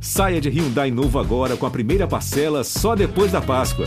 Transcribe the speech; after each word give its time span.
Saia 0.00 0.40
de 0.40 0.48
Hyundai 0.48 0.90
novo 0.90 1.18
agora 1.18 1.56
com 1.56 1.66
a 1.66 1.70
primeira 1.70 2.06
parcela 2.06 2.62
só 2.62 2.94
depois 2.94 3.32
da 3.32 3.40
Páscoa. 3.40 3.86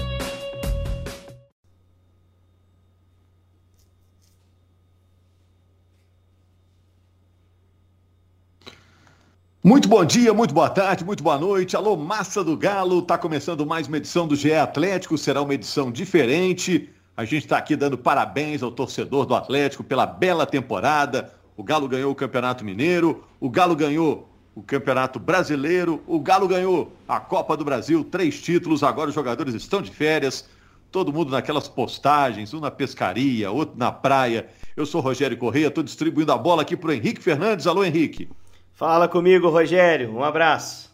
Muito 9.63 9.87
bom 9.87 10.03
dia, 10.03 10.33
muito 10.33 10.53
boa 10.53 10.69
tarde, 10.69 11.05
muito 11.05 11.23
boa 11.23 11.37
noite. 11.37 11.75
Alô, 11.75 11.95
massa 11.95 12.43
do 12.43 12.57
Galo. 12.57 13.01
Tá 13.01 13.17
começando 13.17 13.65
mais 13.65 13.87
uma 13.87 13.97
edição 13.97 14.27
do 14.27 14.35
GE 14.35 14.53
Atlético. 14.53 15.17
Será 15.17 15.41
uma 15.41 15.53
edição 15.53 15.91
diferente. 15.91 16.89
A 17.15 17.23
gente 17.23 17.43
está 17.43 17.57
aqui 17.57 17.75
dando 17.75 17.97
parabéns 17.97 18.63
ao 18.63 18.71
torcedor 18.71 19.25
do 19.25 19.35
Atlético 19.35 19.83
pela 19.83 20.05
bela 20.05 20.45
temporada. 20.45 21.33
O 21.55 21.63
Galo 21.63 21.87
ganhou 21.87 22.11
o 22.11 22.15
Campeonato 22.15 22.63
Mineiro, 22.63 23.25
o 23.37 23.49
Galo 23.49 23.75
ganhou 23.75 24.28
o 24.55 24.61
Campeonato 24.61 25.19
Brasileiro, 25.19 26.01
o 26.07 26.19
Galo 26.19 26.47
ganhou 26.47 26.91
a 27.07 27.19
Copa 27.19 27.55
do 27.55 27.63
Brasil, 27.63 28.03
três 28.03 28.41
títulos, 28.41 28.83
agora 28.83 29.09
os 29.09 29.15
jogadores 29.15 29.53
estão 29.53 29.81
de 29.81 29.91
férias, 29.91 30.49
todo 30.91 31.13
mundo 31.13 31.31
naquelas 31.31 31.67
postagens, 31.67 32.53
um 32.53 32.59
na 32.59 32.71
pescaria, 32.71 33.51
outro 33.51 33.77
na 33.77 33.91
praia. 33.91 34.49
Eu 34.75 34.85
sou 34.85 35.01
Rogério 35.01 35.37
Correia, 35.37 35.67
estou 35.67 35.83
distribuindo 35.83 36.31
a 36.31 36.37
bola 36.37 36.63
aqui 36.63 36.75
para 36.75 36.89
o 36.89 36.93
Henrique 36.93 37.21
Fernandes. 37.21 37.67
Alô, 37.67 37.83
Henrique. 37.83 38.29
Fala 38.73 39.07
comigo, 39.07 39.49
Rogério. 39.49 40.15
Um 40.15 40.23
abraço. 40.23 40.89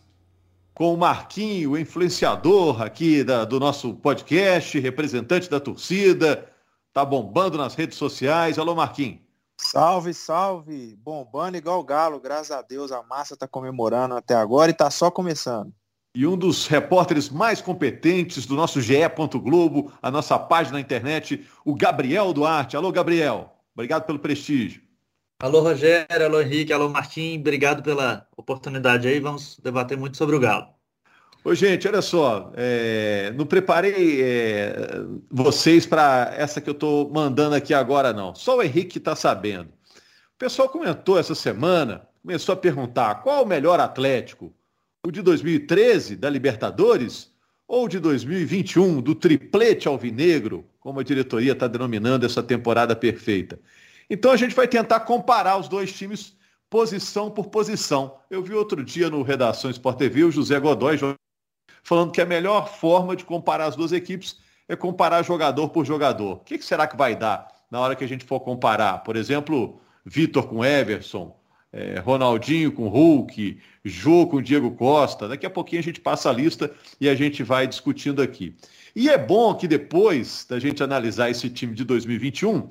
Com 0.74 0.94
o 0.94 0.98
Marquinho, 0.98 1.72
o 1.72 1.78
influenciador 1.78 2.82
aqui 2.82 3.24
da, 3.24 3.46
do 3.46 3.60
nosso 3.60 3.94
podcast, 3.94 4.78
representante 4.78 5.50
da 5.50 5.60
torcida, 5.60 6.50
tá 6.92 7.06
bombando 7.06 7.58
nas 7.58 7.76
redes 7.76 7.98
sociais. 7.98 8.60
Alô, 8.60 8.76
Marquinho. 8.76 9.25
Salve, 9.58 10.14
salve! 10.14 10.96
Bombando 10.98 11.58
igual 11.58 11.80
o 11.80 11.84
Galo, 11.84 12.20
graças 12.20 12.52
a 12.52 12.62
Deus, 12.62 12.92
a 12.92 13.02
massa 13.04 13.34
está 13.34 13.48
comemorando 13.48 14.16
até 14.16 14.36
agora 14.36 14.70
e 14.70 14.74
está 14.74 14.92
só 14.92 15.10
começando. 15.10 15.74
E 16.14 16.26
um 16.26 16.38
dos 16.38 16.68
repórteres 16.68 17.30
mais 17.30 17.62
competentes 17.62 18.46
do 18.46 18.56
nosso 18.56 18.80
GE. 18.80 18.96
Globo, 19.42 19.92
a 20.02 20.10
nossa 20.10 20.40
página 20.40 20.76
na 20.76 20.82
internet, 20.82 21.46
o 21.66 21.76
Gabriel 21.76 22.32
Duarte. 22.32 22.78
Alô, 22.78 22.92
Gabriel. 22.92 23.54
Obrigado 23.74 24.06
pelo 24.06 24.20
prestígio. 24.20 24.82
Alô, 25.42 25.60
Rogério, 25.60 26.26
alô, 26.26 26.40
Henrique, 26.40 26.72
alô, 26.72 26.88
Martim. 26.88 27.38
Obrigado 27.38 27.84
pela 27.84 28.26
oportunidade 28.38 29.08
aí. 29.08 29.20
Vamos 29.20 29.60
debater 29.62 29.98
muito 29.98 30.16
sobre 30.16 30.38
o 30.38 30.40
Galo. 30.40 30.75
Ô, 31.46 31.54
gente, 31.54 31.88
olha 31.88 32.02
só, 32.02 32.52
é, 32.56 33.32
não 33.38 33.46
preparei 33.46 34.20
é, 34.20 34.76
vocês 35.30 35.86
para 35.86 36.34
essa 36.36 36.60
que 36.60 36.68
eu 36.68 36.74
estou 36.74 37.08
mandando 37.14 37.54
aqui 37.54 37.72
agora, 37.72 38.12
não. 38.12 38.34
Só 38.34 38.58
o 38.58 38.64
Henrique 38.64 38.98
está 38.98 39.16
sabendo. 39.16 39.70
O 39.70 40.40
pessoal 40.40 40.68
comentou 40.68 41.20
essa 41.20 41.36
semana, 41.36 42.08
começou 42.24 42.54
a 42.54 42.56
perguntar 42.56 43.22
qual 43.22 43.44
o 43.44 43.48
melhor 43.48 43.80
Atlético? 43.80 44.52
O 45.06 45.12
de 45.12 45.22
2013, 45.22 46.16
da 46.16 46.32
Libertadores, 46.32 47.32
ou 47.68 47.86
o 47.86 47.88
de 47.88 48.00
2021, 48.00 49.00
do 49.00 49.14
triplete 49.14 49.88
alvinegro, 49.88 50.66
como 50.80 51.00
a 51.00 51.04
diretoria 51.04 51.52
está 51.52 51.68
denominando 51.68 52.26
essa 52.26 52.42
temporada 52.42 52.96
perfeita? 52.96 53.60
Então 54.10 54.32
a 54.32 54.36
gente 54.36 54.56
vai 54.56 54.68
tentar 54.68 55.02
comparar 55.02 55.60
os 55.60 55.68
dois 55.68 55.94
times 55.94 56.36
posição 56.72 57.30
por 57.30 57.50
posição. 57.50 58.18
Eu 58.32 58.42
vi 58.42 58.56
outro 58.56 58.84
dia 58.84 59.12
no 59.12 59.22
Redação 59.22 59.70
Sport 59.70 60.00
TV 60.00 60.24
o 60.24 60.32
José 60.32 60.60
Godoy 60.60 60.98
falando 61.86 62.12
que 62.12 62.20
a 62.20 62.26
melhor 62.26 62.68
forma 62.68 63.16
de 63.16 63.24
comparar 63.24 63.66
as 63.66 63.76
duas 63.76 63.92
equipes 63.92 64.38
é 64.68 64.76
comparar 64.76 65.24
jogador 65.24 65.70
por 65.70 65.86
jogador. 65.86 66.34
O 66.34 66.40
que, 66.40 66.58
que 66.58 66.66
será 66.66 66.88
que 66.88 66.98
vai 66.98 67.16
dar 67.16 67.48
na 67.70 67.80
hora 67.80 67.96
que 67.96 68.04
a 68.04 68.08
gente 68.08 68.26
for 68.26 68.40
comparar? 68.40 69.04
Por 69.04 69.16
exemplo, 69.16 69.80
Vitor 70.04 70.48
com 70.48 70.66
Everson, 70.66 71.38
é, 71.72 72.00
Ronaldinho 72.00 72.72
com 72.72 72.88
Hulk, 72.88 73.60
Jô 73.84 74.26
com 74.26 74.42
Diego 74.42 74.72
Costa. 74.72 75.28
Daqui 75.28 75.46
a 75.46 75.50
pouquinho 75.50 75.80
a 75.80 75.84
gente 75.84 76.02
passa 76.02 76.32
a 76.32 76.34
lista 76.34 76.72
e 77.00 77.08
a 77.08 77.14
gente 77.14 77.44
vai 77.44 77.68
discutindo 77.68 78.20
aqui. 78.20 78.56
E 78.96 79.08
é 79.08 79.18
bom 79.18 79.54
que 79.54 79.68
depois 79.68 80.44
da 80.50 80.58
gente 80.58 80.82
analisar 80.82 81.30
esse 81.30 81.52
time 81.52 81.76
de 81.76 81.84
2021, 81.84 82.68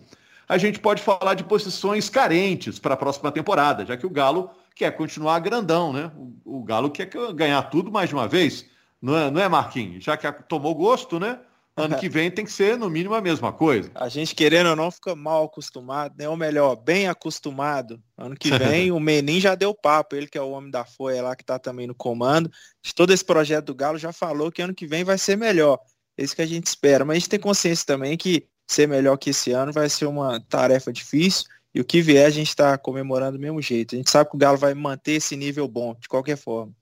a 0.48 0.58
gente 0.58 0.81
pode 0.81 1.00
falar 1.00 1.34
de 1.34 1.44
posições 1.44 2.10
carentes 2.10 2.81
para 2.81 2.94
a 2.94 2.96
próxima 2.96 3.31
temporada, 3.31 3.86
já 3.86 3.96
que 3.96 4.06
o 4.06 4.10
Galo 4.10 4.50
quer 4.75 4.91
continuar 4.91 5.38
grandão, 5.38 5.92
né? 5.92 6.10
O, 6.44 6.58
o 6.58 6.64
Galo 6.64 6.91
quer 6.91 7.08
ganhar 7.32 7.62
tudo 7.62 7.92
mais 7.92 8.08
de 8.08 8.16
uma 8.16 8.26
vez. 8.26 8.73
Não 9.04 9.15
é, 9.19 9.31
não 9.31 9.38
é 9.38 9.47
Marquinhos? 9.50 10.03
Já 10.03 10.16
que 10.16 10.32
tomou 10.48 10.75
gosto, 10.75 11.20
né? 11.20 11.38
Ano 11.76 11.98
que 11.98 12.09
vem 12.09 12.31
tem 12.31 12.44
que 12.44 12.53
ser, 12.53 12.78
no 12.78 12.88
mínimo, 12.88 13.15
a 13.15 13.20
mesma 13.20 13.53
coisa. 13.53 13.91
A 13.94 14.09
gente, 14.09 14.34
querendo 14.34 14.70
ou 14.70 14.76
não, 14.76 14.91
fica 14.91 15.15
mal 15.15 15.44
acostumado, 15.44 16.15
né? 16.16 16.26
Ou 16.26 16.37
melhor, 16.37 16.75
bem 16.76 17.06
acostumado. 17.06 18.00
Ano 18.16 18.34
que 18.34 18.50
vem, 18.56 18.91
o 18.93 18.98
Menin 18.98 19.41
já 19.41 19.54
deu 19.54 19.75
papo, 19.75 20.16
ele 20.16 20.26
que 20.26 20.38
é 20.38 20.41
o 20.41 20.53
homem 20.53 20.70
da 20.70 20.87
folha 20.87 21.20
lá, 21.20 21.37
que 21.37 21.44
tá 21.44 21.59
também 21.59 21.87
no 21.87 21.94
comando. 21.94 22.50
De 22.82 22.94
todo 22.94 23.12
esse 23.12 23.25
projeto 23.25 23.66
do 23.66 23.75
Galo 23.75 23.98
já 23.98 24.10
falou 24.10 24.50
que 24.50 24.62
ano 24.62 24.75
que 24.75 24.87
vem 24.87 25.04
vai 25.04 25.19
ser 25.19 25.37
melhor. 25.37 25.78
É 26.16 26.25
isso 26.25 26.34
que 26.34 26.43
a 26.43 26.47
gente 26.47 26.66
espera. 26.69 27.04
Mas 27.04 27.16
a 27.16 27.19
gente 27.19 27.28
tem 27.28 27.41
consciência 27.41 27.84
também 27.84 28.16
que 28.16 28.47
ser 28.66 28.88
melhor 28.88 29.19
que 29.19 29.31
esse 29.31 29.50
ano 29.50 29.70
vai 29.70 29.91
ser 29.91 30.06
uma 30.06 30.41
tarefa 30.41 30.91
difícil. 30.91 31.44
E 31.75 31.81
o 31.81 31.84
que 31.84 32.00
vier, 32.00 32.25
a 32.25 32.31
gente 32.31 32.48
está 32.48 32.78
comemorando 32.78 33.37
do 33.37 33.43
mesmo 33.43 33.60
jeito. 33.60 33.94
A 33.94 33.98
gente 33.98 34.10
sabe 34.10 34.31
que 34.31 34.37
o 34.37 34.38
Galo 34.38 34.56
vai 34.56 34.72
manter 34.72 35.12
esse 35.12 35.37
nível 35.37 35.69
bom, 35.69 35.94
de 36.00 36.09
qualquer 36.09 36.38
forma. 36.38 36.72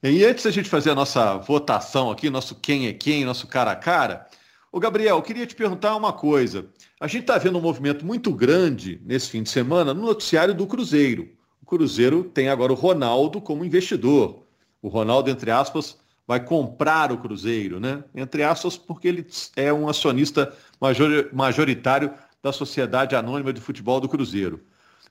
E 0.00 0.24
antes 0.24 0.44
da 0.44 0.50
gente 0.52 0.68
fazer 0.68 0.90
a 0.90 0.94
nossa 0.94 1.38
votação 1.38 2.08
aqui, 2.08 2.30
nosso 2.30 2.54
quem 2.54 2.86
é 2.86 2.92
quem, 2.92 3.24
nosso 3.24 3.48
cara 3.48 3.72
a 3.72 3.76
cara, 3.76 4.28
o 4.70 4.78
Gabriel, 4.78 5.16
eu 5.16 5.22
queria 5.22 5.44
te 5.44 5.56
perguntar 5.56 5.96
uma 5.96 6.12
coisa. 6.12 6.66
A 7.00 7.08
gente 7.08 7.22
está 7.22 7.36
vendo 7.36 7.58
um 7.58 7.60
movimento 7.60 8.06
muito 8.06 8.32
grande 8.32 9.02
nesse 9.04 9.30
fim 9.30 9.42
de 9.42 9.50
semana 9.50 9.92
no 9.92 10.02
noticiário 10.02 10.54
do 10.54 10.68
Cruzeiro. 10.68 11.28
O 11.60 11.66
Cruzeiro 11.66 12.22
tem 12.22 12.48
agora 12.48 12.72
o 12.72 12.76
Ronaldo 12.76 13.40
como 13.40 13.64
investidor. 13.64 14.44
O 14.80 14.86
Ronaldo, 14.86 15.30
entre 15.30 15.50
aspas, 15.50 15.98
vai 16.28 16.44
comprar 16.44 17.10
o 17.10 17.18
Cruzeiro, 17.18 17.80
né? 17.80 18.04
Entre 18.14 18.44
aspas, 18.44 18.76
porque 18.76 19.08
ele 19.08 19.26
é 19.56 19.72
um 19.72 19.88
acionista 19.88 20.54
majoritário 21.32 22.14
da 22.40 22.52
Sociedade 22.52 23.16
Anônima 23.16 23.52
de 23.52 23.60
Futebol 23.60 23.98
do 23.98 24.08
Cruzeiro. 24.08 24.60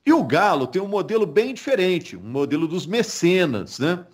E 0.05 0.13
o 0.13 0.23
Galo 0.23 0.65
tem 0.65 0.81
um 0.81 0.87
modelo 0.87 1.25
bem 1.25 1.53
diferente, 1.53 2.15
um 2.15 2.29
modelo 2.29 2.69
dos 2.69 2.85
mecenas, 2.85 3.79
né? 3.79 4.05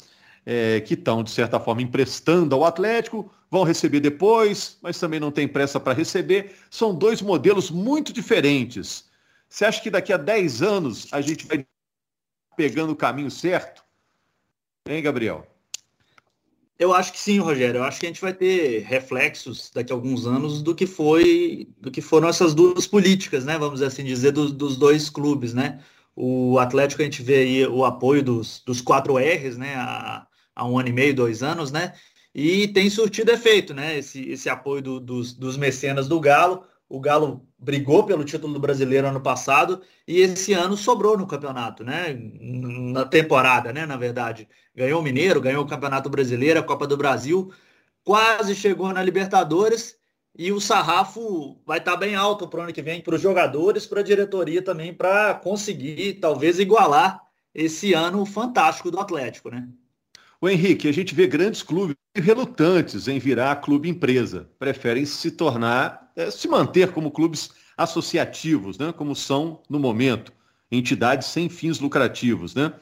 É, 0.46 0.82
que 0.82 0.94
estão, 0.94 1.24
de 1.24 1.32
certa 1.32 1.60
forma, 1.60 1.82
emprestando 1.82 2.56
ao 2.56 2.66
Atlético, 2.66 3.32
vão 3.50 3.64
receber 3.64 4.00
depois, 4.00 4.78
mas 4.82 5.00
também 5.00 5.20
não 5.20 5.32
tem 5.32 5.48
pressa 5.48 5.80
para 5.80 5.94
receber. 5.94 6.56
São 6.70 6.94
dois 6.94 7.22
modelos 7.22 7.70
muito 7.70 8.12
diferentes. 8.12 9.10
Você 9.50 9.66
acha 9.66 9.82
que 9.82 9.90
daqui 9.90 10.12
a 10.12 10.18
10 10.18 10.62
anos 10.62 11.08
a 11.12 11.22
gente 11.22 11.46
vai 11.46 11.66
pegando 12.58 12.92
o 12.92 12.96
caminho 12.96 13.30
certo? 13.30 13.84
Hein, 14.88 15.02
Gabriel? 15.02 15.48
Eu 16.78 16.94
acho 16.94 17.14
que 17.14 17.20
sim, 17.20 17.40
Rogério. 17.40 17.78
Eu 17.78 17.84
acho 17.84 18.00
que 18.00 18.06
a 18.06 18.10
gente 18.10 18.20
vai 18.20 18.34
ter 18.34 18.80
reflexos 18.80 19.72
daqui 19.74 19.94
a 19.94 19.96
alguns 19.96 20.26
anos 20.26 20.62
do 20.62 20.76
que 20.76 20.88
foi, 20.88 21.70
do 21.80 21.92
que 21.92 22.02
foram 22.02 22.28
essas 22.28 22.54
duas 22.54 22.88
políticas, 22.88 23.46
né? 23.46 23.58
Vamos 23.58 23.82
assim 23.82 24.04
dizer, 24.04 24.32
dos, 24.32 24.52
dos 24.52 24.76
dois 24.76 25.10
clubes, 25.10 25.54
né? 25.54 25.80
O 26.16 26.60
Atlético 26.60 27.02
a 27.02 27.06
gente 27.06 27.22
vê 27.22 27.36
aí 27.36 27.68
o 27.68 27.86
apoio 27.86 28.24
dos, 28.24 28.62
dos 28.66 28.82
quatro 28.82 29.18
R's, 29.18 29.58
né? 29.58 29.76
A, 29.76 30.28
há 30.56 30.66
um 30.66 30.78
ano 30.78 30.90
e 30.90 30.94
meio, 30.94 31.16
dois 31.16 31.44
anos, 31.44 31.72
né? 31.72 31.94
E 32.34 32.68
tem 32.70 32.90
surtido 32.90 33.32
efeito, 33.32 33.74
né? 33.74 33.98
Esse, 33.98 34.30
esse 34.30 34.50
apoio 34.50 34.82
do, 34.82 35.00
dos, 35.00 35.34
dos 35.34 35.58
mecenas 35.58 36.08
do 36.08 36.20
Galo. 36.20 36.66
O 36.90 37.00
Galo 37.00 37.48
brigou 37.58 38.04
pelo 38.06 38.24
título 38.24 38.54
do 38.54 38.60
brasileiro 38.60 39.08
ano 39.08 39.22
passado 39.22 39.82
e 40.08 40.20
esse 40.20 40.54
ano 40.54 40.76
sobrou 40.76 41.18
no 41.18 41.28
campeonato, 41.28 41.84
né? 41.84 42.14
Na 42.14 43.06
temporada, 43.06 43.72
né? 43.72 43.86
Na 43.86 43.98
verdade. 43.98 44.48
Ganhou 44.76 45.00
o 45.02 45.04
Mineiro, 45.04 45.42
ganhou 45.42 45.64
o 45.64 45.68
Campeonato 45.68 46.10
Brasileiro, 46.10 46.60
a 46.60 46.64
Copa 46.64 46.88
do 46.88 46.98
Brasil, 46.98 47.54
quase 48.04 48.56
chegou 48.56 48.92
na 48.92 49.04
Libertadores 49.04 49.96
e 50.36 50.52
o 50.52 50.60
sarrafo 50.60 51.62
vai 51.66 51.78
estar 51.78 51.92
tá 51.92 51.98
bem 51.98 52.16
alto 52.16 52.48
para 52.48 52.60
o 52.60 52.64
ano 52.64 52.74
que 52.74 52.82
vem 52.82 53.02
para 53.02 53.16
os 53.16 53.22
jogadores, 53.22 53.86
para 53.86 54.00
a 54.00 54.04
diretoria 54.04 54.64
também, 54.64 54.94
para 54.94 55.36
conseguir 55.36 56.16
talvez 56.16 56.60
igualar 56.60 57.22
esse 57.54 57.94
ano 57.94 58.26
fantástico 58.26 58.90
do 58.90 59.00
Atlético, 59.00 59.50
né? 59.52 59.68
O 60.44 60.50
Henrique, 60.50 60.90
a 60.90 60.92
gente 60.92 61.16
vê 61.16 61.26
grandes 61.26 61.64
clubes 61.64 61.96
relutantes 62.14 63.08
em 63.08 63.18
virar 63.18 63.56
clube 63.62 63.88
empresa, 63.88 64.50
preferem 64.60 65.06
se 65.06 65.32
tornar, 65.32 66.12
é, 66.18 66.30
se 66.30 66.50
manter 66.50 66.92
como 66.92 67.12
clubes 67.12 67.52
associativos, 67.78 68.78
né, 68.78 68.92
como 68.92 69.16
são 69.16 69.62
no 69.70 69.80
momento, 69.80 70.34
entidades 70.70 71.30
sem 71.30 71.48
fins 71.48 71.80
lucrativos. 71.80 72.54
Né? 72.54 72.74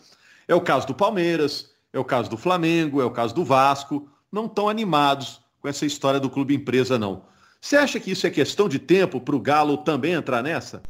É 0.48 0.56
o 0.56 0.62
caso 0.62 0.88
do 0.88 0.96
Palmeiras, 0.96 1.70
é 1.94 2.00
o 2.00 2.04
caso 2.04 2.32
do 2.32 2.36
Flamengo, 2.36 3.00
é 3.00 3.06
o 3.06 3.12
caso 3.12 3.36
do 3.36 3.46
Vasco, 3.46 4.10
não 4.32 4.48
estão 4.48 4.68
animados 4.68 5.40
com 5.60 5.68
essa 5.68 5.86
história 5.86 6.20
do 6.20 6.32
clube 6.32 6.56
empresa, 6.56 6.98
não. 6.98 7.26
Você 7.62 7.78
acha 7.78 8.00
que 8.00 8.10
isso 8.10 8.26
é 8.26 8.32
questão 8.32 8.68
de 8.68 8.80
tempo 8.80 9.22
para 9.22 9.36
o 9.36 9.40
Galo 9.40 9.78
também 9.78 10.14
entrar 10.14 10.42
nessa? 10.42 10.82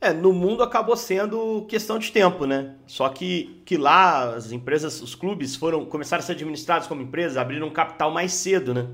É, 0.00 0.14
no 0.14 0.32
mundo 0.32 0.62
acabou 0.62 0.96
sendo 0.96 1.66
questão 1.68 1.98
de 1.98 2.10
tempo, 2.10 2.46
né? 2.46 2.74
Só 2.86 3.06
que, 3.10 3.60
que 3.66 3.76
lá 3.76 4.34
as 4.34 4.50
empresas, 4.50 5.02
os 5.02 5.14
clubes 5.14 5.54
foram 5.54 5.84
começaram 5.84 6.22
a 6.22 6.26
ser 6.26 6.32
administrados 6.32 6.88
como 6.88 7.02
empresas, 7.02 7.36
abriram 7.36 7.66
um 7.66 7.72
capital 7.72 8.10
mais 8.10 8.32
cedo, 8.32 8.72
né? 8.72 8.88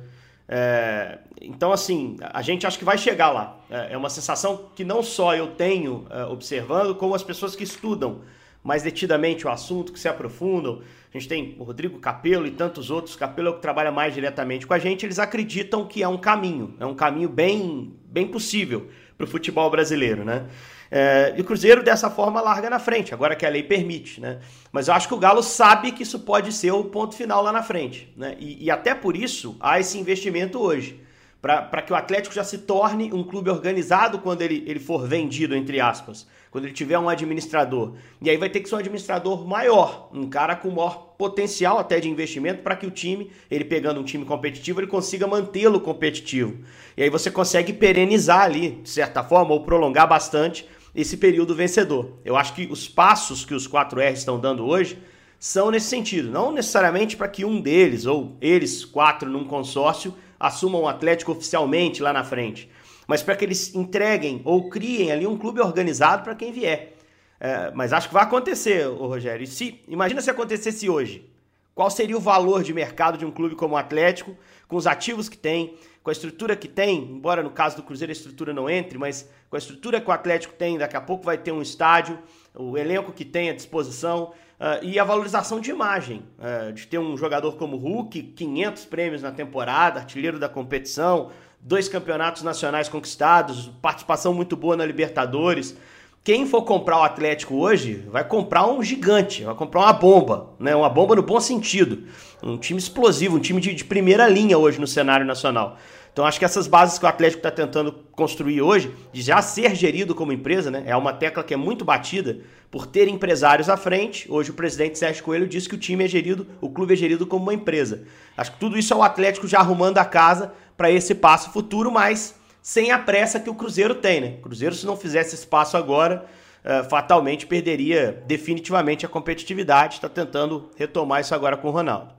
É, 0.48 1.18
então, 1.40 1.72
assim, 1.72 2.16
a 2.20 2.42
gente 2.42 2.66
acha 2.66 2.76
que 2.76 2.84
vai 2.84 2.98
chegar 2.98 3.30
lá. 3.30 3.58
É, 3.70 3.92
é 3.92 3.96
uma 3.96 4.10
sensação 4.10 4.68
que 4.74 4.84
não 4.84 5.00
só 5.00 5.34
eu 5.36 5.48
tenho 5.48 6.06
é, 6.10 6.24
observando, 6.24 6.94
como 6.96 7.14
as 7.14 7.22
pessoas 7.22 7.54
que 7.54 7.62
estudam 7.62 8.22
mais 8.62 8.82
detidamente 8.82 9.46
o 9.46 9.50
assunto, 9.50 9.92
que 9.92 10.00
se 10.00 10.08
aprofundam. 10.08 10.82
A 11.14 11.18
gente 11.18 11.28
tem 11.28 11.56
o 11.56 11.62
Rodrigo 11.62 12.00
Capelo 12.00 12.48
e 12.48 12.50
tantos 12.50 12.90
outros, 12.90 13.14
Capelo 13.14 13.50
é 13.50 13.52
que 13.52 13.62
trabalha 13.62 13.92
mais 13.92 14.12
diretamente 14.12 14.66
com 14.66 14.74
a 14.74 14.78
gente, 14.78 15.06
eles 15.06 15.20
acreditam 15.20 15.86
que 15.86 16.02
é 16.02 16.08
um 16.08 16.18
caminho, 16.18 16.74
é 16.80 16.84
um 16.84 16.94
caminho 16.94 17.28
bem, 17.28 17.94
bem 18.06 18.26
possível 18.26 18.88
para 19.16 19.24
o 19.24 19.26
futebol 19.28 19.70
brasileiro, 19.70 20.24
né? 20.24 20.46
É, 20.90 21.34
e 21.36 21.40
o 21.40 21.44
Cruzeiro 21.44 21.82
dessa 21.82 22.10
forma 22.10 22.40
larga 22.40 22.70
na 22.70 22.78
frente, 22.78 23.12
agora 23.12 23.34
que 23.34 23.44
a 23.44 23.48
lei 23.48 23.62
permite, 23.62 24.20
né? 24.20 24.38
Mas 24.70 24.88
eu 24.88 24.94
acho 24.94 25.08
que 25.08 25.14
o 25.14 25.18
Galo 25.18 25.42
sabe 25.42 25.92
que 25.92 26.02
isso 26.02 26.20
pode 26.20 26.52
ser 26.52 26.70
o 26.70 26.84
ponto 26.84 27.14
final 27.14 27.42
lá 27.42 27.52
na 27.52 27.62
frente, 27.62 28.12
né? 28.16 28.36
E, 28.38 28.64
e 28.64 28.70
até 28.70 28.94
por 28.94 29.16
isso 29.16 29.56
há 29.60 29.80
esse 29.80 29.98
investimento 29.98 30.58
hoje, 30.60 31.00
para 31.40 31.82
que 31.82 31.92
o 31.92 31.96
Atlético 31.96 32.34
já 32.34 32.42
se 32.42 32.58
torne 32.58 33.12
um 33.12 33.22
clube 33.22 33.50
organizado 33.50 34.18
quando 34.18 34.42
ele, 34.42 34.64
ele 34.66 34.80
for 34.80 35.06
vendido, 35.06 35.54
entre 35.54 35.80
aspas, 35.80 36.26
quando 36.50 36.64
ele 36.64 36.72
tiver 36.72 36.98
um 36.98 37.08
administrador. 37.08 37.94
E 38.20 38.30
aí 38.30 38.36
vai 38.36 38.48
ter 38.48 38.60
que 38.60 38.68
ser 38.68 38.74
um 38.74 38.78
administrador 38.78 39.46
maior, 39.46 40.08
um 40.12 40.28
cara 40.28 40.56
com 40.56 40.70
maior 40.70 41.14
potencial 41.16 41.78
até 41.78 42.00
de 42.00 42.08
investimento 42.08 42.62
para 42.62 42.74
que 42.74 42.86
o 42.86 42.90
time, 42.90 43.30
ele 43.50 43.64
pegando 43.64 44.00
um 44.00 44.04
time 44.04 44.24
competitivo, 44.24 44.80
ele 44.80 44.86
consiga 44.86 45.26
mantê-lo 45.26 45.80
competitivo. 45.80 46.58
E 46.96 47.02
aí 47.02 47.10
você 47.10 47.30
consegue 47.30 47.72
perenizar 47.72 48.42
ali, 48.42 48.80
de 48.82 48.90
certa 48.90 49.22
forma, 49.22 49.52
ou 49.52 49.64
prolongar 49.64 50.08
bastante 50.08 50.66
esse 50.96 51.18
período 51.18 51.54
vencedor. 51.54 52.12
Eu 52.24 52.36
acho 52.36 52.54
que 52.54 52.66
os 52.70 52.88
passos 52.88 53.44
que 53.44 53.54
os 53.54 53.68
4R 53.68 54.14
estão 54.14 54.40
dando 54.40 54.66
hoje 54.66 54.98
são 55.38 55.70
nesse 55.70 55.88
sentido. 55.88 56.30
Não 56.30 56.50
necessariamente 56.50 57.16
para 57.16 57.28
que 57.28 57.44
um 57.44 57.60
deles, 57.60 58.06
ou 58.06 58.34
eles 58.40 58.82
quatro 58.82 59.28
num 59.28 59.44
consórcio, 59.44 60.14
assumam 60.40 60.82
o 60.82 60.88
Atlético 60.88 61.32
oficialmente 61.32 62.02
lá 62.02 62.12
na 62.14 62.24
frente, 62.24 62.70
mas 63.06 63.22
para 63.22 63.36
que 63.36 63.44
eles 63.44 63.74
entreguem 63.74 64.40
ou 64.42 64.70
criem 64.70 65.12
ali 65.12 65.26
um 65.26 65.36
clube 65.36 65.60
organizado 65.60 66.24
para 66.24 66.34
quem 66.34 66.50
vier. 66.50 66.96
É, 67.38 67.70
mas 67.74 67.92
acho 67.92 68.08
que 68.08 68.14
vai 68.14 68.22
acontecer, 68.22 68.86
Rogério. 68.86 69.44
E 69.44 69.46
se, 69.46 69.82
imagina 69.86 70.22
se 70.22 70.30
acontecesse 70.30 70.88
hoje. 70.88 71.30
Qual 71.74 71.90
seria 71.90 72.16
o 72.16 72.20
valor 72.20 72.62
de 72.62 72.72
mercado 72.72 73.18
de 73.18 73.26
um 73.26 73.30
clube 73.30 73.54
como 73.54 73.74
o 73.74 73.76
Atlético, 73.76 74.34
com 74.66 74.76
os 74.76 74.86
ativos 74.86 75.28
que 75.28 75.36
tem, 75.36 75.76
com 76.06 76.10
a 76.10 76.12
estrutura 76.12 76.54
que 76.54 76.68
tem, 76.68 76.98
embora 76.98 77.42
no 77.42 77.50
caso 77.50 77.74
do 77.74 77.82
Cruzeiro 77.82 78.12
a 78.12 78.14
estrutura 78.14 78.54
não 78.54 78.70
entre, 78.70 78.96
mas 78.96 79.28
com 79.50 79.56
a 79.56 79.58
estrutura 79.58 80.00
que 80.00 80.08
o 80.08 80.12
Atlético 80.12 80.54
tem, 80.54 80.78
daqui 80.78 80.96
a 80.96 81.00
pouco 81.00 81.24
vai 81.24 81.36
ter 81.36 81.50
um 81.50 81.60
estádio, 81.60 82.16
o 82.54 82.78
elenco 82.78 83.10
que 83.10 83.24
tem 83.24 83.50
à 83.50 83.52
disposição 83.52 84.30
uh, 84.60 84.84
e 84.84 85.00
a 85.00 85.04
valorização 85.04 85.58
de 85.58 85.68
imagem, 85.68 86.22
uh, 86.38 86.72
de 86.72 86.86
ter 86.86 86.98
um 86.98 87.16
jogador 87.16 87.56
como 87.56 87.76
Hulk, 87.76 88.22
500 88.22 88.84
prêmios 88.84 89.20
na 89.20 89.32
temporada, 89.32 89.98
artilheiro 89.98 90.38
da 90.38 90.48
competição, 90.48 91.32
dois 91.60 91.88
campeonatos 91.88 92.44
nacionais 92.44 92.88
conquistados, 92.88 93.66
participação 93.82 94.32
muito 94.32 94.56
boa 94.56 94.76
na 94.76 94.86
Libertadores. 94.86 95.76
Quem 96.22 96.46
for 96.46 96.62
comprar 96.62 96.98
o 96.98 97.02
Atlético 97.02 97.56
hoje 97.56 98.04
vai 98.08 98.22
comprar 98.22 98.64
um 98.68 98.80
gigante, 98.80 99.42
vai 99.42 99.56
comprar 99.56 99.80
uma 99.80 99.92
bomba, 99.92 100.54
né? 100.58 100.74
Uma 100.74 100.88
bomba 100.88 101.16
no 101.16 101.22
bom 101.22 101.40
sentido. 101.40 102.04
Um 102.42 102.58
time 102.58 102.78
explosivo, 102.78 103.36
um 103.36 103.40
time 103.40 103.60
de, 103.60 103.74
de 103.74 103.84
primeira 103.84 104.28
linha 104.28 104.58
hoje 104.58 104.80
no 104.80 104.86
cenário 104.86 105.24
nacional. 105.24 105.78
Então 106.16 106.24
acho 106.24 106.38
que 106.38 106.46
essas 106.46 106.66
bases 106.66 106.98
que 106.98 107.04
o 107.04 107.08
Atlético 107.08 107.40
está 107.40 107.50
tentando 107.50 107.92
construir 108.12 108.62
hoje, 108.62 108.90
de 109.12 109.20
já 109.20 109.42
ser 109.42 109.74
gerido 109.74 110.14
como 110.14 110.32
empresa, 110.32 110.70
né, 110.70 110.82
é 110.86 110.96
uma 110.96 111.12
tecla 111.12 111.44
que 111.44 111.52
é 111.52 111.58
muito 111.58 111.84
batida 111.84 112.38
por 112.70 112.86
ter 112.86 113.06
empresários 113.06 113.68
à 113.68 113.76
frente. 113.76 114.26
Hoje 114.32 114.50
o 114.50 114.54
presidente 114.54 114.98
Sérgio 114.98 115.22
Coelho 115.22 115.46
disse 115.46 115.68
que 115.68 115.74
o 115.74 115.78
time 115.78 116.06
é 116.06 116.08
gerido, 116.08 116.46
o 116.58 116.70
clube 116.70 116.94
é 116.94 116.96
gerido 116.96 117.26
como 117.26 117.42
uma 117.42 117.52
empresa. 117.52 118.04
Acho 118.34 118.52
que 118.52 118.58
tudo 118.58 118.78
isso 118.78 118.94
é 118.94 118.96
o 118.96 119.02
Atlético 119.02 119.46
já 119.46 119.58
arrumando 119.58 119.98
a 119.98 120.06
casa 120.06 120.54
para 120.74 120.90
esse 120.90 121.14
passo 121.14 121.50
futuro, 121.50 121.92
mas 121.92 122.34
sem 122.62 122.90
a 122.90 122.98
pressa 122.98 123.38
que 123.38 123.50
o 123.50 123.54
Cruzeiro 123.54 123.96
tem, 123.96 124.22
né? 124.22 124.36
O 124.38 124.44
Cruzeiro, 124.44 124.74
se 124.74 124.86
não 124.86 124.96
fizesse 124.96 125.34
esse 125.34 125.46
passo 125.46 125.76
agora, 125.76 126.24
uh, 126.64 126.88
fatalmente 126.88 127.46
perderia 127.46 128.24
definitivamente 128.26 129.04
a 129.04 129.08
competitividade. 129.10 129.96
Está 129.96 130.08
tentando 130.08 130.70
retomar 130.78 131.20
isso 131.20 131.34
agora 131.34 131.58
com 131.58 131.68
o 131.68 131.72
Ronaldo. 131.72 132.15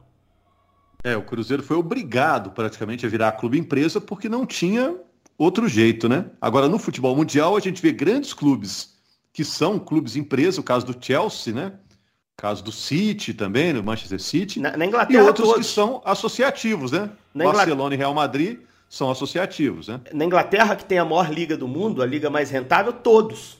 É, 1.08 1.16
o 1.16 1.22
Cruzeiro 1.22 1.64
foi 1.64 1.78
obrigado 1.78 2.52
praticamente 2.52 3.06
a 3.06 3.10
virar 3.10 3.32
clube 3.32 3.58
empresa 3.58 4.02
porque 4.02 4.28
não 4.28 4.46
tinha 4.46 4.94
outro 5.38 5.66
jeito, 5.66 6.10
né? 6.10 6.26
Agora, 6.42 6.68
no 6.68 6.78
futebol 6.78 7.16
mundial, 7.16 7.56
a 7.56 7.62
gente 7.62 7.82
vê 7.82 7.94
grandes 7.94 8.34
clubes 8.34 8.98
que 9.32 9.46
são 9.46 9.80
clubes 9.80 10.18
empresa, 10.18 10.60
o 10.60 10.64
caso 10.64 10.86
do 10.86 10.96
Chelsea, 11.00 11.54
né? 11.54 11.72
O 12.38 12.42
caso 12.42 12.62
do 12.62 12.74
City 12.74 13.34
também, 13.34 13.74
do 13.74 13.82
Manchester 13.82 14.20
City. 14.20 14.60
Na, 14.60 14.76
na 14.76 14.86
Inglaterra, 14.86 15.24
e 15.24 15.26
outros 15.26 15.48
todos. 15.48 15.66
que 15.66 15.74
são 15.74 16.02
associativos, 16.04 16.92
né? 16.92 17.10
Na 17.34 17.46
Barcelona 17.46 17.96
e 17.96 17.98
Real 17.98 18.14
Madrid 18.14 18.60
são 18.90 19.10
associativos, 19.10 19.88
né? 19.88 20.02
Na 20.12 20.26
Inglaterra, 20.26 20.76
que 20.76 20.84
tem 20.84 20.98
a 20.98 21.06
maior 21.06 21.32
liga 21.32 21.56
do 21.56 21.70
mundo, 21.70 22.02
a 22.02 22.06
liga 22.06 22.30
mais 22.30 22.50
rentável, 22.50 22.92
todos. 22.92 23.58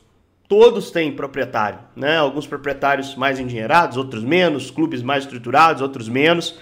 Todos 0.50 0.92
têm 0.92 1.16
proprietário, 1.16 1.80
né? 1.96 2.18
Alguns 2.18 2.46
proprietários 2.46 3.16
mais 3.16 3.40
endinheirados, 3.40 3.96
outros 3.96 4.24
menos, 4.24 4.70
clubes 4.70 5.02
mais 5.02 5.24
estruturados, 5.24 5.82
outros 5.82 6.10
menos. 6.10 6.58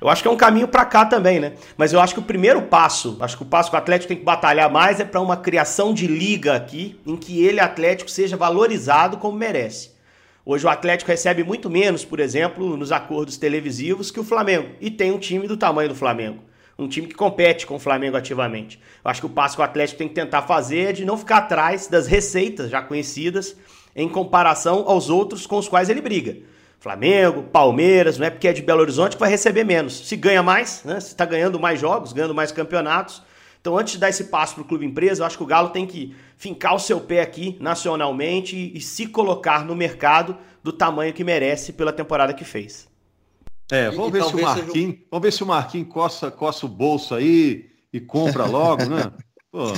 Eu 0.00 0.08
acho 0.08 0.22
que 0.22 0.28
é 0.28 0.30
um 0.30 0.36
caminho 0.36 0.68
para 0.68 0.84
cá 0.84 1.04
também, 1.06 1.40
né? 1.40 1.54
Mas 1.76 1.92
eu 1.92 2.00
acho 2.00 2.14
que 2.14 2.20
o 2.20 2.24
primeiro 2.24 2.62
passo, 2.62 3.16
acho 3.20 3.36
que 3.36 3.42
o 3.42 3.46
passo 3.46 3.70
que 3.70 3.76
o 3.76 3.78
Atlético 3.78 4.08
tem 4.08 4.16
que 4.16 4.24
batalhar 4.24 4.70
mais 4.70 5.00
é 5.00 5.04
para 5.04 5.20
uma 5.20 5.36
criação 5.36 5.94
de 5.94 6.06
liga 6.06 6.54
aqui, 6.54 7.00
em 7.06 7.16
que 7.16 7.44
ele, 7.44 7.60
Atlético, 7.60 8.10
seja 8.10 8.36
valorizado 8.36 9.16
como 9.16 9.38
merece. 9.38 9.96
Hoje 10.44 10.64
o 10.64 10.68
Atlético 10.68 11.10
recebe 11.10 11.42
muito 11.42 11.68
menos, 11.68 12.04
por 12.04 12.20
exemplo, 12.20 12.76
nos 12.76 12.92
acordos 12.92 13.36
televisivos 13.36 14.10
que 14.10 14.20
o 14.20 14.24
Flamengo. 14.24 14.68
E 14.80 14.90
tem 14.90 15.10
um 15.10 15.18
time 15.18 15.48
do 15.48 15.56
tamanho 15.56 15.88
do 15.88 15.94
Flamengo. 15.94 16.40
Um 16.78 16.86
time 16.86 17.08
que 17.08 17.14
compete 17.14 17.66
com 17.66 17.76
o 17.76 17.80
Flamengo 17.80 18.16
ativamente. 18.16 18.78
Eu 19.04 19.10
acho 19.10 19.20
que 19.22 19.26
o 19.26 19.30
passo 19.30 19.56
que 19.56 19.62
o 19.62 19.64
Atlético 19.64 19.98
tem 19.98 20.08
que 20.08 20.14
tentar 20.14 20.42
fazer 20.42 20.90
é 20.90 20.92
de 20.92 21.04
não 21.04 21.16
ficar 21.16 21.38
atrás 21.38 21.88
das 21.88 22.06
receitas 22.06 22.70
já 22.70 22.82
conhecidas 22.82 23.56
em 23.96 24.08
comparação 24.08 24.84
aos 24.86 25.08
outros 25.08 25.46
com 25.46 25.56
os 25.56 25.68
quais 25.68 25.88
ele 25.88 26.02
briga. 26.02 26.36
Flamengo, 26.78 27.42
Palmeiras, 27.42 28.18
não 28.18 28.26
é 28.26 28.30
porque 28.30 28.48
é 28.48 28.52
de 28.52 28.62
Belo 28.62 28.80
Horizonte 28.80 29.16
que 29.16 29.20
vai 29.20 29.30
receber 29.30 29.64
menos. 29.64 30.06
Se 30.06 30.16
ganha 30.16 30.42
mais, 30.42 30.84
né? 30.84 31.00
Se 31.00 31.08
está 31.08 31.24
ganhando 31.24 31.58
mais 31.58 31.80
jogos, 31.80 32.12
ganhando 32.12 32.34
mais 32.34 32.52
campeonatos. 32.52 33.22
Então, 33.60 33.76
antes 33.76 33.94
de 33.94 33.98
dar 33.98 34.08
esse 34.08 34.24
passo 34.24 34.54
para 34.54 34.62
o 34.62 34.64
clube 34.64 34.86
empresa, 34.86 35.22
eu 35.22 35.26
acho 35.26 35.36
que 35.36 35.42
o 35.42 35.46
Galo 35.46 35.70
tem 35.70 35.86
que 35.86 36.14
fincar 36.36 36.74
o 36.74 36.78
seu 36.78 37.00
pé 37.00 37.20
aqui 37.20 37.56
nacionalmente 37.60 38.54
e, 38.54 38.76
e 38.76 38.80
se 38.80 39.06
colocar 39.06 39.64
no 39.64 39.74
mercado 39.74 40.36
do 40.62 40.72
tamanho 40.72 41.12
que 41.12 41.24
merece 41.24 41.72
pela 41.72 41.92
temporada 41.92 42.32
que 42.32 42.44
fez. 42.44 42.88
É, 43.70 43.90
vamos 43.90 44.10
e, 44.10 44.12
ver 44.12 44.24
se 44.24 44.36
o 44.36 44.42
Marquinhos, 44.42 44.94
seja... 44.94 45.06
vamos 45.10 45.22
ver 45.24 45.32
se 45.32 45.42
o 45.42 45.46
Marquinhos 45.46 45.88
coça, 45.88 46.30
coça 46.30 46.66
o 46.66 46.68
bolso 46.68 47.14
aí 47.14 47.68
e 47.92 48.00
compra 48.00 48.46
logo, 48.46 48.84
né? 48.84 49.10
Pô. 49.50 49.72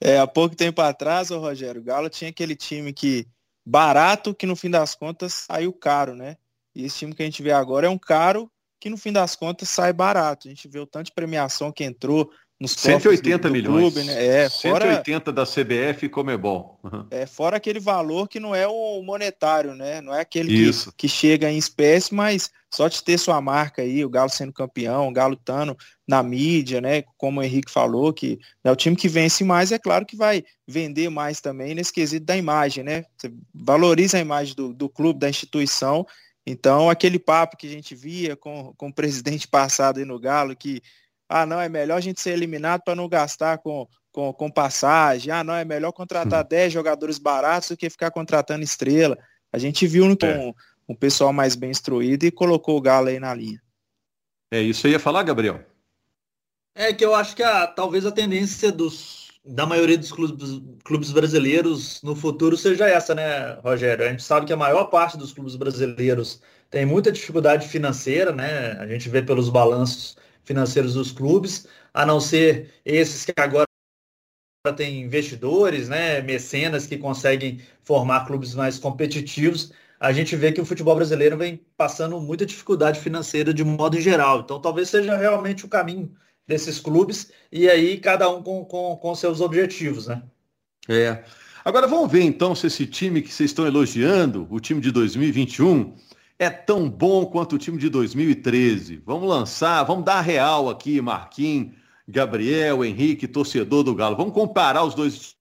É, 0.00 0.18
há 0.18 0.26
pouco 0.26 0.56
tempo 0.56 0.80
atrás, 0.80 1.30
o 1.30 1.38
Rogério, 1.38 1.80
o 1.80 1.84
Galo 1.84 2.08
tinha 2.08 2.30
aquele 2.30 2.54
time 2.54 2.92
que 2.92 3.26
barato 3.66 4.32
que 4.32 4.46
no 4.46 4.54
fim 4.54 4.70
das 4.70 4.94
contas 4.94 5.32
saiu 5.34 5.72
caro, 5.72 6.14
né? 6.14 6.36
E 6.72 6.84
esse 6.84 6.98
time 6.98 7.14
que 7.14 7.22
a 7.22 7.26
gente 7.26 7.42
vê 7.42 7.50
agora 7.50 7.88
é 7.88 7.90
um 7.90 7.98
caro 7.98 8.48
que 8.78 8.88
no 8.88 8.96
fim 8.96 9.12
das 9.12 9.34
contas 9.34 9.68
sai 9.68 9.92
barato. 9.92 10.46
A 10.46 10.50
gente 10.50 10.68
vê 10.68 10.78
o 10.78 10.86
tanto 10.86 11.06
de 11.06 11.12
premiação 11.12 11.72
que 11.72 11.82
entrou 11.82 12.30
nos 12.58 12.72
180 12.72 13.36
do, 13.36 13.48
do 13.48 13.52
milhões. 13.52 13.92
Clube, 13.92 14.06
né? 14.06 14.26
É, 14.44 14.48
180 14.48 15.24
fora, 15.24 15.32
da 15.32 15.44
CBF 15.44 16.06
e 16.06 16.08
Comebol. 16.08 16.80
Uhum. 16.82 17.06
É, 17.10 17.26
fora 17.26 17.58
aquele 17.58 17.78
valor 17.78 18.28
que 18.28 18.40
não 18.40 18.54
é 18.54 18.66
o 18.66 19.02
monetário, 19.02 19.74
né? 19.74 20.00
Não 20.00 20.14
é 20.14 20.20
aquele 20.20 20.48
que, 20.48 20.92
que, 20.96 21.08
chega 21.08 21.50
em 21.50 21.58
espécie, 21.58 22.14
mas 22.14 22.50
só 22.70 22.88
de 22.88 23.02
ter 23.02 23.18
sua 23.18 23.40
marca 23.40 23.82
aí, 23.82 24.04
o 24.04 24.08
Galo 24.08 24.30
sendo 24.30 24.52
campeão, 24.52 25.08
o 25.08 25.12
Galo 25.12 25.34
estando 25.34 25.76
na 26.08 26.22
mídia, 26.22 26.80
né? 26.80 27.02
Como 27.18 27.40
o 27.40 27.42
Henrique 27.42 27.70
falou, 27.70 28.12
que 28.12 28.38
é 28.64 28.70
o 28.70 28.76
time 28.76 28.96
que 28.96 29.08
vence 29.08 29.44
mais, 29.44 29.70
é 29.70 29.78
claro 29.78 30.06
que 30.06 30.16
vai 30.16 30.42
vender 30.66 31.10
mais 31.10 31.40
também 31.40 31.74
nesse 31.74 31.92
quesito 31.92 32.24
da 32.24 32.36
imagem, 32.36 32.82
né? 32.82 33.04
Você 33.18 33.30
valoriza 33.54 34.16
a 34.16 34.20
imagem 34.20 34.54
do, 34.54 34.72
do 34.72 34.88
clube, 34.88 35.20
da 35.20 35.28
instituição 35.28 36.06
então, 36.46 36.88
aquele 36.88 37.18
papo 37.18 37.56
que 37.56 37.66
a 37.66 37.70
gente 37.70 37.94
via 37.94 38.36
com, 38.36 38.72
com 38.76 38.88
o 38.88 38.94
presidente 38.94 39.48
passado 39.48 39.98
aí 39.98 40.04
no 40.04 40.18
Galo, 40.20 40.54
que, 40.54 40.80
ah, 41.28 41.46
não, 41.46 41.60
é 41.60 41.68
melhor 41.68 41.96
a 41.96 42.00
gente 42.00 42.20
ser 42.20 42.30
eliminado 42.30 42.82
para 42.82 42.94
não 42.94 43.08
gastar 43.08 43.58
com, 43.58 43.86
com, 44.12 44.32
com, 44.32 44.50
passagem, 44.50 45.32
ah, 45.32 45.42
não, 45.42 45.54
é 45.54 45.64
melhor 45.64 45.92
contratar 45.92 46.44
hum. 46.44 46.48
10 46.48 46.72
jogadores 46.72 47.18
baratos 47.18 47.70
do 47.70 47.76
que 47.76 47.90
ficar 47.90 48.10
contratando 48.10 48.64
estrela. 48.64 49.18
A 49.52 49.58
gente 49.58 49.86
viu 49.86 50.10
é. 50.10 50.16
com 50.16 50.54
um 50.88 50.94
pessoal 50.94 51.32
mais 51.32 51.54
bem 51.54 51.70
instruído 51.70 52.24
e 52.24 52.30
colocou 52.30 52.76
o 52.76 52.80
Galo 52.80 53.08
aí 53.08 53.18
na 53.18 53.34
linha. 53.34 53.60
É 54.50 54.60
isso 54.60 54.86
aí 54.86 54.92
ia 54.92 55.00
falar, 55.00 55.22
Gabriel? 55.22 55.60
É 56.74 56.92
que 56.92 57.04
eu 57.04 57.14
acho 57.14 57.34
que 57.34 57.42
a, 57.42 57.66
talvez 57.66 58.06
a 58.06 58.12
tendência 58.12 58.70
dos 58.70 59.26
da 59.46 59.64
maioria 59.64 59.96
dos 59.96 60.10
clubes, 60.10 60.60
clubes 60.84 61.12
brasileiros 61.12 62.02
no 62.02 62.16
futuro 62.16 62.56
seja 62.56 62.88
essa, 62.88 63.14
né, 63.14 63.52
Rogério? 63.62 64.04
A 64.04 64.08
gente 64.08 64.22
sabe 64.22 64.44
que 64.44 64.52
a 64.52 64.56
maior 64.56 64.86
parte 64.86 65.16
dos 65.16 65.32
clubes 65.32 65.54
brasileiros 65.54 66.42
tem 66.68 66.84
muita 66.84 67.12
dificuldade 67.12 67.68
financeira, 67.68 68.32
né? 68.32 68.72
A 68.72 68.86
gente 68.88 69.08
vê 69.08 69.22
pelos 69.22 69.48
balanços 69.48 70.16
financeiros 70.46 70.94
dos 70.94 71.12
clubes, 71.12 71.66
a 71.92 72.06
não 72.06 72.20
ser 72.20 72.72
esses 72.84 73.24
que 73.24 73.32
agora 73.36 73.66
têm 74.76 75.02
investidores, 75.02 75.88
né, 75.88 76.22
mecenas 76.22 76.86
que 76.86 76.96
conseguem 76.96 77.60
formar 77.82 78.26
clubes 78.26 78.54
mais 78.54 78.78
competitivos. 78.78 79.72
A 79.98 80.12
gente 80.12 80.34
vê 80.36 80.52
que 80.52 80.60
o 80.60 80.64
futebol 80.64 80.94
brasileiro 80.96 81.36
vem 81.36 81.60
passando 81.76 82.20
muita 82.20 82.46
dificuldade 82.46 83.00
financeira 83.00 83.52
de 83.52 83.64
modo 83.64 84.00
geral. 84.00 84.40
Então, 84.40 84.60
talvez 84.60 84.88
seja 84.88 85.16
realmente 85.16 85.64
o 85.64 85.68
caminho 85.68 86.14
desses 86.46 86.78
clubes, 86.78 87.32
e 87.50 87.68
aí 87.68 87.98
cada 87.98 88.30
um 88.30 88.40
com, 88.40 88.64
com, 88.64 88.96
com 88.96 89.14
seus 89.14 89.40
objetivos, 89.40 90.06
né? 90.06 90.22
É. 90.88 91.24
Agora 91.64 91.88
vamos 91.88 92.12
ver 92.12 92.22
então 92.22 92.54
se 92.54 92.68
esse 92.68 92.86
time 92.86 93.20
que 93.20 93.34
vocês 93.34 93.50
estão 93.50 93.66
elogiando, 93.66 94.46
o 94.48 94.60
time 94.60 94.80
de 94.80 94.92
2021, 94.92 95.96
é 96.38 96.50
tão 96.50 96.88
bom 96.88 97.26
quanto 97.26 97.56
o 97.56 97.58
time 97.58 97.78
de 97.78 97.88
2013. 97.88 99.02
Vamos 99.04 99.28
lançar, 99.28 99.82
vamos 99.84 100.04
dar 100.04 100.20
real 100.20 100.68
aqui, 100.68 101.00
Marquinhos, 101.00 101.72
Gabriel, 102.06 102.84
Henrique, 102.84 103.26
torcedor 103.26 103.82
do 103.82 103.94
Galo. 103.94 104.16
Vamos 104.16 104.34
comparar 104.34 104.84
os 104.84 104.94
dois. 104.94 105.34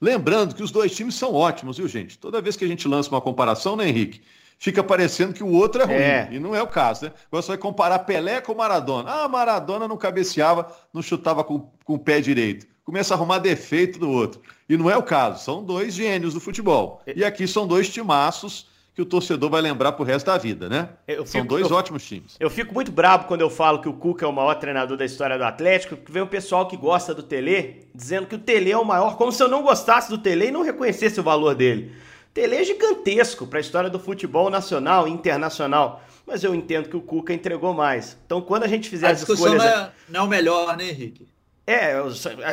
Lembrando 0.00 0.54
que 0.54 0.62
os 0.62 0.70
dois 0.70 0.94
times 0.94 1.14
são 1.14 1.34
ótimos, 1.34 1.78
viu, 1.78 1.88
gente? 1.88 2.18
Toda 2.18 2.42
vez 2.42 2.56
que 2.56 2.64
a 2.64 2.68
gente 2.68 2.86
lança 2.86 3.08
uma 3.08 3.20
comparação, 3.20 3.74
né, 3.74 3.88
Henrique? 3.88 4.22
Fica 4.58 4.84
parecendo 4.84 5.32
que 5.32 5.42
o 5.42 5.50
outro 5.50 5.82
é 5.82 5.84
ruim. 5.84 5.94
É. 5.94 6.28
E 6.32 6.38
não 6.38 6.54
é 6.54 6.62
o 6.62 6.66
caso, 6.66 7.06
né? 7.06 7.12
Agora 7.26 7.42
você 7.42 7.48
vai 7.48 7.58
comparar 7.58 7.98
Pelé 8.00 8.40
com 8.40 8.54
Maradona. 8.54 9.10
Ah, 9.10 9.28
Maradona 9.28 9.88
não 9.88 9.96
cabeceava, 9.96 10.70
não 10.92 11.02
chutava 11.02 11.42
com, 11.42 11.70
com 11.84 11.94
o 11.94 11.98
pé 11.98 12.20
direito. 12.20 12.66
Começa 12.84 13.14
a 13.14 13.16
arrumar 13.16 13.38
defeito 13.38 13.98
do 13.98 14.10
outro. 14.10 14.40
E 14.68 14.76
não 14.76 14.90
é 14.90 14.96
o 14.96 15.02
caso. 15.02 15.42
São 15.42 15.64
dois 15.64 15.94
gênios 15.94 16.34
do 16.34 16.40
futebol. 16.40 17.02
E 17.06 17.24
aqui 17.24 17.48
são 17.48 17.66
dois 17.66 17.88
timaços 17.88 18.68
que 18.94 19.02
o 19.02 19.04
torcedor 19.04 19.50
vai 19.50 19.60
lembrar 19.60 19.92
pro 19.92 20.04
resto 20.04 20.26
da 20.26 20.38
vida, 20.38 20.68
né? 20.68 20.90
Fico, 21.06 21.26
São 21.26 21.44
dois 21.44 21.68
eu, 21.68 21.76
ótimos 21.76 22.06
times. 22.06 22.36
Eu 22.38 22.48
fico 22.48 22.72
muito 22.72 22.92
bravo 22.92 23.26
quando 23.26 23.40
eu 23.40 23.50
falo 23.50 23.80
que 23.80 23.88
o 23.88 23.92
Cuca 23.92 24.24
é 24.24 24.28
o 24.28 24.32
maior 24.32 24.54
treinador 24.54 24.96
da 24.96 25.04
história 25.04 25.36
do 25.36 25.42
Atlético, 25.42 25.96
porque 25.96 26.12
vem 26.12 26.22
um 26.22 26.28
pessoal 26.28 26.68
que 26.68 26.76
gosta 26.76 27.12
do 27.12 27.22
Tele, 27.22 27.88
dizendo 27.92 28.26
que 28.26 28.36
o 28.36 28.38
Tele 28.38 28.70
é 28.70 28.78
o 28.78 28.84
maior, 28.84 29.16
como 29.16 29.32
se 29.32 29.42
eu 29.42 29.48
não 29.48 29.62
gostasse 29.62 30.08
do 30.08 30.18
Tele 30.18 30.46
e 30.46 30.50
não 30.52 30.62
reconhecesse 30.62 31.18
o 31.18 31.24
valor 31.24 31.56
dele. 31.56 31.92
O 32.30 32.34
Tele 32.34 32.54
é 32.54 32.62
gigantesco 32.62 33.48
para 33.48 33.58
a 33.58 33.60
história 33.60 33.90
do 33.90 33.98
futebol 33.98 34.48
nacional 34.48 35.08
e 35.08 35.10
internacional, 35.10 36.04
mas 36.24 36.44
eu 36.44 36.54
entendo 36.54 36.88
que 36.88 36.96
o 36.96 37.00
Cuca 37.00 37.34
entregou 37.34 37.74
mais. 37.74 38.16
Então, 38.24 38.40
quando 38.40 38.62
a 38.62 38.68
gente 38.68 38.88
fizer 38.88 39.08
a 39.08 39.10
as 39.10 39.28
escolhas... 39.28 39.60
Não 39.60 39.68
é, 39.68 39.90
não 40.08 40.20
é 40.20 40.22
o 40.22 40.28
melhor, 40.28 40.76
né, 40.76 40.88
Henrique? 40.88 41.26
É, 41.66 41.94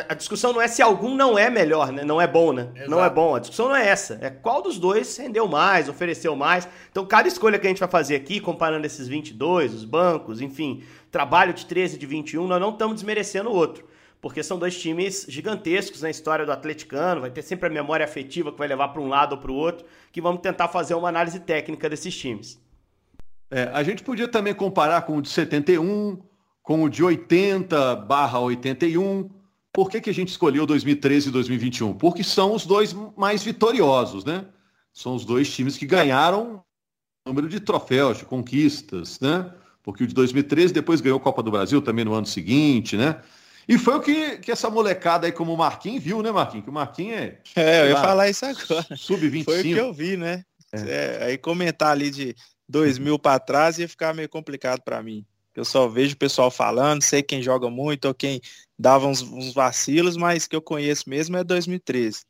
a 0.08 0.14
discussão 0.14 0.54
não 0.54 0.62
é 0.62 0.70
se 0.70 0.82
algum 0.82 1.14
não 1.16 1.38
é 1.38 1.50
melhor, 1.50 1.92
né? 1.92 2.02
Não 2.06 2.22
é 2.22 2.26
bom, 2.26 2.54
né? 2.54 2.70
Exato. 2.74 2.90
Não 2.90 3.04
é 3.04 3.10
bom. 3.10 3.36
A 3.36 3.40
discussão 3.40 3.68
não 3.68 3.76
é 3.76 3.86
essa. 3.86 4.18
É 4.22 4.30
qual 4.30 4.62
dos 4.62 4.80
dois 4.80 5.18
rendeu 5.18 5.50
mais, 5.50 5.90
ofereceu 5.90 6.34
mais. 6.34 6.66
Então, 6.90 7.06
cada 7.06 7.28
escolha 7.28 7.60
que 7.60 7.68
a 7.68 7.70
gente 7.70 7.80
vai 7.80 7.90
fazer 7.90 8.16
aqui, 8.16 8.40
comparando 8.40 8.86
esses 8.86 9.10
22, 9.10 9.74
os 9.74 9.84
bancos, 9.84 10.40
enfim, 10.40 10.84
trabalho 11.12 11.54
de 11.54 11.66
13 11.66 11.98
de 11.98 12.06
21, 12.06 12.48
nós 12.48 12.62
não 12.62 12.70
estamos 12.70 12.96
desmerecendo 12.96 13.50
o 13.50 13.54
outro. 13.54 13.86
Porque 14.22 14.42
são 14.44 14.58
dois 14.58 14.80
times 14.80 15.26
gigantescos 15.28 16.02
na 16.02 16.10
história 16.10 16.46
do 16.46 16.52
atleticano. 16.52 17.20
Vai 17.20 17.32
ter 17.32 17.42
sempre 17.42 17.68
a 17.68 17.72
memória 17.72 18.06
afetiva 18.06 18.50
que 18.50 18.58
vai 18.58 18.68
levar 18.68 18.90
para 18.90 19.02
um 19.02 19.10
lado 19.10 19.34
ou 19.34 19.40
para 19.40 19.52
o 19.52 19.56
outro. 19.56 19.86
Que 20.10 20.22
vamos 20.22 20.42
tentar 20.42 20.70
fazer 20.70 20.94
uma 20.94 21.10
análise 21.10 21.40
técnica 21.40 21.90
desses 21.90 22.16
times. 22.16 22.62
É, 23.50 23.64
a 23.74 23.84
gente 23.84 24.04
podia 24.04 24.30
também 24.30 24.54
comparar 24.54 25.02
com 25.02 25.18
o 25.18 25.22
de 25.22 25.28
71, 25.28 26.18
com 26.62 26.84
o 26.84 26.90
de 26.90 27.04
80 27.04 27.96
barra 27.96 28.40
81. 28.40 29.30
Por 29.74 29.90
que, 29.90 30.02
que 30.02 30.10
a 30.10 30.14
gente 30.14 30.30
escolheu 30.30 30.66
2013 30.66 31.30
e 31.30 31.32
2021? 31.32 31.94
Porque 31.94 32.24
são 32.24 32.54
os 32.54 32.66
dois 32.66 32.94
mais 33.16 33.44
vitoriosos, 33.44 34.26
né? 34.26 34.46
São 34.94 35.16
os 35.16 35.24
dois 35.24 35.50
times 35.50 35.78
que 35.78 35.86
ganharam 35.86 36.62
número 37.26 37.48
de 37.48 37.60
troféus, 37.60 38.18
de 38.18 38.26
conquistas, 38.26 39.20
né? 39.20 39.52
Porque 39.84 40.04
o 40.04 40.08
de 40.08 40.14
2013 40.14 40.74
depois 40.74 41.02
ganhou 41.02 41.18
a 41.18 41.22
Copa 41.22 41.42
do 41.42 41.52
Brasil 41.52 41.82
também 41.82 42.06
no 42.06 42.14
ano 42.14 42.26
seguinte, 42.26 42.98
né? 42.98 43.22
E 43.68 43.78
foi 43.78 43.96
o 43.96 44.02
que, 44.02 44.38
que 44.40 44.52
essa 44.52 44.70
molecada 44.70 45.28
aí, 45.28 45.32
como 45.32 45.54
o 45.54 45.58
Marquinhos, 45.58 46.04
viu, 46.04 46.22
né, 46.22 46.32
Marquinhos? 46.32 46.66
Que 46.66 46.70
o 46.70 46.74
Marquinhos 46.74 47.18
é. 47.18 47.40
É, 47.56 47.82
eu 47.84 47.90
ia 47.90 47.94
lá, 47.94 48.02
falar 48.02 48.30
isso 48.30 48.46
agora. 48.46 48.96
Sub-25. 48.96 49.44
Foi 49.46 49.60
o 49.60 49.64
que 49.64 49.70
eu 49.72 49.94
vi, 49.94 50.18
né? 50.18 50.44
É. 50.74 50.80
É, 50.80 51.26
aí 51.26 51.38
comentar 51.38 51.92
ali 51.92 52.10
de 52.10 52.36
2000 52.68 53.20
para 53.20 53.40
trás 53.40 53.78
ia 53.78 53.88
ficar 53.88 54.14
meio 54.14 54.30
complicado 54.30 54.82
para 54.82 55.02
mim. 55.02 55.26
Eu 55.56 55.66
só 55.66 55.88
vejo 55.88 56.16
o 56.16 56.18
pessoal 56.18 56.50
falando, 56.50 57.02
sei 57.02 57.22
quem 57.22 57.42
joga 57.42 57.70
muito 57.70 58.06
ou 58.08 58.14
quem 58.14 58.42
dava 58.78 59.08
uns, 59.08 59.22
uns 59.22 59.54
vacilos, 59.54 60.16
mas 60.16 60.48
que 60.48 60.56
eu 60.56 60.62
conheço 60.62 61.10
mesmo 61.10 61.38
é 61.38 61.44
2013. 61.44 62.22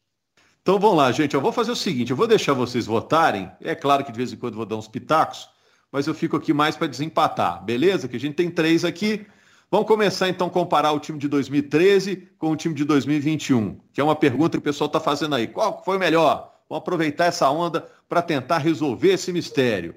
Então 0.61 0.79
vamos 0.79 0.97
lá, 0.97 1.11
gente. 1.11 1.33
Eu 1.33 1.41
vou 1.41 1.51
fazer 1.51 1.71
o 1.71 1.75
seguinte: 1.75 2.11
eu 2.11 2.17
vou 2.17 2.27
deixar 2.27 2.53
vocês 2.53 2.85
votarem. 2.85 3.51
É 3.61 3.73
claro 3.73 4.03
que 4.03 4.11
de 4.11 4.17
vez 4.17 4.31
em 4.31 4.37
quando 4.37 4.55
vou 4.55 4.65
dar 4.65 4.75
uns 4.75 4.87
pitacos, 4.87 5.49
mas 5.91 6.07
eu 6.07 6.13
fico 6.13 6.37
aqui 6.37 6.53
mais 6.53 6.75
para 6.75 6.87
desempatar, 6.87 7.63
beleza? 7.63 8.07
Que 8.07 8.15
a 8.15 8.19
gente 8.19 8.35
tem 8.35 8.49
três 8.49 8.85
aqui. 8.85 9.25
Vamos 9.69 9.87
começar 9.87 10.27
então 10.27 10.47
a 10.47 10.49
comparar 10.49 10.91
o 10.91 10.99
time 10.99 11.17
de 11.17 11.29
2013 11.29 12.29
com 12.37 12.51
o 12.51 12.55
time 12.57 12.75
de 12.75 12.83
2021, 12.83 13.79
que 13.93 14.01
é 14.01 14.03
uma 14.03 14.15
pergunta 14.15 14.57
que 14.57 14.59
o 14.59 14.63
pessoal 14.63 14.87
está 14.87 14.99
fazendo 14.99 15.33
aí. 15.33 15.47
Qual 15.47 15.81
foi 15.83 15.97
melhor? 15.97 16.51
Vamos 16.67 16.81
aproveitar 16.81 17.25
essa 17.25 17.49
onda 17.49 17.87
para 18.07 18.21
tentar 18.21 18.57
resolver 18.57 19.13
esse 19.13 19.31
mistério. 19.31 19.95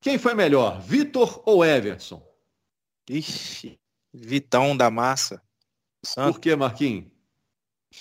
Quem 0.00 0.18
foi 0.18 0.34
melhor, 0.34 0.80
Vitor 0.80 1.42
ou 1.46 1.64
Everson? 1.64 2.22
Ixi, 3.08 3.78
Vitão 4.12 4.76
da 4.76 4.90
massa. 4.90 5.42
Santo. 6.04 6.34
Por 6.34 6.40
que, 6.40 6.54
Marquinhos? 6.54 7.06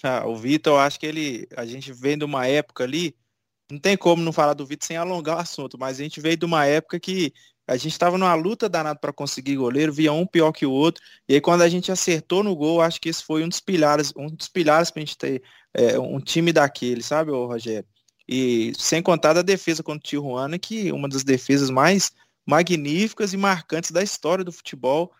Ah, 0.01 0.25
o 0.25 0.35
Vitor, 0.35 0.73
eu 0.73 0.79
acho 0.79 0.99
que 0.99 1.05
ele. 1.05 1.47
A 1.55 1.65
gente 1.65 1.93
vem 1.93 2.17
de 2.17 2.25
uma 2.25 2.47
época 2.47 2.83
ali. 2.83 3.15
Não 3.71 3.79
tem 3.79 3.95
como 3.95 4.21
não 4.21 4.33
falar 4.33 4.53
do 4.53 4.65
Vitor 4.65 4.87
sem 4.87 4.97
alongar 4.97 5.37
o 5.37 5.39
assunto, 5.39 5.77
mas 5.79 5.99
a 5.99 6.03
gente 6.03 6.19
veio 6.19 6.37
de 6.37 6.45
uma 6.45 6.65
época 6.65 6.99
que 6.99 7.33
a 7.65 7.77
gente 7.77 7.93
estava 7.93 8.17
numa 8.17 8.35
luta 8.35 8.67
danada 8.67 8.99
para 8.99 9.13
conseguir 9.13 9.55
goleiro, 9.55 9.93
via 9.93 10.11
um 10.11 10.25
pior 10.25 10.51
que 10.51 10.65
o 10.65 10.71
outro. 10.71 11.01
E 11.27 11.35
aí, 11.35 11.41
quando 11.41 11.61
a 11.61 11.69
gente 11.69 11.91
acertou 11.91 12.43
no 12.43 12.55
gol, 12.55 12.81
acho 12.81 12.99
que 12.99 13.09
esse 13.09 13.23
foi 13.23 13.43
um 13.43 13.49
dos 13.49 13.61
pilares, 13.61 14.11
um 14.17 14.27
dos 14.27 14.49
pilares 14.49 14.91
para 14.91 15.01
a 15.01 15.05
gente 15.05 15.17
ter 15.17 15.41
é, 15.73 15.97
um 15.97 16.19
time 16.19 16.51
daquele, 16.51 17.01
sabe, 17.01 17.31
ô, 17.31 17.45
Rogério? 17.47 17.87
E 18.27 18.73
sem 18.77 19.01
contar 19.01 19.33
da 19.33 19.41
defesa 19.41 19.81
contra 19.81 19.99
o 19.99 20.03
Tijuana, 20.03 20.59
que 20.59 20.91
uma 20.91 21.07
das 21.07 21.23
defesas 21.23 21.69
mais 21.69 22.11
magníficas 22.45 23.33
e 23.33 23.37
marcantes 23.37 23.91
da 23.91 24.03
história 24.03 24.43
do 24.43 24.51
futebol. 24.51 25.11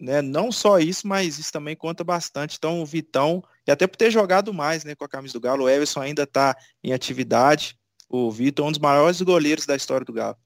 Né? 0.00 0.20
Não 0.20 0.50
só 0.50 0.78
isso, 0.78 1.06
mas 1.06 1.38
isso 1.38 1.52
também 1.52 1.76
conta 1.76 2.02
bastante. 2.02 2.56
Então, 2.56 2.82
o 2.82 2.86
Vitão, 2.86 3.42
e 3.66 3.70
até 3.70 3.86
por 3.86 3.96
ter 3.96 4.10
jogado 4.10 4.52
mais 4.52 4.84
né, 4.84 4.94
com 4.94 5.04
a 5.04 5.08
camisa 5.08 5.34
do 5.34 5.40
Galo, 5.40 5.64
o 5.64 5.68
Everson 5.68 6.00
ainda 6.00 6.24
está 6.24 6.56
em 6.82 6.92
atividade. 6.92 7.78
O 8.08 8.30
Vitor 8.30 8.64
é 8.64 8.68
um 8.68 8.72
dos 8.72 8.80
maiores 8.80 9.20
goleiros 9.20 9.66
da 9.66 9.76
história 9.76 10.04
do 10.04 10.12
Galo. 10.12 10.36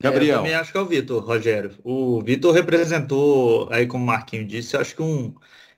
Gabriel. 0.00 0.34
É, 0.34 0.38
eu 0.38 0.42
também 0.42 0.54
acho 0.54 0.72
que 0.72 0.78
é 0.78 0.80
o 0.80 0.86
Vitor, 0.86 1.24
Rogério. 1.24 1.78
O 1.84 2.20
Vitor 2.22 2.52
representou, 2.52 3.68
aí 3.70 3.86
como 3.86 4.02
o 4.02 4.06
Marquinho 4.06 4.44
disse, 4.44 4.74
eu 4.74 4.80
acho 4.80 4.96
que 4.96 5.02
um, 5.02 5.34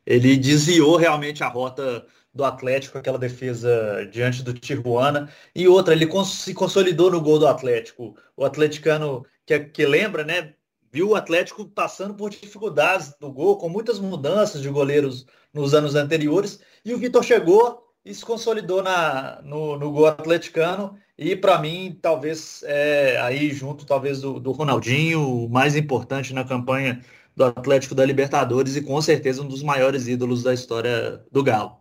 ele 0.07 0.37
desviou 0.37 0.97
realmente 0.97 1.45
a 1.45 1.49
rota 1.49 2.07
do 2.33 2.45
Atlético, 2.45 2.99
aquela 2.99 3.19
defesa 3.19 4.09
diante 4.11 4.43
do 4.43 4.53
Tijuana. 4.53 5.31
E 5.55 5.69
outra, 5.69 5.95
ele 5.95 6.09
se 6.25 6.53
consolidou 6.53 7.11
no 7.11 7.21
gol 7.21 7.39
do 7.39 7.47
Atlético. 7.47 8.17
O 8.37 8.45
atleticano 8.45 9.25
que, 9.47 9.61
que 9.61 9.87
lembra, 9.87 10.25
né? 10.25 10.55
Viu 10.93 11.11
o 11.11 11.15
Atlético 11.15 11.67
passando 11.67 12.15
por 12.15 12.31
dificuldades 12.31 13.15
do 13.21 13.33
gol, 13.33 13.59
com 13.59 13.69
muitas 13.69 13.99
mudanças 13.99 14.63
de 14.63 14.69
goleiros 14.69 15.27
nos 15.53 15.75
anos 15.75 15.95
anteriores, 15.95 16.61
e 16.85 16.95
o 16.95 16.99
Vitor 16.99 17.25
chegou 17.25 17.83
e 18.05 18.15
se 18.15 18.25
consolidou 18.25 18.83
na, 18.83 19.41
no, 19.43 19.79
no 19.79 19.91
gol 19.91 20.07
atleticano, 20.07 20.97
e 21.17 21.35
para 21.35 21.59
mim, 21.59 21.99
talvez, 22.01 22.63
é, 22.67 23.19
aí 23.21 23.51
junto 23.51 23.87
talvez 23.87 24.21
do, 24.21 24.39
do 24.39 24.53
Ronaldinho, 24.53 25.47
o 25.47 25.49
mais 25.49 25.75
importante 25.75 26.35
na 26.35 26.45
campanha 26.45 27.05
do 27.35 27.45
Atlético 27.45 27.95
da 27.95 28.05
Libertadores, 28.05 28.77
e 28.77 28.83
com 28.83 29.01
certeza 29.01 29.43
um 29.43 29.49
dos 29.49 29.63
maiores 29.63 30.07
ídolos 30.07 30.43
da 30.43 30.55
história 30.55 31.25
do 31.31 31.43
Galo. 31.43 31.79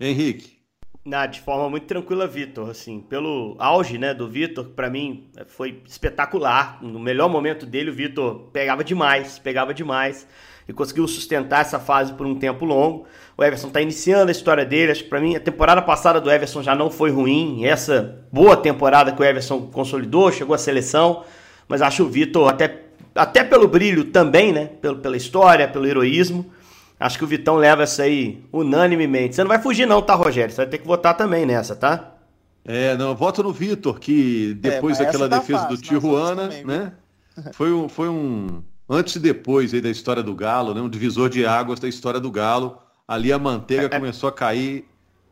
Henrique. 0.00 0.55
De 1.30 1.40
forma 1.40 1.70
muito 1.70 1.86
tranquila, 1.86 2.26
Vitor. 2.26 2.68
Assim, 2.68 2.98
pelo 2.98 3.54
auge 3.60 3.96
né, 3.96 4.12
do 4.12 4.28
Vitor, 4.28 4.64
para 4.64 4.90
mim 4.90 5.28
foi 5.46 5.80
espetacular. 5.86 6.82
No 6.82 6.98
melhor 6.98 7.28
momento 7.28 7.64
dele, 7.64 7.90
o 7.90 7.94
Vitor 7.94 8.50
pegava 8.52 8.82
demais, 8.82 9.38
pegava 9.38 9.72
demais 9.72 10.26
e 10.68 10.72
conseguiu 10.72 11.06
sustentar 11.06 11.60
essa 11.60 11.78
fase 11.78 12.12
por 12.12 12.26
um 12.26 12.34
tempo 12.34 12.64
longo. 12.64 13.06
O 13.38 13.44
Everson 13.44 13.68
está 13.68 13.80
iniciando 13.80 14.30
a 14.30 14.32
história 14.32 14.64
dele. 14.64 14.90
Acho 14.90 15.04
que 15.04 15.08
para 15.08 15.20
mim 15.20 15.36
a 15.36 15.40
temporada 15.40 15.80
passada 15.80 16.20
do 16.20 16.28
Everson 16.28 16.60
já 16.60 16.74
não 16.74 16.90
foi 16.90 17.12
ruim. 17.12 17.64
Essa 17.64 18.26
boa 18.32 18.56
temporada 18.56 19.12
que 19.12 19.22
o 19.22 19.24
Everson 19.24 19.68
consolidou, 19.68 20.32
chegou 20.32 20.56
à 20.56 20.58
seleção. 20.58 21.22
Mas 21.68 21.82
acho 21.82 22.02
o 22.02 22.08
Vitor, 22.08 22.48
até, 22.48 22.82
até 23.14 23.44
pelo 23.44 23.68
brilho 23.68 24.06
também, 24.06 24.52
né? 24.52 24.70
Pelo, 24.82 24.96
pela 24.96 25.16
história, 25.16 25.68
pelo 25.68 25.86
heroísmo, 25.86 26.50
Acho 26.98 27.18
que 27.18 27.24
o 27.24 27.26
Vitão 27.26 27.56
leva 27.56 27.82
essa 27.82 28.04
aí 28.04 28.42
unanimemente. 28.52 29.34
Você 29.34 29.42
não 29.42 29.48
vai 29.48 29.60
fugir 29.60 29.86
não, 29.86 30.00
tá, 30.00 30.14
Rogério? 30.14 30.50
Você 30.50 30.56
vai 30.56 30.66
ter 30.66 30.78
que 30.78 30.86
votar 30.86 31.16
também 31.16 31.44
nessa, 31.44 31.76
tá? 31.76 32.14
É, 32.64 32.96
não, 32.96 33.14
voto 33.14 33.42
no 33.42 33.52
Vitor, 33.52 34.00
que 34.00 34.54
depois 34.54 34.98
é, 34.98 35.04
daquela 35.04 35.28
tá 35.28 35.38
defesa 35.38 35.60
fácil, 35.60 35.76
do 35.76 35.82
Tijuana, 35.82 36.48
também, 36.48 36.64
né? 36.64 36.92
Foi 37.52 37.72
um, 37.72 37.88
foi 37.88 38.08
um 38.08 38.62
antes 38.88 39.16
e 39.16 39.20
depois 39.20 39.74
aí 39.74 39.80
da 39.80 39.90
história 39.90 40.22
do 40.22 40.34
Galo, 40.34 40.74
né? 40.74 40.80
Um 40.80 40.88
divisor 40.88 41.28
de 41.28 41.46
águas 41.46 41.78
da 41.78 41.86
história 41.86 42.18
do 42.18 42.30
Galo. 42.30 42.78
Ali 43.06 43.32
a 43.32 43.38
manteiga 43.38 43.84
é, 43.84 43.86
é. 43.86 43.88
começou 43.88 44.28
a 44.28 44.32
cair 44.32 44.84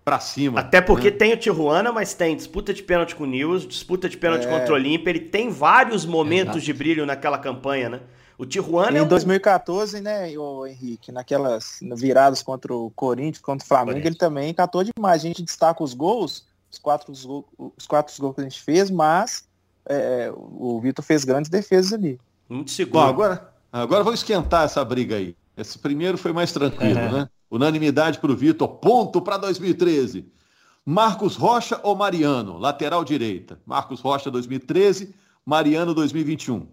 para 0.04 0.20
cima. 0.20 0.60
Até 0.60 0.80
porque 0.80 1.10
né? 1.10 1.16
tem 1.16 1.32
o 1.32 1.36
Tijuana, 1.36 1.90
mas 1.90 2.14
tem 2.14 2.36
disputa 2.36 2.74
de 2.74 2.82
pênalti 2.82 3.16
com 3.16 3.24
o 3.24 3.26
News, 3.26 3.66
disputa 3.66 4.08
de 4.08 4.16
pênalti 4.16 4.46
é. 4.46 4.50
contra 4.50 4.72
o 4.72 4.76
Olímpia. 4.76 5.10
Ele 5.10 5.20
tem 5.20 5.48
vários 5.48 6.04
momentos 6.04 6.56
Exato. 6.56 6.66
de 6.66 6.72
brilho 6.72 7.06
naquela 7.06 7.38
campanha, 7.38 7.88
né? 7.88 8.00
O 8.36 8.44
Tijuana. 8.44 8.98
Em 8.98 9.00
é 9.00 9.02
um... 9.02 9.08
2014, 9.08 10.00
né, 10.00 10.36
o 10.36 10.66
Henrique, 10.66 11.12
naquelas 11.12 11.78
viradas 11.96 12.42
contra 12.42 12.74
o 12.74 12.90
Corinthians, 12.90 13.40
contra 13.40 13.64
o 13.64 13.68
Flamengo, 13.68 14.06
ele 14.06 14.16
também 14.16 14.52
catou 14.52 14.82
demais. 14.84 15.22
A 15.22 15.26
gente 15.26 15.42
destaca 15.42 15.82
os 15.82 15.94
gols, 15.94 16.44
os 16.70 16.78
quatro, 16.78 17.12
os 17.12 17.86
quatro 17.86 18.14
gols 18.20 18.34
que 18.34 18.40
a 18.40 18.44
gente 18.44 18.60
fez, 18.60 18.90
mas 18.90 19.44
é, 19.86 20.32
o 20.34 20.80
Vitor 20.80 21.04
fez 21.04 21.24
grandes 21.24 21.50
defesas 21.50 21.92
ali. 21.92 22.18
Muito 22.48 22.70
seguro. 22.70 23.04
Bom, 23.04 23.08
agora, 23.08 23.52
agora 23.72 24.04
vamos 24.04 24.20
esquentar 24.20 24.64
essa 24.64 24.84
briga 24.84 25.16
aí. 25.16 25.36
Esse 25.56 25.78
primeiro 25.78 26.18
foi 26.18 26.32
mais 26.32 26.52
tranquilo, 26.52 27.00
uhum. 27.00 27.12
né? 27.12 27.28
Unanimidade 27.50 28.18
para 28.18 28.32
o 28.32 28.36
Vitor, 28.36 28.66
ponto 28.66 29.22
para 29.22 29.36
2013. 29.36 30.26
Marcos 30.84 31.36
Rocha 31.36 31.80
ou 31.82 31.94
Mariano, 31.94 32.58
lateral 32.58 33.04
direita? 33.04 33.58
Marcos 33.64 34.00
Rocha 34.00 34.30
2013, 34.30 35.14
Mariano 35.46 35.94
2021. 35.94 36.66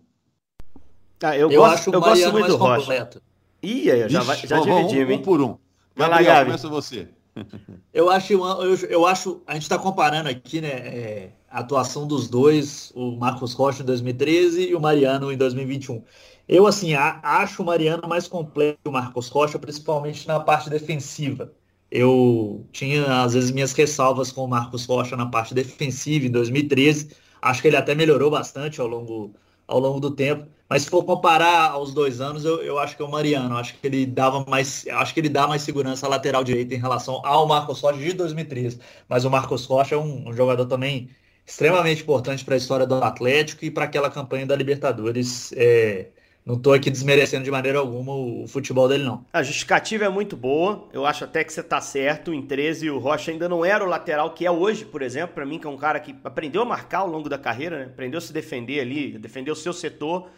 Ah, 1.23 1.37
eu, 1.37 1.51
Eu 1.51 1.61
gosto, 1.61 1.73
acho 1.73 1.89
o 1.89 1.93
eu 1.93 1.99
gosto 1.99 2.09
Mariano 2.11 2.31
muito 2.33 2.41
mais 2.47 2.53
do 2.53 2.57
Rocha. 2.57 2.79
completo. 2.81 3.21
Ih, 3.63 3.91
aí, 3.91 4.09
já, 4.09 4.19
Ixi, 4.19 4.27
vai- 4.27 4.37
já 4.47 4.59
vamos- 4.59 4.75
dividimos, 4.91 5.09
um, 5.09 5.11
hein? 5.11 5.21
por 5.21 5.41
um. 5.41 5.57
Vai 5.95 6.09
lá, 6.09 6.15
Gabriel, 6.17 6.33
Gabi. 6.33 6.45
começa 6.45 6.69
você. 6.69 7.07
Eu 7.93 8.09
acho, 8.09 8.33
eu, 8.33 8.75
eu 8.89 9.05
acho, 9.05 9.41
a 9.47 9.53
gente 9.53 9.63
está 9.63 9.77
comparando 9.77 10.27
aqui, 10.29 10.59
né, 10.59 10.67
é, 10.69 11.29
a 11.49 11.59
atuação 11.59 12.05
dos 12.07 12.27
dois, 12.27 12.91
o 12.95 13.11
Marcos 13.15 13.53
Rocha 13.53 13.83
em 13.83 13.85
2013 13.85 14.69
e 14.69 14.75
o 14.75 14.81
Mariano 14.81 15.31
em 15.31 15.37
2021. 15.37 16.01
Eu, 16.47 16.67
assim, 16.67 16.93
a- 16.93 17.19
acho 17.23 17.61
o 17.61 17.65
Mariano 17.65 18.07
mais 18.07 18.27
completo 18.27 18.79
que 18.83 18.89
o 18.89 18.91
Marcos 18.91 19.29
Rocha, 19.29 19.57
principalmente 19.59 20.27
na 20.27 20.39
parte 20.41 20.69
defensiva. 20.69 21.53
Eu 21.89 22.65
tinha, 22.71 23.23
às 23.23 23.33
vezes, 23.33 23.51
minhas 23.51 23.73
ressalvas 23.73 24.31
com 24.31 24.43
o 24.43 24.47
Marcos 24.47 24.85
Rocha 24.85 25.15
na 25.15 25.25
parte 25.25 25.53
defensiva 25.53 26.25
em 26.25 26.31
2013. 26.31 27.11
Acho 27.41 27.61
que 27.61 27.67
ele 27.67 27.77
até 27.77 27.93
melhorou 27.95 28.29
bastante 28.31 28.79
ao 28.81 28.87
longo, 28.87 29.33
ao 29.67 29.79
longo 29.79 29.99
do 29.99 30.11
tempo. 30.11 30.45
Mas 30.71 30.83
se 30.83 30.89
for 30.89 31.03
comparar 31.03 31.71
aos 31.71 31.93
dois 31.93 32.21
anos, 32.21 32.45
eu, 32.45 32.63
eu 32.63 32.79
acho 32.79 32.95
que 32.95 33.01
é 33.01 33.05
o 33.05 33.11
Mariano. 33.11 33.57
Acho 33.57 33.73
que 33.77 33.85
ele 33.85 34.05
dava 34.05 34.45
mais, 34.47 34.85
acho 34.89 35.13
que 35.13 35.19
ele 35.19 35.27
dá 35.27 35.45
mais 35.45 35.63
segurança 35.63 36.07
lateral 36.07 36.45
direita 36.45 36.73
em 36.73 36.77
relação 36.77 37.21
ao 37.25 37.45
Marcos 37.45 37.81
Rocha 37.81 37.99
de 37.99 38.13
2013. 38.13 38.79
Mas 39.09 39.25
o 39.25 39.29
Marcos 39.29 39.65
Rocha 39.65 39.95
é 39.95 39.97
um, 39.97 40.29
um 40.29 40.33
jogador 40.33 40.65
também 40.67 41.09
extremamente 41.45 42.03
importante 42.03 42.45
para 42.45 42.53
a 42.53 42.57
história 42.57 42.87
do 42.87 42.95
Atlético 42.95 43.65
e 43.65 43.69
para 43.69 43.83
aquela 43.83 44.09
campanha 44.09 44.45
da 44.45 44.55
Libertadores. 44.55 45.51
É, 45.57 46.05
não 46.45 46.55
estou 46.55 46.71
aqui 46.71 46.89
desmerecendo 46.89 47.43
de 47.43 47.51
maneira 47.51 47.79
alguma 47.79 48.13
o, 48.13 48.43
o 48.45 48.47
futebol 48.47 48.87
dele, 48.87 49.03
não. 49.03 49.25
A 49.33 49.43
justificativa 49.43 50.05
é 50.05 50.09
muito 50.09 50.37
boa. 50.37 50.87
Eu 50.93 51.05
acho 51.05 51.25
até 51.25 51.43
que 51.43 51.51
você 51.51 51.61
tá 51.61 51.81
certo. 51.81 52.33
Em 52.33 52.41
13, 52.41 52.89
o 52.89 52.97
Rocha 52.97 53.29
ainda 53.29 53.49
não 53.49 53.65
era 53.65 53.83
o 53.83 53.89
lateral 53.89 54.31
que 54.31 54.45
é 54.45 54.51
hoje, 54.51 54.85
por 54.85 55.01
exemplo. 55.01 55.35
Para 55.35 55.45
mim, 55.45 55.59
que 55.59 55.67
é 55.67 55.69
um 55.69 55.75
cara 55.75 55.99
que 55.99 56.15
aprendeu 56.23 56.61
a 56.61 56.65
marcar 56.65 56.99
ao 56.99 57.09
longo 57.09 57.27
da 57.27 57.37
carreira, 57.37 57.79
né? 57.79 57.85
aprendeu 57.87 58.19
a 58.19 58.21
se 58.21 58.31
defender 58.31 58.79
ali, 58.79 59.17
defender 59.17 59.51
o 59.51 59.55
seu 59.55 59.73
setor. 59.73 60.29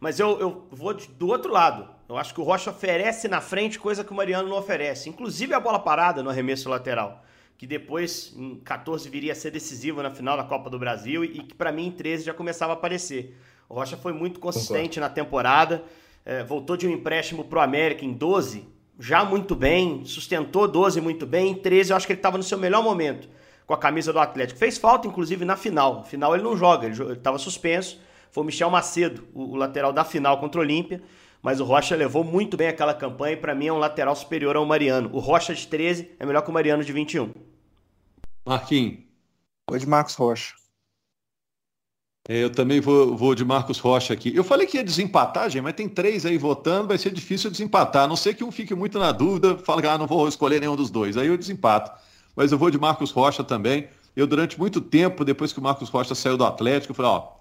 Mas 0.00 0.20
eu, 0.20 0.38
eu 0.38 0.66
vou 0.70 0.94
de- 0.94 1.08
do 1.08 1.28
outro 1.28 1.52
lado. 1.52 1.88
Eu 2.08 2.16
acho 2.16 2.32
que 2.32 2.40
o 2.40 2.44
Rocha 2.44 2.70
oferece 2.70 3.28
na 3.28 3.40
frente 3.40 3.78
coisa 3.78 4.04
que 4.04 4.12
o 4.12 4.14
Mariano 4.14 4.48
não 4.48 4.56
oferece. 4.58 5.08
Inclusive 5.08 5.52
a 5.54 5.60
bola 5.60 5.78
parada 5.78 6.22
no 6.22 6.30
arremesso 6.30 6.68
lateral. 6.68 7.24
Que 7.56 7.66
depois, 7.66 8.32
em 8.36 8.56
14, 8.60 9.08
viria 9.08 9.32
a 9.32 9.34
ser 9.34 9.50
decisivo 9.50 10.00
na 10.02 10.10
final 10.10 10.36
da 10.36 10.44
Copa 10.44 10.70
do 10.70 10.78
Brasil 10.78 11.24
e 11.24 11.42
que 11.42 11.54
para 11.54 11.72
mim 11.72 11.88
em 11.88 11.90
13 11.90 12.24
já 12.24 12.32
começava 12.32 12.72
a 12.72 12.74
aparecer. 12.74 13.36
O 13.68 13.74
Rocha 13.74 13.96
foi 13.96 14.12
muito 14.12 14.38
consistente 14.40 15.00
na 15.00 15.08
temporada. 15.08 15.82
é, 16.24 16.44
voltou 16.44 16.76
de 16.76 16.86
um 16.86 16.90
empréstimo 16.90 17.42
pro 17.44 17.58
América 17.60 18.04
em 18.04 18.12
12, 18.12 18.68
já 19.00 19.24
muito 19.24 19.54
bem, 19.56 20.04
sustentou 20.04 20.68
12 20.68 21.00
muito 21.00 21.26
bem. 21.26 21.52
Em 21.52 21.54
13 21.54 21.90
eu 21.92 21.96
acho 21.96 22.06
que 22.06 22.12
ele 22.12 22.18
estava 22.20 22.36
no 22.36 22.42
seu 22.44 22.58
melhor 22.58 22.82
momento 22.82 23.28
com 23.66 23.72
a 23.74 23.78
camisa 23.78 24.12
do 24.12 24.18
Atlético. 24.20 24.58
Fez 24.58 24.76
falta, 24.78 25.08
inclusive, 25.08 25.44
na 25.44 25.56
final. 25.56 25.96
Na 25.96 26.04
final 26.04 26.34
ele 26.34 26.42
não 26.44 26.56
joga, 26.56 26.86
ele 26.86 27.12
estava 27.14 27.38
suspenso. 27.38 28.00
Foi 28.30 28.42
o 28.42 28.46
Michel 28.46 28.70
Macedo, 28.70 29.26
o, 29.34 29.52
o 29.52 29.56
lateral 29.56 29.92
da 29.92 30.04
final 30.04 30.38
contra 30.38 30.60
o 30.60 30.64
Olímpia. 30.64 31.02
Mas 31.42 31.60
o 31.60 31.64
Rocha 31.64 31.94
levou 31.94 32.24
muito 32.24 32.56
bem 32.56 32.68
aquela 32.68 32.92
campanha 32.92 33.34
e 33.34 33.36
para 33.36 33.54
mim 33.54 33.68
é 33.68 33.72
um 33.72 33.78
lateral 33.78 34.14
superior 34.16 34.56
ao 34.56 34.66
Mariano. 34.66 35.10
O 35.12 35.18
Rocha 35.18 35.54
de 35.54 35.66
13 35.66 36.10
é 36.18 36.26
melhor 36.26 36.42
que 36.42 36.50
o 36.50 36.52
Mariano 36.52 36.84
de 36.84 36.92
21. 36.92 37.32
Marquinhos. 38.44 38.98
Vou 39.68 39.78
de 39.78 39.86
Marcos 39.86 40.14
Rocha. 40.14 40.54
É, 42.28 42.44
Eu 42.44 42.50
também 42.50 42.80
vou, 42.80 43.16
vou 43.16 43.34
de 43.34 43.44
Marcos 43.44 43.78
Rocha 43.78 44.12
aqui. 44.12 44.34
Eu 44.34 44.42
falei 44.42 44.66
que 44.66 44.76
ia 44.76 44.84
desempatar, 44.84 45.48
gente, 45.48 45.62
mas 45.62 45.74
tem 45.74 45.88
três 45.88 46.26
aí 46.26 46.36
votando, 46.36 46.88
vai 46.88 46.98
ser 46.98 47.10
difícil 47.10 47.50
desempatar. 47.50 48.04
A 48.04 48.08
não 48.08 48.16
ser 48.16 48.34
que 48.34 48.44
um 48.44 48.50
fique 48.50 48.74
muito 48.74 48.98
na 48.98 49.12
dúvida, 49.12 49.56
fala 49.58 49.80
que 49.80 49.88
ah, 49.88 49.96
não 49.96 50.06
vou 50.06 50.28
escolher 50.28 50.60
nenhum 50.60 50.76
dos 50.76 50.90
dois. 50.90 51.16
Aí 51.16 51.28
eu 51.28 51.38
desempato. 51.38 51.90
Mas 52.34 52.52
eu 52.52 52.58
vou 52.58 52.70
de 52.70 52.78
Marcos 52.78 53.10
Rocha 53.10 53.44
também. 53.44 53.88
Eu, 54.14 54.26
durante 54.26 54.58
muito 54.58 54.80
tempo, 54.80 55.24
depois 55.24 55.52
que 55.52 55.58
o 55.58 55.62
Marcos 55.62 55.88
Rocha 55.88 56.14
saiu 56.14 56.36
do 56.36 56.44
Atlético, 56.44 56.90
eu 56.90 56.94
falei, 56.94 57.12
ó, 57.12 57.37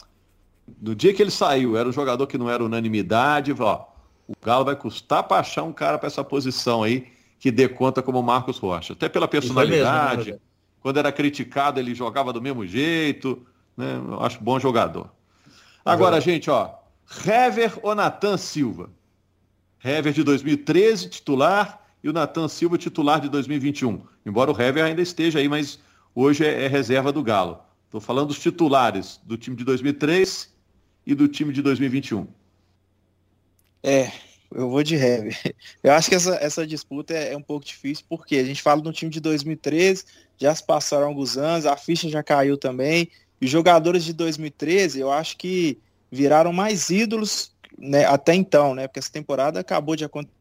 no 0.82 0.94
dia 0.94 1.14
que 1.14 1.22
ele 1.22 1.32
saiu, 1.32 1.78
era 1.78 1.88
um 1.88 1.94
jogador 1.94 2.28
que 2.28 2.38
não 2.38 2.50
era 2.50 2.64
unanimidade, 2.64 3.56
ó, 3.58 3.86
o 4.28 4.34
Galo 4.44 4.66
vai 4.66 4.76
custar 4.76 5.24
para 5.24 5.40
achar 5.40 5.64
um 5.64 5.72
cara 5.72 5.98
para 5.98 6.08
essa 6.08 6.24
posição 6.24 6.84
aí 6.84 7.08
que 7.40 7.52
dê 7.52 7.68
conta 7.68 8.02
como 8.02 8.20
o 8.20 8.24
Marcos 8.24 8.58
Rocha. 8.58 8.94
Até 8.94 9.08
pela 9.08 9.26
E 9.26 9.30
foi 9.30 9.40
mesmo, 9.40 9.56
personalidade, 9.56 10.32
né, 10.34 10.40
quando 10.82 10.98
era 10.98 11.12
criticado, 11.12 11.80
ele 11.80 11.96
jogava 11.96 12.34
do 12.34 12.42
mesmo 12.42 12.66
jeito, 12.66 13.46
né? 13.76 14.02
Eu 14.08 14.22
acho 14.22 14.44
bom 14.44 14.60
jogador. 14.60 15.10
Agora, 15.86 16.20
gente, 16.20 16.50
ó, 16.50 16.72
Hever 17.26 17.78
ou 17.82 17.96
Natan 17.96 18.38
Silva? 18.38 18.90
Hever 19.84 20.12
de 20.12 20.24
2013, 20.24 21.10
titular, 21.10 21.82
e 22.04 22.10
o 22.10 22.14
Natan 22.14 22.48
Silva, 22.48 22.78
titular 22.78 23.22
de 23.22 23.30
2021. 23.30 24.02
Embora 24.26 24.52
o 24.52 24.62
Hever 24.62 24.84
ainda 24.84 25.02
esteja 25.02 25.40
aí, 25.40 25.48
mas 25.48 25.80
hoje 26.14 26.46
é, 26.46 26.66
é 26.66 26.68
reserva 26.68 27.12
do 27.12 27.24
Galo. 27.24 27.60
Estou 27.86 28.02
falando 28.02 28.28
dos 28.28 28.40
titulares 28.40 29.20
do 29.24 29.38
time 29.38 29.56
de 29.56 29.64
2003 29.64 30.57
e 31.08 31.16
do 31.16 31.28
time 31.30 31.54
de 31.54 31.62
2021. 31.62 32.28
É, 33.82 34.12
eu 34.54 34.70
vou 34.70 34.84
de 34.84 34.96
Hever. 34.96 35.56
Eu 35.82 35.94
acho 35.94 36.10
que 36.10 36.16
essa, 36.16 36.36
essa 36.36 36.68
disputa 36.68 37.14
é, 37.14 37.32
é 37.32 37.38
um 37.38 37.42
pouco 37.42 37.66
difícil, 37.66 38.04
porque 38.10 38.36
a 38.36 38.44
gente 38.44 38.62
fala 38.62 38.82
do 38.82 38.92
time 38.92 39.10
de 39.10 39.22
2013, 39.22 40.04
já 40.38 40.54
se 40.54 40.66
passaram 40.66 41.08
alguns 41.08 41.38
anos, 41.38 41.66
a 41.66 41.78
ficha 41.78 42.10
já 42.10 42.22
caiu 42.22 42.58
também, 42.58 43.10
e 43.40 43.46
os 43.46 43.52
jogadores 43.52 44.04
de 44.04 44.12
2013, 44.12 45.00
eu 45.00 45.10
acho 45.10 45.38
que 45.38 45.80
viraram 46.12 46.52
mais 46.52 46.90
ídolos 46.90 47.54
né, 47.78 48.04
até 48.06 48.36
então, 48.36 48.76
né? 48.76 48.88
Porque 48.88 49.00
essa 49.00 49.12
temporada 49.12 49.60
acabou 49.62 49.96
de 49.96 50.04
acontecer 50.04 50.36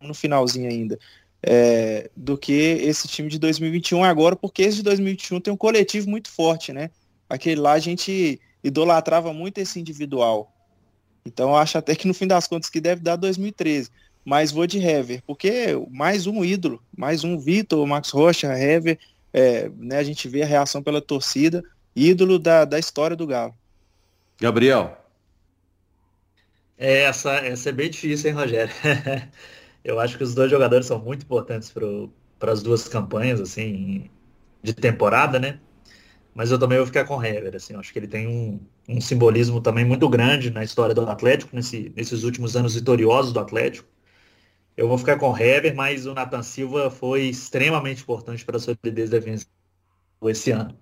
no 0.00 0.14
finalzinho 0.14 0.70
ainda. 0.70 0.98
é, 1.42 2.08
do 2.16 2.38
que 2.38 2.52
esse 2.52 3.08
time 3.08 3.28
de 3.28 3.38
2021 3.38 4.04
agora, 4.04 4.36
porque 4.36 4.62
esse 4.62 4.76
de 4.76 4.82
2021 4.84 5.40
tem 5.40 5.52
um 5.52 5.56
coletivo 5.56 6.08
muito 6.08 6.30
forte, 6.30 6.72
né? 6.72 6.90
Aquele 7.28 7.60
lá 7.60 7.72
a 7.72 7.78
gente 7.80 8.40
idolatrava 8.62 9.32
muito 9.32 9.58
esse 9.58 9.80
individual. 9.80 10.52
Então 11.24 11.50
eu 11.50 11.56
acho 11.56 11.78
até 11.78 11.94
que 11.94 12.08
no 12.08 12.14
fim 12.14 12.26
das 12.26 12.46
contas 12.46 12.70
que 12.70 12.80
deve 12.80 13.00
dar 13.00 13.16
2013. 13.16 13.90
Mas 14.24 14.52
vou 14.52 14.66
de 14.66 14.78
Hever, 14.78 15.22
porque 15.26 15.74
mais 15.90 16.26
um 16.26 16.44
ídolo, 16.44 16.80
mais 16.96 17.24
um 17.24 17.38
Vitor, 17.38 17.84
Max 17.86 18.10
Rocha, 18.10 18.46
Hever, 18.56 18.98
é, 19.32 19.68
né, 19.76 19.98
a 19.98 20.04
gente 20.04 20.28
vê 20.28 20.42
a 20.42 20.46
reação 20.46 20.82
pela 20.82 21.00
torcida, 21.00 21.62
ídolo 21.94 22.38
da, 22.38 22.64
da 22.64 22.78
história 22.78 23.16
do 23.16 23.26
Galo. 23.26 23.54
Gabriel. 24.40 24.96
É, 26.78 27.02
essa, 27.02 27.32
essa 27.34 27.68
é 27.68 27.72
bem 27.72 27.90
difícil, 27.90 28.30
hein, 28.30 28.36
Rogério? 28.36 28.72
Eu 29.84 29.98
acho 29.98 30.16
que 30.16 30.24
os 30.24 30.34
dois 30.34 30.50
jogadores 30.50 30.86
são 30.86 30.98
muito 30.98 31.22
importantes 31.22 31.72
para 32.38 32.52
as 32.52 32.62
duas 32.62 32.86
campanhas, 32.86 33.40
assim, 33.40 34.08
de 34.62 34.72
temporada, 34.72 35.38
né? 35.38 35.58
Mas 36.34 36.50
eu 36.50 36.58
também 36.58 36.78
vou 36.78 36.86
ficar 36.86 37.04
com 37.04 37.16
o 37.18 37.24
Hever, 37.24 37.54
assim, 37.56 37.74
eu 37.74 37.80
acho 37.80 37.92
que 37.92 37.98
ele 37.98 38.08
tem 38.08 38.26
um, 38.26 38.60
um 38.88 39.00
simbolismo 39.00 39.60
também 39.60 39.84
muito 39.84 40.08
grande 40.08 40.50
na 40.50 40.64
história 40.64 40.94
do 40.94 41.02
Atlético, 41.08 41.54
nesse, 41.54 41.92
nesses 41.94 42.22
últimos 42.24 42.56
anos 42.56 42.74
vitoriosos 42.74 43.32
do 43.32 43.40
Atlético. 43.40 43.86
Eu 44.76 44.88
vou 44.88 44.96
ficar 44.96 45.18
com 45.18 45.30
o 45.30 45.36
Hever, 45.36 45.74
mas 45.76 46.06
o 46.06 46.14
Nathan 46.14 46.42
Silva 46.42 46.90
foi 46.90 47.24
extremamente 47.24 48.02
importante 48.02 48.44
para 48.44 48.56
a 48.56 48.60
solidez 48.60 49.10
defensiva 49.10 49.50
esse 50.26 50.50
ano. 50.50 50.74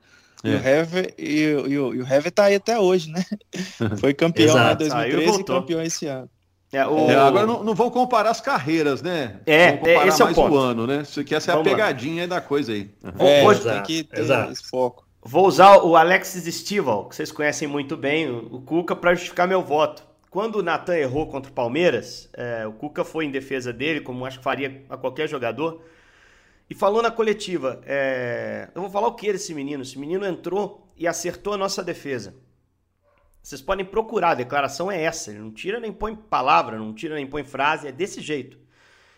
E, 0.44 0.50
o 0.50 0.52
É. 0.56 0.80
Hever, 0.80 1.14
e, 1.18 1.46
o- 1.54 1.66
e, 1.66 1.72
e 1.72 1.78
o 2.02 2.06
Hever 2.06 2.30
tá 2.30 2.44
aí 2.44 2.54
até 2.54 2.78
hoje, 2.78 3.10
né? 3.10 3.24
Foi 3.98 4.14
campeão 4.14 4.54
lá 4.54 4.72
em 4.72 4.84
Exato. 4.84 4.84
Saiu 4.86 5.20
e 5.20 5.24
2013 5.26 5.40
e 5.40 5.44
campeão 5.44 5.82
esse 5.82 6.06
ano. 6.06 6.30
É, 6.72 6.86
o... 6.86 7.10
É, 7.10 7.16
agora 7.16 7.46
não, 7.46 7.64
não 7.64 7.74
vão 7.74 7.90
comparar 7.90 8.30
as 8.30 8.40
carreiras, 8.40 9.02
né? 9.02 9.40
É, 9.44 9.70
vão 9.70 9.78
comparar 9.78 10.04
é, 10.04 10.08
esse 10.08 10.22
é 10.22 10.24
o 10.24 10.28
mais 10.28 10.36
ponto. 10.36 10.54
o 10.54 10.56
ano, 10.56 10.86
né? 10.86 11.02
Isso 11.02 11.18
aqui 11.20 11.34
essa 11.34 11.50
é 11.50 11.52
a 11.52 11.56
Vamos 11.56 11.70
lá. 11.72 11.76
pegadinha 11.76 12.22
aí 12.22 12.28
da 12.28 12.40
coisa 12.40 12.72
aí. 12.72 12.94
É, 13.18 13.44
hoje- 13.44 13.62
tem 13.68 13.82
que 13.82 14.04
ter 14.04 14.20
exato. 14.20 14.52
esse 14.52 14.62
foco. 14.70 15.09
Vou 15.22 15.46
usar 15.46 15.84
o 15.84 15.96
Alexis 15.96 16.52
Stival, 16.54 17.06
que 17.06 17.14
vocês 17.14 17.30
conhecem 17.30 17.68
muito 17.68 17.94
bem, 17.94 18.30
o 18.30 18.62
Cuca, 18.62 18.96
para 18.96 19.12
justificar 19.12 19.46
meu 19.46 19.62
voto. 19.62 20.02
Quando 20.30 20.56
o 20.56 20.62
Natan 20.62 20.96
errou 20.96 21.26
contra 21.26 21.50
o 21.50 21.54
Palmeiras, 21.54 22.30
é, 22.32 22.66
o 22.66 22.72
Cuca 22.72 23.04
foi 23.04 23.26
em 23.26 23.30
defesa 23.30 23.70
dele, 23.70 24.00
como 24.00 24.24
acho 24.24 24.38
que 24.38 24.44
faria 24.44 24.82
a 24.88 24.96
qualquer 24.96 25.28
jogador, 25.28 25.84
e 26.70 26.74
falou 26.74 27.02
na 27.02 27.10
coletiva: 27.10 27.82
é, 27.84 28.70
Eu 28.74 28.80
vou 28.80 28.90
falar 28.90 29.08
o 29.08 29.14
que 29.14 29.30
desse 29.30 29.52
menino? 29.52 29.82
Esse 29.82 29.98
menino 29.98 30.24
entrou 30.24 30.90
e 30.96 31.06
acertou 31.06 31.52
a 31.52 31.58
nossa 31.58 31.84
defesa. 31.84 32.34
Vocês 33.42 33.60
podem 33.60 33.84
procurar, 33.84 34.30
a 34.30 34.34
declaração 34.34 34.90
é 34.90 35.02
essa. 35.02 35.30
Ele 35.30 35.40
não 35.40 35.52
tira 35.52 35.78
nem 35.78 35.92
põe 35.92 36.16
palavra, 36.16 36.78
não 36.78 36.94
tira 36.94 37.14
nem 37.14 37.26
põe 37.26 37.44
frase, 37.44 37.88
é 37.88 37.92
desse 37.92 38.22
jeito. 38.22 38.58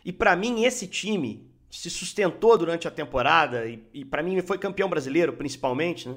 E 0.04 0.12
pra 0.12 0.34
mim, 0.34 0.64
esse 0.64 0.88
time 0.88 1.51
se 1.72 1.88
sustentou 1.88 2.56
durante 2.58 2.86
a 2.86 2.90
temporada 2.90 3.66
e, 3.66 3.82
e 3.94 4.04
para 4.04 4.22
mim 4.22 4.40
foi 4.42 4.58
campeão 4.58 4.88
brasileiro, 4.88 5.32
principalmente, 5.32 6.08
né? 6.08 6.16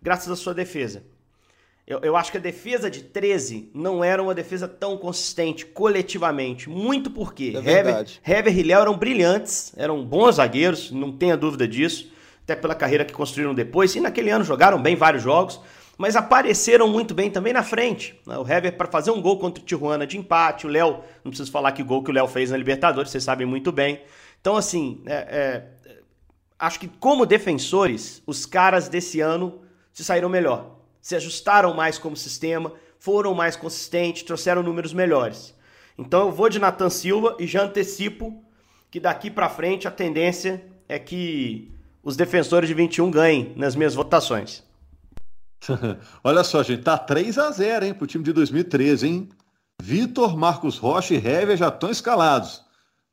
graças 0.00 0.30
à 0.30 0.36
sua 0.36 0.54
defesa. 0.54 1.02
Eu, 1.84 1.98
eu 2.02 2.16
acho 2.16 2.30
que 2.30 2.38
a 2.38 2.40
defesa 2.40 2.88
de 2.88 3.02
13 3.02 3.70
não 3.74 4.04
era 4.04 4.22
uma 4.22 4.32
defesa 4.32 4.68
tão 4.68 4.96
consistente 4.96 5.66
coletivamente. 5.66 6.70
Muito 6.70 7.10
porque 7.10 7.52
É 7.56 7.58
Hever. 7.58 8.06
Hever 8.24 8.58
e 8.58 8.62
Léo 8.62 8.80
eram 8.80 8.96
brilhantes, 8.96 9.72
eram 9.76 10.04
bons 10.04 10.36
zagueiros, 10.36 10.92
não 10.92 11.10
tenha 11.10 11.36
dúvida 11.36 11.66
disso. 11.66 12.10
Até 12.44 12.54
pela 12.54 12.74
carreira 12.74 13.04
que 13.04 13.12
construíram 13.12 13.52
depois. 13.52 13.94
E 13.96 14.00
naquele 14.00 14.30
ano 14.30 14.44
jogaram 14.44 14.80
bem 14.80 14.94
vários 14.94 15.22
jogos, 15.24 15.60
mas 15.98 16.14
apareceram 16.14 16.88
muito 16.88 17.14
bem 17.14 17.30
também 17.30 17.52
na 17.52 17.64
frente. 17.64 18.14
né? 18.24 18.38
O 18.38 18.48
Hever 18.48 18.76
para 18.76 18.88
fazer 18.88 19.10
um 19.10 19.20
gol 19.20 19.38
contra 19.38 19.60
o 19.62 19.66
Tijuana 19.66 20.06
de 20.06 20.16
empate, 20.16 20.66
o 20.66 20.70
Léo, 20.70 21.00
não 21.24 21.30
preciso 21.30 21.50
falar 21.50 21.72
que 21.72 21.82
gol 21.82 22.02
que 22.04 22.10
o 22.10 22.14
Léo 22.14 22.28
fez 22.28 22.52
na 22.52 22.56
Libertadores, 22.56 23.10
vocês 23.10 23.24
sabem 23.24 23.46
muito 23.46 23.72
bem. 23.72 24.00
Então, 24.42 24.56
assim, 24.56 25.00
é, 25.06 25.14
é, 25.14 25.98
acho 26.58 26.78
que 26.78 26.88
como 26.88 27.24
defensores, 27.24 28.20
os 28.26 28.44
caras 28.44 28.88
desse 28.88 29.20
ano 29.20 29.62
se 29.92 30.04
saíram 30.04 30.28
melhor. 30.28 30.78
Se 31.00 31.14
ajustaram 31.14 31.72
mais 31.74 31.96
como 31.96 32.16
sistema, 32.16 32.72
foram 32.98 33.34
mais 33.34 33.56
consistentes, 33.56 34.24
trouxeram 34.24 34.62
números 34.62 34.92
melhores. 34.92 35.54
Então 35.96 36.26
eu 36.26 36.32
vou 36.32 36.48
de 36.48 36.58
Nathan 36.58 36.90
Silva 36.90 37.36
e 37.38 37.46
já 37.46 37.62
antecipo 37.62 38.42
que 38.90 38.98
daqui 39.00 39.30
para 39.30 39.48
frente 39.48 39.86
a 39.86 39.90
tendência 39.90 40.64
é 40.88 40.98
que 40.98 41.72
os 42.02 42.16
defensores 42.16 42.68
de 42.68 42.74
21 42.74 43.10
ganhem 43.10 43.52
nas 43.56 43.76
minhas 43.76 43.94
votações. 43.94 44.62
Olha 46.22 46.42
só, 46.42 46.62
gente, 46.62 46.82
tá 46.82 46.98
3 46.98 47.38
a 47.38 47.50
0 47.50 47.86
hein, 47.86 47.94
pro 47.94 48.06
time 48.06 48.24
de 48.24 48.32
2013, 48.32 49.06
hein? 49.06 49.28
Vitor, 49.80 50.36
Marcos 50.36 50.78
Rocha 50.78 51.14
e 51.14 51.16
Hever 51.16 51.56
já 51.56 51.68
estão 51.68 51.90
escalados. 51.90 52.61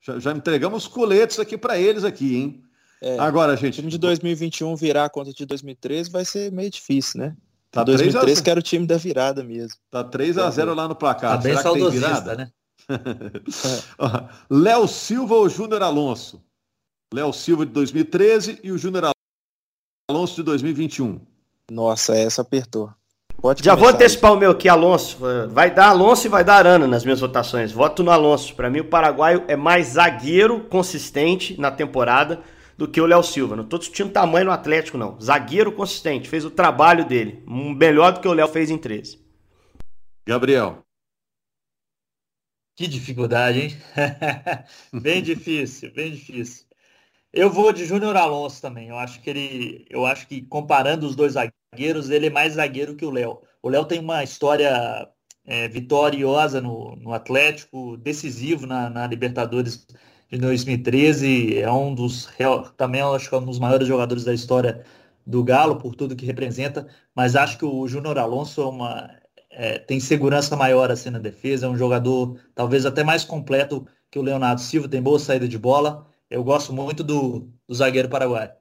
Já, 0.10 0.20
já 0.20 0.32
entregamos 0.32 0.88
coletes 0.88 1.40
aqui 1.40 1.58
para 1.58 1.78
eles 1.78 2.04
aqui, 2.04 2.36
hein? 2.36 2.64
É, 3.02 3.18
Agora, 3.20 3.56
gente. 3.56 3.76
O 3.76 3.82
time 3.82 3.92
de 3.92 3.98
2021 3.98 4.76
virar 4.76 5.10
contra 5.10 5.32
o 5.32 5.36
de 5.36 5.46
2013 5.46 6.10
vai 6.10 6.26
ser 6.26 6.52
meio 6.52 6.70
difícil, 6.70 7.20
né? 7.20 7.36
Tá 7.72 7.84
2013 7.84 8.42
que 8.42 8.50
era 8.50 8.60
o 8.60 8.64
time 8.64 8.88
da 8.88 8.98
virada 8.98 9.44
mesmo. 9.44 9.78
Tá 9.92 10.04
3 10.04 10.38
a 10.40 10.50
0 10.50 10.74
lá 10.74 10.88
no 10.88 10.96
placar. 10.96 11.38
Tá 11.38 11.38
bem 11.38 11.56
Será 11.56 11.72
que 11.72 11.80
tem 11.80 11.90
virada? 11.92 12.36
né? 12.36 12.52
é. 12.90 14.30
Léo 14.50 14.88
Silva 14.88 15.36
ou 15.36 15.48
Júnior 15.48 15.84
Alonso? 15.84 16.42
Léo 17.14 17.32
Silva 17.32 17.66
de 17.66 17.72
2013 17.72 18.60
e 18.64 18.72
o 18.72 18.78
Júnior 18.78 19.12
Alonso 20.10 20.36
de 20.38 20.44
2021. 20.44 21.22
Nossa, 21.72 22.16
essa 22.16 22.42
apertou. 22.42 22.92
Pode 23.42 23.64
Já 23.64 23.74
vou 23.74 23.88
antecipar 23.88 24.32
aí. 24.32 24.38
o 24.38 24.40
meu 24.40 24.52
aqui, 24.52 24.68
Alonso. 24.68 25.18
Vai 25.50 25.72
dar 25.72 25.90
Alonso 25.90 26.28
e 26.28 26.30
vai 26.30 26.44
dar 26.44 26.56
Arana 26.56 26.88
nas 26.88 27.04
minhas 27.04 27.20
votações. 27.22 27.72
Voto 27.72 28.04
no 28.04 28.12
Alonso. 28.12 28.54
Para 28.56 28.70
mim, 28.70 28.80
o 28.80 28.86
paraguaio 28.86 29.46
é 29.48 29.56
mais 29.56 29.88
zagueiro 29.88 30.60
consistente 30.62 31.60
na 31.60 31.72
temporada 31.72 32.42
do 32.78 32.88
que 32.88 33.00
o 33.00 33.06
Léo 33.06 33.24
Silva. 33.24 33.56
Não 33.56 33.64
tô 33.64 33.78
discutindo 33.78 34.12
tamanho 34.12 34.46
no 34.46 34.52
Atlético, 34.52 34.98
não. 34.98 35.20
Zagueiro 35.20 35.72
consistente, 35.72 36.30
fez 36.30 36.44
o 36.44 36.52
trabalho 36.52 37.06
dele. 37.06 37.44
Melhor 37.48 38.14
do 38.14 38.20
que 38.20 38.28
o 38.28 38.34
Léo 38.34 38.48
fez 38.48 38.70
em 38.70 38.78
13. 38.78 39.20
Gabriel. 40.28 40.80
Que 42.76 42.88
dificuldade, 42.88 43.60
hein? 43.60 43.78
bem 45.02 45.22
difícil, 45.22 45.94
bem 45.94 46.12
difícil. 46.12 46.69
Eu 47.32 47.50
vou 47.52 47.72
de 47.72 47.86
Júnior 47.86 48.18
Alonso 48.18 48.62
também. 48.62 48.90
Eu 48.90 48.98
acho 48.98 49.22
que 49.22 49.30
ele, 49.30 49.86
eu 49.90 50.06
acho 50.06 50.28
que 50.28 50.42
comparando 50.42 51.06
os 51.06 51.16
dois 51.16 51.34
zagueiros, 51.34 52.10
ele 52.10 52.28
é 52.28 52.30
mais 52.30 52.54
zagueiro 52.54 52.96
que 52.96 53.06
o 53.06 53.12
Léo. 53.12 53.42
O 53.62 53.70
Léo 53.70 53.86
tem 53.86 54.00
uma 54.00 54.24
história 54.24 55.08
é, 55.46 55.68
vitoriosa 55.68 56.60
no, 56.62 56.96
no 56.96 57.14
Atlético, 57.14 57.98
decisivo 57.98 58.66
na, 58.66 58.90
na, 58.90 59.08
Libertadores 59.08 59.86
de 60.30 60.38
2013. 60.40 61.60
É 61.60 61.72
um 61.72 61.94
dos 61.94 62.30
também 62.78 63.02
acho 63.02 63.30
que 63.30 63.36
é 63.36 63.38
um 63.38 63.46
dos 63.46 63.60
maiores 63.60 63.88
jogadores 63.88 64.24
da 64.24 64.34
história 64.34 64.84
do 65.26 65.44
Galo 65.44 65.78
por 65.78 65.96
tudo 65.96 66.16
que 66.16 66.26
representa. 66.26 66.88
Mas 67.16 67.36
acho 67.36 67.58
que 67.60 67.66
o 67.66 67.88
Júnior 67.88 68.18
Alonso 68.18 68.62
é 68.62 68.66
uma, 68.68 69.10
é, 69.52 69.80
tem 69.80 70.00
segurança 70.00 70.56
maior 70.56 70.92
assim 70.92 71.12
na 71.12 71.20
defesa. 71.20 71.68
É 71.68 71.70
um 71.70 71.78
jogador 71.78 72.40
talvez 72.56 72.86
até 72.86 73.04
mais 73.04 73.24
completo 73.24 73.88
que 74.12 74.18
o 74.20 74.24
Leonardo 74.24 74.62
Silva. 74.62 74.88
Tem 74.90 75.02
boa 75.02 75.20
saída 75.20 75.48
de 75.48 75.58
bola 75.58 76.10
eu 76.30 76.44
gosto 76.44 76.72
muito 76.72 77.04
do, 77.04 77.50
do 77.68 77.74
zagueiro 77.74 78.10
paraguaio. 78.10 78.52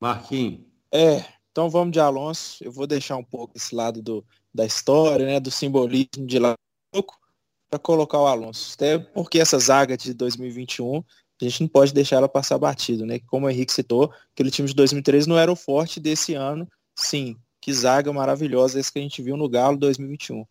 Marquinhos. 0.00 0.60
É, 0.92 1.24
então 1.50 1.70
vamos 1.70 1.92
de 1.92 2.00
Alonso. 2.00 2.62
Eu 2.62 2.72
vou 2.72 2.86
deixar 2.86 3.16
um 3.16 3.24
pouco 3.24 3.56
esse 3.56 3.74
lado 3.74 4.02
do, 4.02 4.24
da 4.52 4.66
história, 4.66 5.24
né, 5.24 5.40
do 5.40 5.50
simbolismo 5.50 6.26
de 6.26 6.38
lá 6.38 6.54
pouco, 6.92 7.18
para 7.70 7.78
colocar 7.78 8.18
o 8.18 8.26
Alonso. 8.26 8.74
Até 8.74 8.98
porque 8.98 9.38
essa 9.38 9.58
zaga 9.58 9.96
de 9.96 10.12
2021, 10.12 10.98
a 10.98 11.44
gente 11.44 11.62
não 11.62 11.68
pode 11.68 11.94
deixar 11.94 12.16
ela 12.16 12.28
passar 12.28 12.58
batido, 12.58 13.06
né? 13.06 13.18
Como 13.20 13.46
o 13.46 13.50
Henrique 13.50 13.72
citou, 13.72 14.12
aquele 14.32 14.50
time 14.50 14.68
de 14.68 14.74
2013 14.74 15.28
não 15.28 15.38
era 15.38 15.50
o 15.50 15.56
forte 15.56 15.98
desse 15.98 16.34
ano. 16.34 16.68
Sim, 16.94 17.36
que 17.60 17.72
zaga 17.72 18.12
maravilhosa 18.12 18.78
esse 18.78 18.92
que 18.92 18.98
a 18.98 19.02
gente 19.02 19.22
viu 19.22 19.36
no 19.36 19.48
Galo 19.48 19.78
2021. 19.78 20.44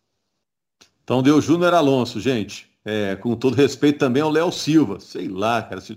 Então 1.04 1.22
deu 1.22 1.40
Júnior 1.40 1.74
Alonso, 1.74 2.20
gente. 2.20 2.70
É, 2.84 3.14
com 3.16 3.36
todo 3.36 3.54
respeito 3.54 3.98
também 3.98 4.22
ao 4.22 4.30
Léo 4.30 4.50
Silva. 4.50 4.98
Sei 4.98 5.28
lá, 5.28 5.62
cara. 5.62 5.80
Se 5.80 5.96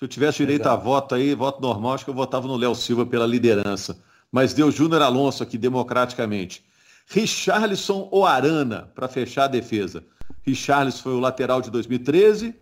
se 0.00 0.04
eu 0.04 0.08
tivesse 0.08 0.38
direito 0.38 0.62
Exato. 0.62 0.80
a 0.80 0.82
voto 0.82 1.14
aí, 1.14 1.34
voto 1.34 1.60
normal, 1.60 1.92
acho 1.92 2.04
que 2.04 2.10
eu 2.10 2.14
votava 2.14 2.48
no 2.48 2.56
Léo 2.56 2.74
Silva 2.74 3.04
pela 3.04 3.26
liderança. 3.26 3.98
Mas 4.32 4.54
deu 4.54 4.70
Júnior 4.70 5.02
Alonso 5.02 5.42
aqui 5.42 5.58
democraticamente. 5.58 6.64
Richarlison 7.06 8.08
ou 8.10 8.24
Arana 8.24 8.90
para 8.94 9.08
fechar 9.08 9.44
a 9.44 9.48
defesa? 9.48 10.02
Richarlison 10.42 11.02
foi 11.02 11.12
o 11.12 11.20
lateral 11.20 11.60
de 11.60 11.70
2013, 11.70 12.54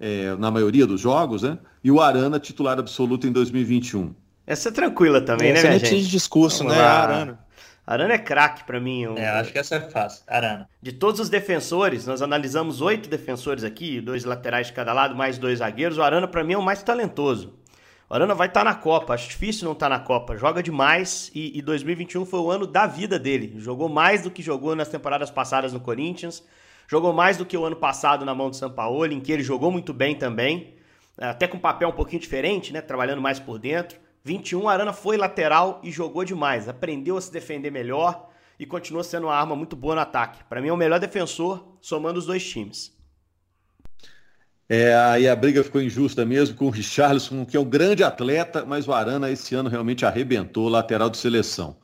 é, 0.00 0.34
na 0.36 0.50
maioria 0.50 0.86
dos 0.86 0.98
jogos, 0.98 1.42
né? 1.42 1.58
E 1.84 1.90
o 1.90 2.00
Arana 2.00 2.40
titular 2.40 2.78
absoluto 2.78 3.26
em 3.26 3.32
2021. 3.32 4.14
Essa 4.46 4.70
é 4.70 4.72
tranquila 4.72 5.20
também, 5.20 5.52
né, 5.52 5.60
minha 5.60 5.78
gente? 5.78 6.04
de 6.04 6.08
discurso, 6.08 6.60
Vamos 6.60 6.72
né, 6.72 6.82
lá. 6.82 7.02
Arana? 7.02 7.38
Arana 7.88 8.12
é 8.12 8.18
craque 8.18 8.64
para 8.64 8.78
mim. 8.78 9.06
É, 9.16 9.30
acho 9.30 9.50
que 9.50 9.58
essa 9.58 9.76
é 9.76 9.80
fácil. 9.80 10.22
Arana. 10.26 10.68
De 10.82 10.92
todos 10.92 11.20
os 11.20 11.30
defensores, 11.30 12.06
nós 12.06 12.20
analisamos 12.20 12.82
oito 12.82 13.08
defensores 13.08 13.64
aqui, 13.64 13.98
dois 13.98 14.26
laterais 14.26 14.66
de 14.66 14.74
cada 14.74 14.92
lado, 14.92 15.16
mais 15.16 15.38
dois 15.38 15.60
zagueiros. 15.60 15.96
O 15.96 16.02
Arana 16.02 16.28
para 16.28 16.44
mim 16.44 16.52
é 16.52 16.58
o 16.58 16.62
mais 16.62 16.82
talentoso. 16.82 17.54
O 18.10 18.12
Arana 18.12 18.34
vai 18.34 18.48
estar 18.48 18.60
tá 18.60 18.64
na 18.64 18.74
Copa, 18.74 19.14
acho 19.14 19.30
difícil 19.30 19.64
não 19.64 19.72
estar 19.72 19.88
tá 19.88 19.96
na 19.96 20.04
Copa. 20.04 20.36
Joga 20.36 20.62
demais 20.62 21.30
e, 21.34 21.58
e 21.58 21.62
2021 21.62 22.26
foi 22.26 22.40
o 22.40 22.50
ano 22.50 22.66
da 22.66 22.86
vida 22.86 23.18
dele. 23.18 23.54
Jogou 23.56 23.88
mais 23.88 24.20
do 24.20 24.30
que 24.30 24.42
jogou 24.42 24.76
nas 24.76 24.88
temporadas 24.88 25.30
passadas 25.30 25.72
no 25.72 25.80
Corinthians. 25.80 26.46
Jogou 26.86 27.14
mais 27.14 27.38
do 27.38 27.46
que 27.46 27.56
o 27.56 27.64
ano 27.64 27.76
passado 27.76 28.22
na 28.22 28.34
mão 28.34 28.50
do 28.50 28.56
São 28.56 28.70
Paulo, 28.70 29.06
em 29.06 29.18
que 29.18 29.32
ele 29.32 29.42
jogou 29.42 29.70
muito 29.70 29.94
bem 29.94 30.14
também. 30.14 30.74
Até 31.16 31.48
com 31.48 31.56
um 31.56 31.60
papel 31.60 31.88
um 31.88 31.92
pouquinho 31.92 32.20
diferente, 32.20 32.70
né? 32.70 32.82
Trabalhando 32.82 33.22
mais 33.22 33.40
por 33.40 33.58
dentro. 33.58 33.98
21, 34.28 34.68
Arana 34.68 34.92
foi 34.92 35.16
lateral 35.16 35.80
e 35.82 35.90
jogou 35.90 36.22
demais. 36.22 36.68
Aprendeu 36.68 37.16
a 37.16 37.20
se 37.20 37.32
defender 37.32 37.70
melhor 37.70 38.28
e 38.60 38.66
continua 38.66 39.02
sendo 39.02 39.26
uma 39.26 39.34
arma 39.34 39.56
muito 39.56 39.74
boa 39.74 39.94
no 39.94 40.02
ataque. 40.02 40.44
Para 40.44 40.60
mim 40.60 40.68
é 40.68 40.72
o 40.72 40.76
melhor 40.76 41.00
defensor 41.00 41.78
somando 41.80 42.18
os 42.18 42.26
dois 42.26 42.46
times. 42.46 42.92
É, 44.68 44.94
aí 44.94 45.26
a 45.26 45.34
briga 45.34 45.64
ficou 45.64 45.80
injusta 45.80 46.26
mesmo 46.26 46.54
com 46.56 46.66
o 46.66 46.70
Richarlison, 46.70 47.42
que 47.46 47.56
é 47.56 47.60
um 47.60 47.64
grande 47.64 48.04
atleta, 48.04 48.66
mas 48.66 48.86
o 48.86 48.92
Arana 48.92 49.30
esse 49.30 49.54
ano 49.54 49.70
realmente 49.70 50.04
arrebentou, 50.04 50.68
lateral 50.68 51.08
de 51.08 51.16
seleção. 51.16 51.78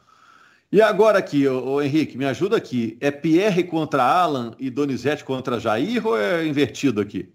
E 0.70 0.82
agora 0.82 1.18
aqui, 1.18 1.48
o 1.48 1.80
Henrique, 1.80 2.18
me 2.18 2.26
ajuda 2.26 2.58
aqui. 2.58 2.98
É 3.00 3.10
Pierre 3.10 3.64
contra 3.64 4.02
Alan 4.02 4.54
e 4.58 4.68
Donizete 4.68 5.24
contra 5.24 5.58
Jair 5.58 6.06
ou 6.06 6.18
é 6.18 6.46
invertido 6.46 7.00
aqui? 7.00 7.32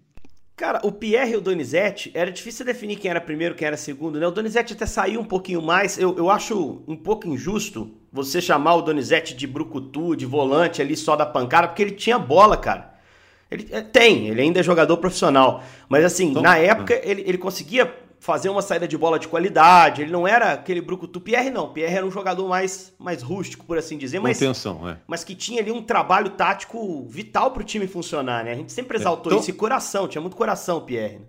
Cara, 0.60 0.82
o 0.84 0.92
Pierre 0.92 1.32
e 1.32 1.38
o 1.38 1.42
Donizete, 1.42 2.12
era 2.14 2.30
difícil 2.30 2.66
definir 2.66 2.98
quem 2.98 3.10
era 3.10 3.22
primeiro, 3.22 3.56
quem 3.56 3.66
era 3.66 3.78
segundo, 3.78 4.20
né? 4.20 4.28
O 4.28 4.32
Donizete 4.32 4.74
até 4.74 4.86
saiu 4.86 5.22
um 5.22 5.24
pouquinho 5.24 5.62
mais. 5.62 5.98
Eu, 5.98 6.18
eu 6.18 6.30
acho 6.30 6.82
um 6.86 6.98
pouco 6.98 7.30
injusto 7.30 7.90
você 8.12 8.42
chamar 8.42 8.76
o 8.76 8.82
Donizete 8.82 9.34
de 9.34 9.48
brucutu, 9.48 10.18
de 10.18 10.26
volante 10.26 10.82
ali 10.82 10.98
só 10.98 11.16
da 11.16 11.26
pancada, 11.26 11.70
porque 11.70 11.82
ele 11.82 11.92
tinha 11.92 12.20
bola, 12.20 12.58
cara. 12.58 12.94
Ele 13.50 13.70
é, 13.72 13.80
tem, 13.80 14.28
ele 14.28 14.42
ainda 14.42 14.60
é 14.60 14.64
jogador 14.64 14.98
profissional. 14.98 15.64
Mas 15.88 16.04
assim, 16.04 16.32
então, 16.32 16.42
na 16.42 16.58
época 16.58 16.94
ele, 17.06 17.24
ele 17.26 17.38
conseguia 17.38 17.96
fazer 18.20 18.50
uma 18.50 18.62
saída 18.62 18.88
de 18.88 18.98
bola 18.98 19.18
de 19.18 19.28
qualidade. 19.28 20.02
Ele 20.02 20.12
não 20.12 20.28
era 20.28 20.54
aquele 20.54 20.82
brucutu. 20.82 21.22
Pierre 21.22 21.50
não. 21.50 21.72
Pierre 21.72 21.96
era 21.96 22.06
um 22.06 22.12
jogador 22.12 22.48
mais, 22.48 22.94
mais 23.00 23.22
rústico, 23.22 23.66
por 23.66 23.78
assim 23.78 23.98
dizer. 23.98 24.20
Mas, 24.20 24.38
Atenção, 24.38 24.88
é. 24.88 24.98
mas 25.08 25.24
que 25.24 25.34
tinha 25.34 25.62
ali 25.62 25.72
um 25.72 25.82
trabalho 25.82 26.32
tático 26.32 27.06
vital 27.08 27.52
para 27.52 27.62
o 27.62 27.66
time 27.66 27.88
funcionar, 27.88 28.44
né? 28.44 28.52
A 28.52 28.56
gente 28.56 28.72
sempre 28.72 28.98
é, 28.98 29.00
exaltou 29.00 29.32
é. 29.32 29.36
então, 29.36 29.44
esse 29.44 29.54
coração. 29.54 30.08
Tinha 30.08 30.22
muito 30.22 30.36
coração, 30.36 30.82
Pierre. 30.82 31.22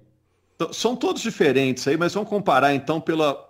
Então, 0.57 0.73
são 0.73 0.97
todos 0.97 1.23
diferentes 1.23 1.87
aí, 1.87 1.97
mas 1.97 2.13
vamos 2.13 2.29
comparar 2.29 2.75
então 2.75 3.01
pela. 3.01 3.49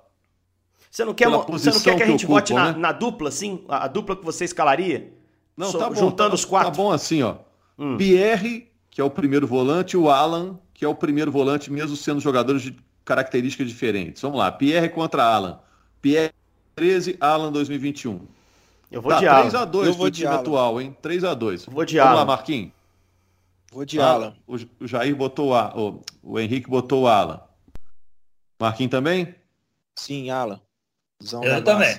Você 0.91 1.05
não 1.05 1.15
quer, 1.15 1.29
você 1.29 1.71
não 1.71 1.81
quer 1.81 1.97
que 1.97 2.03
a 2.03 2.07
gente 2.07 2.27
vote 2.27 2.53
né? 2.53 2.61
na, 2.61 2.73
na, 2.73 2.93
dupla, 2.93 3.29
assim? 3.29 3.65
A, 3.69 3.85
a, 3.85 3.89
dupla 3.89 4.17
que 4.17 4.25
você 4.25 4.45
escalaria? 4.45 5.13
Não, 5.57 5.71
so, 5.71 5.79
tá 5.79 5.89
bom, 5.89 5.95
juntando 5.95 6.31
tá, 6.31 6.35
os 6.35 6.45
quatro. 6.45 6.71
Tá 6.71 6.77
bom 6.77 6.91
assim, 6.91 7.23
ó. 7.23 7.37
Hum. 7.79 7.97
Pierre, 7.97 8.71
que 8.91 9.01
é 9.01 9.05
o 9.05 9.11
primeiro 9.11 9.47
volante, 9.47 9.97
o 9.97 10.11
Alan, 10.11 10.59
que 10.75 10.85
é 10.85 10.89
o 10.89 10.95
primeiro 10.95 11.31
volante, 11.31 11.73
mesmo 11.73 11.97
sendo 11.97 12.21
jogadores 12.21 12.63
de 12.63 12.77
características 13.11 13.67
diferentes. 13.67 14.23
Vamos 14.23 14.39
lá, 14.39 14.53
Pierre 14.53 14.89
contra 14.89 15.25
Alan. 15.25 15.59
Pierre 16.01 16.33
13, 16.77 17.17
Alan 17.21 17.51
2021. 17.51 18.21
Eu 18.89 19.03
vou 19.03 19.11
tá, 19.11 19.19
de 19.19 19.27
Alan. 19.27 19.51
3 19.51 19.55
x 19.55 19.71
2 19.71 19.97
pro 19.97 20.11
time 20.13 20.27
Alan. 20.29 20.39
atual, 20.39 20.81
hein? 20.81 20.97
3 21.03 21.25
x 21.25 21.37
2 21.37 21.65
Vou 21.65 21.85
de 21.85 21.97
Vamos 21.97 22.13
Alan. 22.13 22.21
lá, 22.21 22.25
Marquinhos. 22.25 22.71
Vou 23.73 23.85
de 23.85 24.01
ah, 24.01 24.07
Alan. 24.07 24.37
O, 24.47 24.55
o 24.55 24.87
Jair 24.87 25.17
botou 25.17 25.57
a, 25.57 25.77
o, 25.77 26.01
o 26.23 26.39
Henrique 26.39 26.71
botou 26.71 27.03
o 27.03 27.09
Alan. 27.09 27.41
Marquinhos 28.61 28.93
também? 28.93 29.35
Sim, 29.97 30.31
Alan. 30.31 30.61
Zão 31.21 31.43
Eu 31.43 31.65
também. 31.65 31.99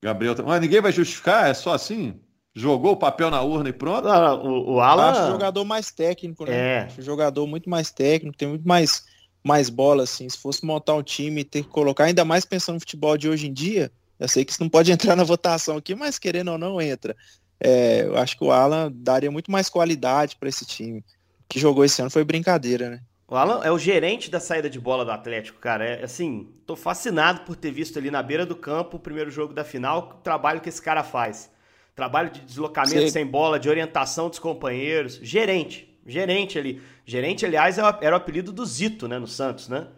Gabriel 0.00 0.36
também. 0.36 0.52
Mas 0.52 0.60
ninguém 0.60 0.80
vai 0.80 0.92
justificar? 0.92 1.48
É 1.48 1.54
só 1.54 1.74
assim? 1.74 2.20
Jogou 2.54 2.92
o 2.92 2.96
papel 2.96 3.32
na 3.32 3.42
urna 3.42 3.68
e 3.68 3.72
pronto? 3.72 4.06
Não, 4.06 4.20
não, 4.22 4.46
o, 4.46 4.74
o 4.74 4.80
Alan. 4.80 5.10
Acho 5.10 5.32
jogador 5.32 5.64
mais 5.64 5.90
técnico, 5.90 6.44
né? 6.44 6.54
É. 6.54 6.78
Acho 6.82 7.02
jogador 7.02 7.48
muito 7.48 7.68
mais 7.68 7.90
técnico, 7.90 8.36
tem 8.36 8.46
muito 8.46 8.66
mais 8.66 9.12
mais 9.44 9.68
bola, 9.68 10.04
assim. 10.04 10.28
Se 10.28 10.38
fosse 10.38 10.64
montar 10.64 10.94
um 10.94 11.02
time 11.02 11.42
e 11.42 11.44
ter 11.44 11.62
que 11.62 11.68
colocar, 11.68 12.04
ainda 12.04 12.24
mais 12.24 12.44
pensando 12.44 12.74
no 12.74 12.80
futebol 12.80 13.16
de 13.16 13.28
hoje 13.28 13.46
em 13.46 13.52
dia, 13.52 13.92
eu 14.18 14.26
sei 14.26 14.44
que 14.44 14.52
isso 14.52 14.62
não 14.62 14.70
pode 14.70 14.90
entrar 14.92 15.14
na 15.14 15.22
votação 15.24 15.76
aqui, 15.76 15.94
mas 15.94 16.18
querendo 16.18 16.50
ou 16.52 16.58
não, 16.58 16.80
entra. 16.80 17.14
É, 17.60 18.02
eu 18.02 18.16
acho 18.16 18.36
que 18.36 18.44
o 18.44 18.50
Alan 18.50 18.90
daria 18.92 19.30
muito 19.30 19.50
mais 19.50 19.68
qualidade 19.68 20.36
para 20.36 20.48
esse 20.48 20.64
time. 20.64 21.04
Que 21.48 21.60
jogou 21.60 21.84
esse 21.84 22.00
ano 22.00 22.10
foi 22.10 22.24
brincadeira, 22.24 22.90
né? 22.90 23.00
O 23.26 23.36
Alan 23.36 23.62
é 23.64 23.70
o 23.70 23.78
gerente 23.78 24.30
da 24.30 24.38
saída 24.38 24.68
de 24.68 24.78
bola 24.78 25.04
do 25.04 25.10
Atlético, 25.10 25.58
cara. 25.58 25.84
É 25.84 26.04
assim, 26.04 26.48
tô 26.66 26.76
fascinado 26.76 27.40
por 27.40 27.56
ter 27.56 27.70
visto 27.70 27.98
ali 27.98 28.10
na 28.10 28.22
beira 28.22 28.44
do 28.44 28.54
campo 28.54 28.96
o 28.96 29.00
primeiro 29.00 29.30
jogo 29.30 29.54
da 29.54 29.64
final, 29.64 29.98
o 30.20 30.22
trabalho 30.22 30.60
que 30.60 30.68
esse 30.68 30.80
cara 30.80 31.02
faz. 31.02 31.50
Trabalho 31.94 32.30
de 32.30 32.40
deslocamento 32.40 33.06
Sim. 33.06 33.08
sem 33.08 33.26
bola, 33.26 33.58
de 33.58 33.68
orientação 33.68 34.28
dos 34.28 34.38
companheiros. 34.38 35.18
Gerente, 35.22 35.93
gerente 36.06 36.58
ali. 36.58 36.80
Gerente, 37.04 37.44
aliás, 37.46 37.78
era 37.78 38.12
o 38.12 38.16
apelido 38.16 38.52
do 38.52 38.64
Zito, 38.64 39.08
né, 39.08 39.18
no 39.18 39.26
Santos, 39.26 39.68
né? 39.68 39.88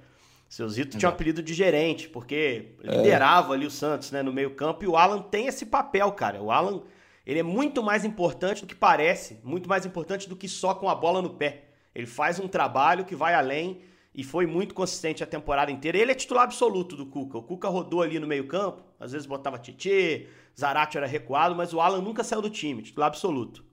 Seu 0.48 0.68
Zito 0.68 0.96
tinha 0.96 1.08
o 1.08 1.12
um 1.12 1.14
apelido 1.14 1.42
de 1.42 1.52
gerente, 1.52 2.08
porque 2.08 2.72
é. 2.82 2.96
liderava 2.96 3.52
ali 3.52 3.66
o 3.66 3.70
Santos, 3.70 4.12
né, 4.12 4.22
no 4.22 4.32
meio-campo, 4.32 4.84
e 4.84 4.86
o 4.86 4.96
Alan 4.96 5.20
tem 5.22 5.46
esse 5.46 5.66
papel, 5.66 6.10
cara. 6.12 6.40
O 6.40 6.50
Alan, 6.50 6.82
ele 7.26 7.40
é 7.40 7.42
muito 7.42 7.82
mais 7.82 8.04
importante 8.04 8.62
do 8.62 8.68
que 8.68 8.74
parece, 8.74 9.40
muito 9.42 9.68
mais 9.68 9.84
importante 9.84 10.28
do 10.28 10.36
que 10.36 10.48
só 10.48 10.74
com 10.74 10.88
a 10.88 10.94
bola 10.94 11.20
no 11.20 11.30
pé. 11.30 11.64
Ele 11.94 12.06
faz 12.06 12.38
um 12.38 12.46
trabalho 12.46 13.04
que 13.04 13.16
vai 13.16 13.34
além 13.34 13.80
e 14.14 14.22
foi 14.22 14.46
muito 14.46 14.74
consistente 14.74 15.22
a 15.24 15.26
temporada 15.26 15.70
inteira. 15.70 15.98
Ele 15.98 16.12
é 16.12 16.14
titular 16.14 16.44
absoluto 16.44 16.96
do 16.96 17.06
Cuca. 17.06 17.38
O 17.38 17.42
Cuca 17.42 17.68
rodou 17.68 18.02
ali 18.02 18.20
no 18.20 18.26
meio-campo, 18.26 18.82
às 19.00 19.12
vezes 19.12 19.26
botava 19.26 19.58
Tietê, 19.58 20.28
Zarate 20.58 20.96
era 20.96 21.06
recuado, 21.06 21.54
mas 21.54 21.74
o 21.74 21.80
Alan 21.80 22.00
nunca 22.00 22.22
saiu 22.22 22.40
do 22.40 22.48
time, 22.48 22.82
titular 22.82 23.08
absoluto. 23.08 23.65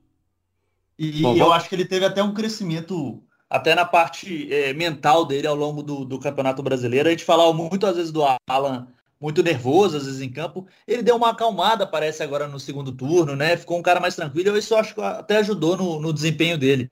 E 0.97 1.21
Bom, 1.21 1.35
eu 1.35 1.51
acho 1.51 1.67
que 1.67 1.75
ele 1.75 1.85
teve 1.85 2.05
até 2.05 2.21
um 2.21 2.33
crescimento 2.33 3.23
até 3.49 3.75
na 3.75 3.85
parte 3.85 4.51
é, 4.51 4.73
mental 4.73 5.25
dele 5.25 5.45
ao 5.45 5.55
longo 5.55 5.83
do, 5.83 6.05
do, 6.05 6.19
Campeonato 6.19 6.63
Brasileiro. 6.63 7.07
A 7.07 7.11
gente 7.11 7.23
falava 7.23 7.53
muito 7.53 7.85
às 7.85 7.95
vezes 7.95 8.11
do 8.11 8.23
Alan 8.47 8.87
muito 9.21 9.41
nervoso, 9.41 9.95
às 9.95 10.05
vezes 10.05 10.21
em 10.21 10.29
campo. 10.29 10.67
Ele 10.85 11.01
deu 11.01 11.15
uma 11.15 11.29
acalmada, 11.29 11.87
parece, 11.87 12.21
agora 12.21 12.45
no 12.45 12.59
segundo 12.59 12.91
turno, 12.91 13.37
né? 13.37 13.55
Ficou 13.55 13.79
um 13.79 13.81
cara 13.81 13.99
mais 13.99 14.15
tranquilo. 14.15 14.57
Isso 14.57 14.73
eu 14.73 14.79
acho 14.79 14.93
que 14.93 15.01
até 15.01 15.37
ajudou 15.37 15.77
no, 15.77 16.01
no 16.01 16.11
desempenho 16.11 16.57
dele. 16.57 16.89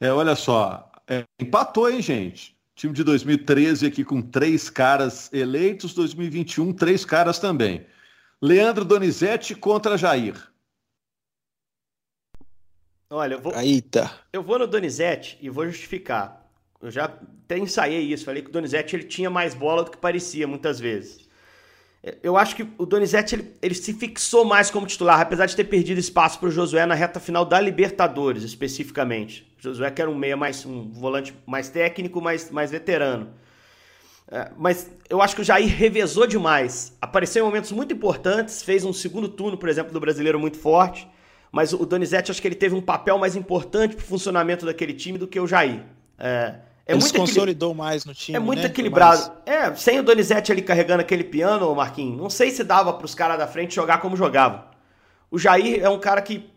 É, 0.00 0.10
olha 0.12 0.34
só, 0.34 0.90
é, 1.06 1.24
empatou, 1.38 1.88
hein, 1.88 2.02
gente? 2.02 2.56
Time 2.74 2.92
de 2.92 3.04
2013 3.04 3.86
aqui 3.86 4.02
com 4.02 4.20
três 4.22 4.70
caras 4.70 5.30
eleitos, 5.32 5.94
2021, 5.94 6.72
três 6.72 7.04
caras 7.04 7.38
também. 7.38 7.86
Leandro 8.42 8.84
Donizete 8.84 9.54
contra 9.54 9.98
Jair. 9.98 10.49
Olha, 13.12 13.34
eu 13.34 13.40
vou. 13.40 13.52
Eita. 13.56 14.08
Eu 14.32 14.40
vou 14.40 14.56
no 14.56 14.68
Donizete 14.68 15.36
e 15.42 15.50
vou 15.50 15.66
justificar. 15.66 16.46
Eu 16.80 16.92
já 16.92 17.06
até 17.06 17.58
ensaiei 17.58 18.00
isso, 18.02 18.24
falei 18.24 18.40
que 18.40 18.48
o 18.48 18.52
Donizete 18.52 18.94
ele 18.94 19.02
tinha 19.02 19.28
mais 19.28 19.52
bola 19.52 19.82
do 19.82 19.90
que 19.90 19.98
parecia 19.98 20.46
muitas 20.46 20.78
vezes. 20.78 21.28
Eu 22.22 22.36
acho 22.36 22.56
que 22.56 22.66
o 22.78 22.86
Donizete 22.86 23.34
ele, 23.34 23.54
ele 23.60 23.74
se 23.74 23.92
fixou 23.92 24.44
mais 24.44 24.70
como 24.70 24.86
titular, 24.86 25.20
apesar 25.20 25.44
de 25.44 25.54
ter 25.54 25.64
perdido 25.64 25.98
espaço 25.98 26.38
para 26.38 26.48
o 26.48 26.50
Josué 26.50 26.86
na 26.86 26.94
reta 26.94 27.20
final 27.20 27.44
da 27.44 27.60
Libertadores, 27.60 28.44
especificamente. 28.44 29.46
O 29.58 29.62
Josué 29.62 29.90
que 29.90 30.00
era 30.00 30.10
um 30.10 30.14
meia 30.14 30.36
mais 30.36 30.64
um 30.64 30.90
volante 30.90 31.34
mais 31.44 31.68
técnico, 31.68 32.22
mais, 32.22 32.50
mais 32.50 32.70
veterano. 32.70 33.34
É, 34.30 34.50
mas 34.56 34.88
eu 35.10 35.20
acho 35.20 35.34
que 35.34 35.42
o 35.42 35.44
Jair 35.44 35.68
revezou 35.68 36.26
demais. 36.26 36.96
Apareceu 37.02 37.42
em 37.42 37.46
momentos 37.46 37.72
muito 37.72 37.92
importantes, 37.92 38.62
fez 38.62 38.84
um 38.84 38.92
segundo 38.92 39.28
turno, 39.28 39.58
por 39.58 39.68
exemplo, 39.68 39.92
do 39.92 40.00
brasileiro 40.00 40.38
muito 40.38 40.58
forte 40.58 41.06
mas 41.50 41.72
o 41.72 41.84
Donizete 41.84 42.30
acho 42.30 42.40
que 42.40 42.48
ele 42.48 42.54
teve 42.54 42.74
um 42.74 42.80
papel 42.80 43.18
mais 43.18 43.34
importante 43.34 43.96
para 43.96 44.04
o 44.04 44.06
funcionamento 44.06 44.64
daquele 44.64 44.92
time 44.92 45.18
do 45.18 45.26
que 45.26 45.38
o 45.38 45.46
Jair. 45.46 45.82
É, 46.18 46.54
é 46.86 46.92
ele 46.92 47.00
se 47.00 47.12
consolidou 47.12 47.74
mais 47.74 48.04
no 48.04 48.14
time. 48.14 48.36
É 48.36 48.38
muito 48.38 48.60
né? 48.60 48.66
equilibrado. 48.66 49.32
É, 49.44 49.74
sem 49.74 49.98
o 49.98 50.02
Donizete 50.02 50.52
ali 50.52 50.62
carregando 50.62 51.00
aquele 51.00 51.24
piano, 51.24 51.74
Marquinhos, 51.74 52.16
não 52.16 52.30
sei 52.30 52.50
se 52.50 52.62
dava 52.62 52.92
para 52.92 53.04
os 53.04 53.14
caras 53.14 53.38
da 53.38 53.46
frente 53.46 53.74
jogar 53.74 53.98
como 53.98 54.16
jogavam. 54.16 54.64
O 55.30 55.38
Jair 55.38 55.82
é 55.82 55.88
um 55.88 55.98
cara 55.98 56.22
que 56.22 56.50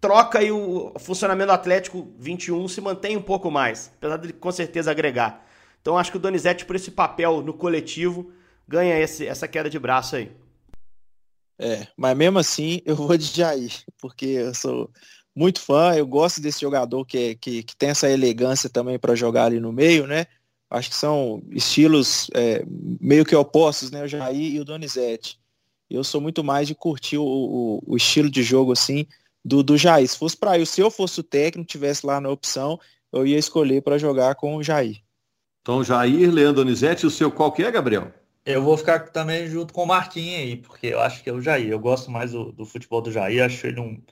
troca 0.00 0.42
e 0.42 0.50
o 0.50 0.92
funcionamento 0.98 1.48
do 1.48 1.52
Atlético 1.52 2.08
21 2.18 2.68
se 2.68 2.80
mantém 2.80 3.16
um 3.16 3.22
pouco 3.22 3.50
mais, 3.50 3.92
apesar 3.98 4.16
de 4.16 4.32
com 4.32 4.52
certeza 4.52 4.90
agregar. 4.90 5.44
Então 5.80 5.98
acho 5.98 6.10
que 6.10 6.16
o 6.16 6.20
Donizete, 6.20 6.64
por 6.64 6.76
esse 6.76 6.90
papel 6.90 7.42
no 7.42 7.52
coletivo, 7.52 8.30
ganha 8.66 8.98
esse, 8.98 9.26
essa 9.26 9.48
queda 9.48 9.68
de 9.70 9.78
braço 9.78 10.16
aí. 10.16 10.30
É, 11.58 11.86
mas 11.96 12.16
mesmo 12.16 12.38
assim 12.38 12.80
eu 12.86 12.94
vou 12.94 13.16
de 13.16 13.24
Jair, 13.24 13.72
porque 14.00 14.26
eu 14.26 14.54
sou 14.54 14.90
muito 15.34 15.60
fã, 15.60 15.94
eu 15.94 16.06
gosto 16.06 16.40
desse 16.40 16.60
jogador 16.60 17.04
que, 17.04 17.36
que, 17.36 17.62
que 17.62 17.76
tem 17.76 17.90
essa 17.90 18.10
elegância 18.10 18.68
também 18.68 18.98
para 18.98 19.14
jogar 19.14 19.44
ali 19.44 19.60
no 19.60 19.72
meio, 19.72 20.06
né? 20.06 20.26
Acho 20.70 20.90
que 20.90 20.96
são 20.96 21.42
estilos 21.50 22.28
é, 22.34 22.62
meio 23.00 23.24
que 23.24 23.34
opostos, 23.34 23.90
né? 23.90 24.02
O 24.02 24.08
Jair 24.08 24.54
e 24.54 24.60
o 24.60 24.64
Donizete. 24.64 25.38
Eu 25.88 26.04
sou 26.04 26.20
muito 26.20 26.44
mais 26.44 26.68
de 26.68 26.74
curtir 26.74 27.16
o, 27.16 27.24
o, 27.24 27.82
o 27.86 27.96
estilo 27.96 28.28
de 28.28 28.42
jogo 28.42 28.72
assim 28.72 29.06
do, 29.44 29.62
do 29.62 29.78
Jair. 29.78 30.06
Se 30.06 30.18
fosse 30.18 30.36
para 30.36 30.58
eu, 30.58 30.66
se 30.66 30.80
eu 30.80 30.90
fosse 30.90 31.20
o 31.20 31.22
técnico, 31.22 31.68
tivesse 31.68 32.04
lá 32.04 32.20
na 32.20 32.28
opção, 32.28 32.78
eu 33.12 33.26
ia 33.26 33.38
escolher 33.38 33.82
para 33.82 33.96
jogar 33.96 34.34
com 34.34 34.56
o 34.56 34.62
Jair. 34.62 35.00
Então, 35.62 35.82
Jair, 35.82 36.30
Leandro 36.30 36.64
Donizete, 36.64 37.06
o 37.06 37.10
seu 37.10 37.30
qual 37.30 37.52
que 37.52 37.62
é, 37.62 37.70
Gabriel? 37.70 38.12
Eu 38.48 38.62
vou 38.62 38.78
ficar 38.78 39.10
também 39.10 39.46
junto 39.46 39.74
com 39.74 39.82
o 39.82 39.86
Marquinhos 39.86 40.40
aí, 40.40 40.56
porque 40.56 40.86
eu 40.86 41.00
acho 41.00 41.22
que 41.22 41.28
é 41.28 41.32
o 41.34 41.40
Jair. 41.40 41.68
Eu 41.68 41.78
gosto 41.78 42.10
mais 42.10 42.32
do, 42.32 42.50
do 42.50 42.64
futebol 42.64 43.02
do 43.02 43.12
Jair, 43.12 43.44
acho 43.44 43.66
ele 43.66 43.78
um, 43.78 44.02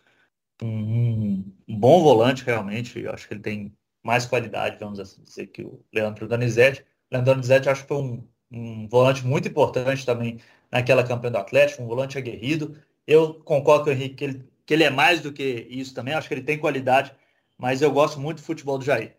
um, 0.62 1.42
um, 1.66 1.78
bom 1.78 2.02
volante, 2.02 2.44
realmente. 2.44 3.00
Eu 3.00 3.12
acho 3.12 3.26
que 3.26 3.32
ele 3.32 3.40
tem 3.40 3.74
mais 4.02 4.26
qualidade, 4.26 4.78
vamos 4.78 5.00
assim 5.00 5.22
dizer, 5.22 5.46
que 5.46 5.62
o 5.62 5.82
Leandro 5.90 6.28
Donizete. 6.28 6.82
O 7.10 7.14
Leandro 7.14 7.32
Donizete 7.32 7.70
acho 7.70 7.82
que 7.82 7.88
foi 7.88 7.96
um, 7.96 8.28
um 8.52 8.86
volante 8.88 9.24
muito 9.24 9.48
importante 9.48 10.04
também 10.04 10.38
naquela 10.70 11.02
campanha 11.02 11.30
do 11.30 11.38
Atlético, 11.38 11.82
um 11.82 11.86
volante 11.86 12.18
aguerrido. 12.18 12.76
Eu 13.06 13.34
concordo 13.42 13.84
com 13.84 13.90
o 13.90 13.92
Henrique 13.94 14.16
que 14.16 14.24
ele, 14.24 14.48
que 14.66 14.74
ele 14.74 14.84
é 14.84 14.90
mais 14.90 15.22
do 15.22 15.32
que 15.32 15.66
isso 15.70 15.94
também, 15.94 16.12
acho 16.12 16.28
que 16.28 16.34
ele 16.34 16.42
tem 16.42 16.58
qualidade, 16.58 17.10
mas 17.56 17.80
eu 17.80 17.90
gosto 17.90 18.20
muito 18.20 18.38
do 18.38 18.44
futebol 18.44 18.76
do 18.76 18.84
Jair. 18.84 19.16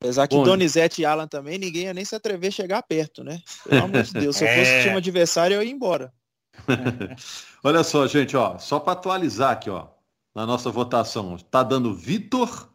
Apesar 0.00 0.28
que 0.28 0.36
Bom, 0.36 0.44
Donizete 0.44 1.02
e 1.02 1.04
Alan 1.04 1.26
também, 1.26 1.58
ninguém 1.58 1.84
ia 1.84 1.94
nem 1.94 2.04
se 2.04 2.14
atrever 2.14 2.48
a 2.48 2.52
chegar 2.52 2.82
perto, 2.82 3.24
né? 3.24 3.42
Pelo 3.68 3.84
amor 3.84 4.02
de 4.02 4.12
Deus, 4.12 4.36
se 4.36 4.44
eu 4.44 4.48
fosse 4.54 4.70
é... 4.70 4.82
time 4.82 4.96
adversário, 4.96 5.54
eu 5.54 5.62
ia 5.62 5.70
embora. 5.70 6.12
Olha 7.64 7.82
só, 7.82 8.06
gente, 8.06 8.36
ó, 8.36 8.58
só 8.58 8.78
para 8.78 8.92
atualizar 8.92 9.52
aqui, 9.52 9.68
ó, 9.68 9.88
na 10.34 10.46
nossa 10.46 10.70
votação, 10.70 11.36
tá 11.50 11.64
dando 11.64 11.94
Vitor, 11.94 12.68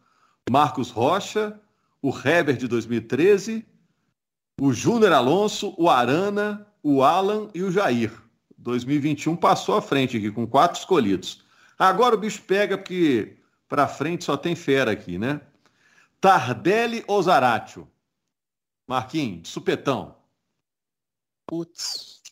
Marcos 0.50 0.90
Rocha, 0.90 1.58
o 2.02 2.10
Heber 2.10 2.56
de 2.56 2.68
2013, 2.68 3.64
o 4.60 4.72
Júnior 4.72 5.12
Alonso, 5.12 5.74
o 5.78 5.88
Arana, 5.88 6.66
o 6.82 7.02
Alan 7.02 7.48
e 7.54 7.62
o 7.62 7.72
Jair. 7.72 8.12
2021 8.58 9.34
passou 9.36 9.76
à 9.76 9.82
frente 9.82 10.16
aqui 10.16 10.30
com 10.30 10.46
quatro 10.46 10.78
escolhidos. 10.78 11.42
Agora 11.78 12.14
o 12.14 12.18
bicho 12.18 12.42
pega 12.42 12.76
porque 12.76 13.36
para 13.68 13.88
frente 13.88 14.24
só 14.24 14.36
tem 14.36 14.54
fera 14.54 14.92
aqui, 14.92 15.18
né? 15.18 15.40
Tardelli 16.24 17.04
ou 17.06 17.22
Zaratio? 17.22 17.86
Marquinhos, 18.88 19.50
supetão. 19.50 20.16
Putz. 21.46 22.22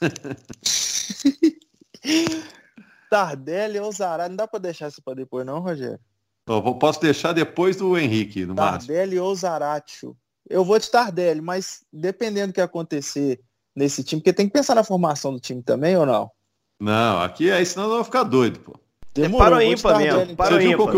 Tardelli 3.10 3.80
ou 3.80 3.90
Zaratio? 3.90 4.28
Não 4.28 4.36
dá 4.36 4.46
para 4.46 4.60
deixar 4.60 4.90
isso 4.90 5.02
para 5.02 5.14
depois 5.14 5.44
não, 5.44 5.58
Rogério? 5.58 5.98
Eu 6.46 6.76
posso 6.76 7.00
deixar 7.00 7.32
depois 7.32 7.74
do 7.74 7.98
Henrique, 7.98 8.46
no 8.46 8.54
Tardelli 8.54 9.18
ou 9.18 9.34
Zaratio? 9.34 10.16
Eu 10.48 10.64
vou 10.64 10.78
de 10.78 10.88
Tardelli, 10.88 11.40
mas 11.40 11.84
dependendo 11.92 12.52
do 12.52 12.54
que 12.54 12.60
acontecer 12.60 13.42
nesse 13.74 14.04
time, 14.04 14.22
porque 14.22 14.32
tem 14.32 14.46
que 14.46 14.52
pensar 14.52 14.76
na 14.76 14.84
formação 14.84 15.32
do 15.32 15.40
time 15.40 15.64
também 15.64 15.96
ou 15.96 16.06
não? 16.06 16.30
Não, 16.78 17.20
aqui 17.20 17.50
aí 17.50 17.66
senão 17.66 17.86
eu 17.86 17.90
vou 17.90 18.04
ficar 18.04 18.22
doido, 18.22 18.60
pô. 18.60 18.81
Demorou, 19.14 19.46
é 19.46 19.50
para 19.50 19.58
o 19.58 19.62
ímpar 19.62 19.98
mesmo. 19.98 20.36
Para 20.36 20.56
o 20.56 20.62
ímpar. 20.62 20.96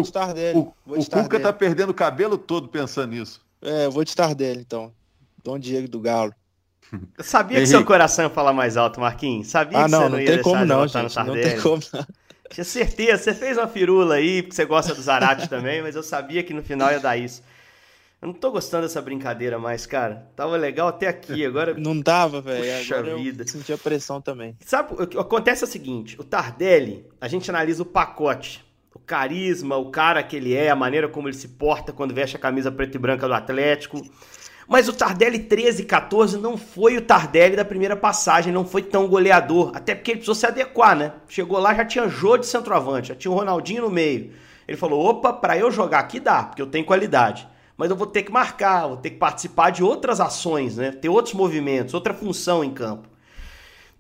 O, 0.55 0.75
o, 0.87 1.01
o 1.01 1.07
Cuca 1.11 1.41
tá 1.41 1.53
perdendo 1.53 1.91
o 1.91 1.95
cabelo 1.95 2.39
todo 2.39 2.69
pensando 2.69 3.11
nisso. 3.11 3.41
É, 3.61 3.87
eu 3.87 3.91
vou 3.91 4.05
de 4.05 4.15
Tardelli, 4.15 4.61
então. 4.61 4.93
Dom 5.43 5.59
Diego 5.59 5.89
do 5.89 6.01
Galo. 6.01 6.33
Eu 7.19 7.25
sabia 7.25 7.59
que 7.59 7.67
seu 7.67 7.85
coração 7.85 8.25
ia 8.25 8.31
falar 8.31 8.53
mais 8.53 8.77
alto, 8.77 9.01
Marquinhos. 9.01 9.49
Sabia 9.49 9.81
ah, 9.81 9.85
que 9.85 9.91
não, 9.91 9.99
você 9.99 10.05
não, 10.05 10.11
não 10.11 10.21
ia 10.21 10.27
tem 10.27 10.43
como 10.43 10.65
não, 10.65 10.87
gente, 10.87 11.17
Não 11.17 11.35
tem 11.35 11.61
como 11.61 11.83
não. 11.93 12.07
Tinha 12.51 12.65
certeza, 12.65 13.23
você 13.23 13.35
fez 13.35 13.57
uma 13.59 13.67
firula 13.67 14.17
aí, 14.17 14.43
porque 14.43 14.55
você 14.55 14.65
gosta 14.65 14.95
do 14.95 15.03
Zarate 15.03 15.49
também, 15.49 15.83
mas 15.83 15.97
eu 15.97 16.03
sabia 16.03 16.43
que 16.43 16.55
no 16.55 16.63
final 16.63 16.91
ia 16.93 17.01
dar 17.01 17.17
isso. 17.17 17.43
Eu 18.25 18.29
não 18.29 18.35
tô 18.35 18.51
gostando 18.51 18.85
dessa 18.85 19.03
brincadeira 19.03 19.59
mais, 19.59 19.85
cara. 19.85 20.31
Tava 20.35 20.57
legal 20.57 20.89
até 20.89 21.07
aqui, 21.07 21.45
agora. 21.45 21.75
Não 21.79 22.01
dava, 22.01 22.41
velho. 22.41 22.79
Puxa 22.79 22.99
agora 22.99 23.17
vida. 23.19 23.43
Eu 23.43 23.49
senti 23.49 23.71
a 23.71 23.77
pressão 23.77 24.19
também. 24.19 24.57
Sabe, 24.65 24.95
o 24.95 25.07
que 25.07 25.19
acontece 25.19 25.63
é 25.63 25.67
o 25.67 25.71
seguinte: 25.71 26.19
o 26.19 26.25
Tardelli, 26.25 27.07
a 27.21 27.29
gente 27.29 27.51
analisa 27.51 27.83
o 27.83 27.87
pacote. 27.87 28.65
O 28.95 28.99
carisma, 28.99 29.77
o 29.77 29.91
cara 29.91 30.23
que 30.23 30.37
ele 30.37 30.55
é, 30.55 30.71
a 30.71 30.75
maneira 30.77 31.07
como 31.07 31.29
ele 31.29 31.37
se 31.37 31.49
porta 31.49 31.93
quando 31.93 32.15
veste 32.15 32.35
a 32.35 32.39
camisa 32.39 32.73
preta 32.73 32.97
e 32.97 32.99
branca 32.99 33.29
do 33.29 33.35
Atlético. 33.35 34.01
Mas 34.67 34.89
o 34.89 34.95
Tardelli 34.95 35.41
13 35.41 35.83
e 35.83 35.85
14 35.85 36.39
não 36.39 36.57
foi 36.57 36.97
o 36.97 37.03
Tardelli 37.03 37.57
da 37.57 37.65
primeira 37.65 37.95
passagem, 37.95 38.51
não 38.51 38.65
foi 38.65 38.81
tão 38.81 39.07
goleador. 39.07 39.73
Até 39.75 39.95
porque 39.95 40.13
ele 40.13 40.19
precisou 40.21 40.35
se 40.35 40.47
adequar, 40.47 40.97
né? 40.97 41.13
Chegou 41.29 41.59
lá, 41.59 41.75
já 41.75 41.85
tinha 41.85 42.09
Jô 42.09 42.39
de 42.39 42.47
centroavante, 42.47 43.09
já 43.09 43.15
tinha 43.15 43.31
o 43.31 43.35
Ronaldinho 43.35 43.83
no 43.83 43.91
meio. 43.91 44.33
Ele 44.67 44.79
falou: 44.79 45.05
opa, 45.05 45.31
para 45.31 45.59
eu 45.59 45.71
jogar 45.71 45.99
aqui 45.99 46.19
dá, 46.19 46.45
porque 46.45 46.63
eu 46.63 46.67
tenho 46.67 46.87
qualidade 46.87 47.53
mas 47.77 47.91
eu 47.91 47.97
vou 47.97 48.07
ter 48.07 48.23
que 48.23 48.33
marcar, 48.33 48.87
vou 48.87 48.97
ter 48.97 49.11
que 49.11 49.17
participar 49.17 49.71
de 49.71 49.83
outras 49.83 50.21
ações, 50.21 50.77
né? 50.77 50.93
Ter 50.93 51.09
outros 51.09 51.35
movimentos, 51.35 51.95
outra 51.95 52.15
função 52.15 52.63
em 52.63 52.73
campo. 52.73 53.09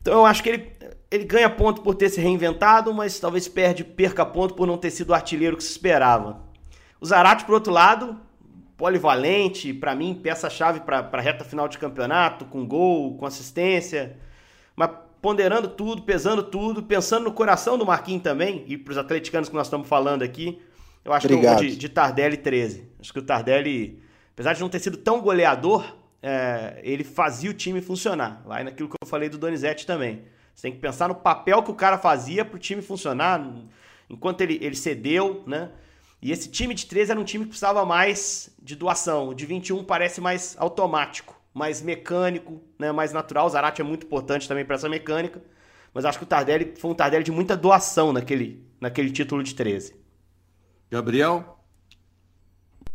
Então 0.00 0.14
eu 0.14 0.26
acho 0.26 0.42
que 0.42 0.48
ele, 0.50 0.72
ele 1.10 1.24
ganha 1.24 1.48
ponto 1.48 1.80
por 1.80 1.94
ter 1.94 2.08
se 2.08 2.20
reinventado, 2.20 2.92
mas 2.92 3.18
talvez 3.18 3.48
perde, 3.48 3.82
perca 3.82 4.24
ponto 4.24 4.54
por 4.54 4.66
não 4.66 4.76
ter 4.76 4.90
sido 4.90 5.10
o 5.10 5.14
artilheiro 5.14 5.56
que 5.56 5.64
se 5.64 5.70
esperava. 5.70 6.42
O 7.00 7.06
Zarate, 7.06 7.44
por 7.44 7.54
outro 7.54 7.72
lado, 7.72 8.20
polivalente, 8.76 9.72
para 9.72 9.94
mim, 9.94 10.14
peça-chave 10.14 10.80
para 10.80 11.08
a 11.10 11.20
reta 11.20 11.44
final 11.44 11.68
de 11.68 11.78
campeonato, 11.78 12.44
com 12.44 12.66
gol, 12.66 13.16
com 13.16 13.26
assistência. 13.26 14.16
Mas 14.76 14.90
ponderando 15.22 15.68
tudo, 15.68 16.02
pesando 16.02 16.42
tudo, 16.42 16.82
pensando 16.82 17.24
no 17.24 17.32
coração 17.32 17.78
do 17.78 17.86
Marquinhos 17.86 18.22
também, 18.22 18.64
e 18.68 18.76
para 18.76 18.92
os 18.92 18.98
atleticanos 18.98 19.48
que 19.48 19.54
nós 19.54 19.66
estamos 19.66 19.88
falando 19.88 20.22
aqui, 20.22 20.60
eu 21.04 21.12
acho 21.12 21.26
Obrigado. 21.26 21.58
que 21.58 21.64
eu 21.64 21.68
vou 21.68 21.74
de, 21.74 21.76
de 21.76 21.88
Tardelli 21.88 22.36
13. 22.36 22.88
Acho 22.98 23.12
que 23.12 23.18
o 23.18 23.22
Tardelli, 23.22 24.02
apesar 24.32 24.54
de 24.54 24.60
não 24.60 24.68
ter 24.68 24.78
sido 24.78 24.96
tão 24.96 25.20
goleador, 25.20 25.84
é, 26.22 26.80
ele 26.82 27.04
fazia 27.04 27.50
o 27.50 27.54
time 27.54 27.82
funcionar. 27.82 28.42
Vai 28.46 28.64
naquilo 28.64 28.88
que 28.88 28.96
eu 29.00 29.06
falei 29.06 29.28
do 29.28 29.36
Donizete 29.36 29.86
também. 29.86 30.24
Você 30.54 30.62
tem 30.62 30.72
que 30.72 30.78
pensar 30.78 31.08
no 31.08 31.14
papel 31.14 31.62
que 31.62 31.70
o 31.70 31.74
cara 31.74 31.98
fazia 31.98 32.44
para 32.44 32.56
o 32.56 32.58
time 32.58 32.80
funcionar, 32.80 33.44
enquanto 34.08 34.40
ele, 34.40 34.58
ele 34.62 34.76
cedeu, 34.76 35.42
né? 35.46 35.70
E 36.22 36.32
esse 36.32 36.48
time 36.48 36.72
de 36.72 36.86
13 36.86 37.10
era 37.10 37.20
um 37.20 37.24
time 37.24 37.44
que 37.44 37.50
precisava 37.50 37.84
mais 37.84 38.48
de 38.62 38.74
doação. 38.74 39.28
O 39.28 39.34
de 39.34 39.44
21 39.44 39.84
parece 39.84 40.22
mais 40.22 40.56
automático, 40.58 41.38
mais 41.52 41.82
mecânico, 41.82 42.62
né? 42.78 42.90
mais 42.92 43.12
natural. 43.12 43.44
O 43.44 43.50
Zarate 43.50 43.82
é 43.82 43.84
muito 43.84 44.06
importante 44.06 44.48
também 44.48 44.64
para 44.64 44.76
essa 44.76 44.88
mecânica. 44.88 45.42
Mas 45.92 46.06
acho 46.06 46.16
que 46.16 46.24
o 46.24 46.26
Tardelli 46.26 46.72
foi 46.78 46.90
um 46.90 46.94
Tardelli 46.94 47.24
de 47.24 47.30
muita 47.30 47.54
doação 47.54 48.10
naquele, 48.10 48.66
naquele 48.80 49.10
título 49.10 49.42
de 49.42 49.54
13. 49.54 49.94
Gabriel? 50.94 51.58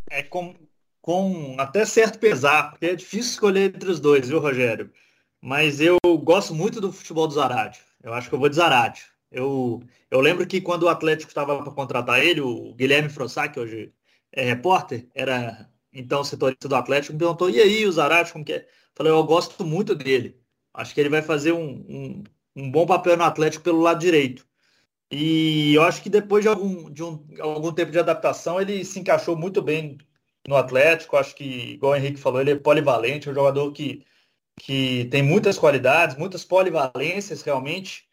É 0.09 0.23
com, 0.23 0.55
com 1.01 1.55
até 1.59 1.83
certo 1.85 2.17
pesar, 2.17 2.71
porque 2.71 2.85
é 2.85 2.95
difícil 2.95 3.31
escolher 3.31 3.75
entre 3.75 3.91
os 3.91 3.99
dois, 3.99 4.29
viu, 4.29 4.39
Rogério? 4.39 4.89
Mas 5.41 5.81
eu 5.81 5.97
gosto 6.23 6.55
muito 6.55 6.79
do 6.79 6.93
futebol 6.93 7.27
do 7.27 7.33
Zarate. 7.33 7.81
Eu 8.01 8.13
acho 8.13 8.29
que 8.29 8.35
eu 8.35 8.39
vou 8.39 8.47
de 8.47 8.55
Zarate. 8.55 9.05
Eu, 9.29 9.83
eu 10.09 10.21
lembro 10.21 10.47
que 10.47 10.61
quando 10.61 10.83
o 10.83 10.87
Atlético 10.89 11.29
estava 11.29 11.61
para 11.61 11.73
contratar 11.73 12.23
ele, 12.23 12.39
o 12.39 12.73
Guilherme 12.73 13.09
Frossac, 13.09 13.53
que 13.53 13.59
hoje 13.59 13.93
é 14.31 14.43
repórter, 14.43 15.09
era 15.13 15.69
então 15.91 16.23
setorista 16.23 16.69
do 16.69 16.75
Atlético, 16.75 17.13
me 17.13 17.19
perguntou, 17.19 17.49
e 17.49 17.59
aí 17.59 17.85
o 17.85 17.91
Zarate, 17.91 18.31
como 18.31 18.45
que 18.45 18.53
é? 18.53 18.67
Falei, 18.95 19.11
eu 19.11 19.23
gosto 19.25 19.65
muito 19.65 19.93
dele. 19.93 20.39
Acho 20.73 20.93
que 20.93 21.01
ele 21.01 21.09
vai 21.09 21.21
fazer 21.21 21.51
um, 21.51 21.85
um, 21.89 22.23
um 22.55 22.71
bom 22.71 22.85
papel 22.85 23.17
no 23.17 23.25
Atlético 23.25 23.63
pelo 23.63 23.81
lado 23.81 23.99
direito. 23.99 24.47
E 25.11 25.73
eu 25.73 25.83
acho 25.83 26.01
que 26.03 26.09
depois 26.09 26.43
de 26.43 26.49
algum, 26.49 26.89
de 26.89 27.03
um, 27.03 27.25
algum 27.39 27.71
tempo 27.71 27.91
de 27.91 27.99
adaptação, 27.99 28.61
ele 28.61 28.85
se 28.85 28.99
encaixou 28.99 29.35
muito 29.35 29.61
bem 29.61 29.97
no 30.47 30.55
Atlético. 30.55 31.17
Acho 31.17 31.35
que, 31.35 31.73
igual 31.73 31.93
o 31.93 31.95
Henrique 31.95 32.19
falou, 32.19 32.41
ele 32.41 32.51
é 32.51 32.55
polivalente, 32.55 33.27
é 33.27 33.31
um 33.31 33.35
jogador 33.35 33.71
que, 33.71 34.05
que 34.59 35.05
tem 35.11 35.23
muitas 35.23 35.57
qualidades, 35.57 36.15
muitas 36.15 36.45
polivalências 36.45 37.41
realmente. 37.41 38.07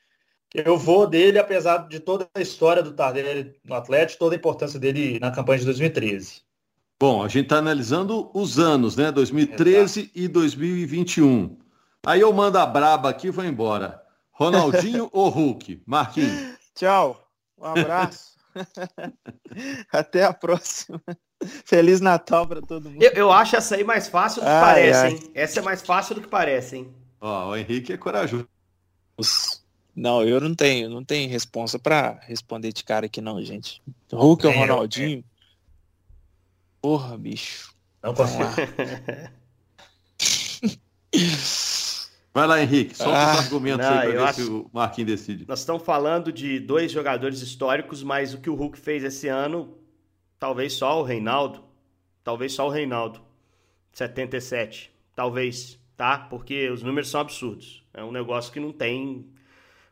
Eu 0.55 0.79
vou 0.79 1.07
dele, 1.07 1.39
apesar 1.39 1.87
de 1.89 2.01
toda 2.01 2.29
a 2.35 2.41
história 2.41 2.83
do 2.83 2.93
Tardelli 2.93 3.55
no 3.63 3.75
Atlético, 3.75 4.21
toda 4.21 4.35
a 4.35 4.39
importância 4.39 4.81
dele 4.81 5.19
na 5.21 5.31
campanha 5.31 5.59
de 5.59 5.67
2013. 5.67 6.47
Bom, 6.99 7.23
a 7.23 7.29
gente 7.29 7.45
está 7.45 7.59
analisando 7.59 8.31
os 8.33 8.59
anos, 8.59 8.97
né? 8.97 9.13
2013 9.13 10.01
Exato. 10.01 10.19
e 10.19 10.29
2021. 10.29 11.59
Aí 12.07 12.23
eu 12.23 12.33
mando 12.33 12.57
a 12.57 12.65
braba 12.65 13.11
aqui 13.11 13.27
e 13.27 13.31
vou 13.31 13.45
embora. 13.45 14.01
Ronaldinho 14.31 15.11
ou 15.13 15.29
Hulk? 15.29 15.83
Marquinhos. 15.85 16.56
Tchau. 16.77 17.29
Um 17.59 17.65
abraço. 17.65 18.37
Até 19.91 20.25
a 20.25 20.33
próxima. 20.33 21.03
Feliz 21.65 22.01
Natal 22.01 22.47
para 22.47 22.63
todo 22.63 22.91
mundo. 22.91 23.03
Eu, 23.03 23.11
eu, 23.13 23.33
acho 23.33 23.57
essa 23.57 23.77
aí 23.77 23.85
mais 23.85 24.09
fácil 24.09 24.43
do 24.43 24.45
que 24.45 24.51
ai, 24.51 24.61
parece, 24.61 24.99
ai. 24.99 25.13
hein? 25.13 25.31
Essa 25.35 25.61
é 25.61 25.63
mais 25.63 25.83
fácil 25.83 26.15
do 26.15 26.21
que 26.21 26.29
parece, 26.29 26.77
hein? 26.77 26.95
Ó, 27.21 27.49
o 27.49 27.57
Henrique 27.57 27.93
é 27.93 27.97
corajoso. 27.97 28.49
Não, 29.95 30.23
eu 30.23 30.41
não 30.41 30.55
tenho, 30.55 30.91
não 30.91 31.03
tenho 31.03 31.31
resposta 31.31 31.79
para 31.79 32.19
responder 32.23 32.73
de 32.73 32.85
cara 32.85 33.07
aqui 33.07 33.21
não, 33.21 33.43
gente. 33.43 33.83
Hulk 34.13 34.47
ou 34.47 34.53
é, 34.53 34.57
Ronaldinho? 34.57 35.21
É. 35.21 35.23
Porra, 36.81 37.17
bicho. 37.17 37.75
Não 38.03 38.15
consigo. 38.15 38.45
Vai 42.37 42.47
lá, 42.47 42.63
Henrique, 42.63 42.95
solta 42.95 43.17
ah, 43.17 43.33
os 43.33 43.39
argumentos 43.47 43.87
não, 43.87 43.95
aí 43.95 44.09
para 44.09 44.11
ver 44.11 44.23
acho... 44.25 44.45
se 44.45 44.51
o 44.51 44.71
Marquinhos 44.71 45.11
decide. 45.11 45.47
Nós 45.49 45.61
estamos 45.61 45.83
falando 45.83 46.31
de 46.31 46.61
dois 46.61 46.93
jogadores 46.93 47.41
históricos, 47.41 48.03
mas 48.03 48.35
o 48.35 48.39
que 48.39 48.51
o 48.51 48.55
Hulk 48.55 48.79
fez 48.79 49.03
esse 49.05 49.27
ano, 49.27 49.75
talvez 50.39 50.75
só 50.75 51.01
o 51.01 51.03
Reinaldo. 51.03 51.65
Talvez 52.23 52.53
só 52.53 52.67
o 52.67 52.71
Reinaldo. 52.71 53.23
77. 53.91 54.93
Talvez, 55.15 55.79
tá? 55.97 56.19
Porque 56.19 56.69
os 56.69 56.83
números 56.83 57.09
são 57.09 57.23
absurdos. 57.23 57.83
É 57.95 58.05
um 58.05 58.13
negócio 58.13 58.53
que 58.53 58.61
não 58.61 58.71
tem 58.71 59.25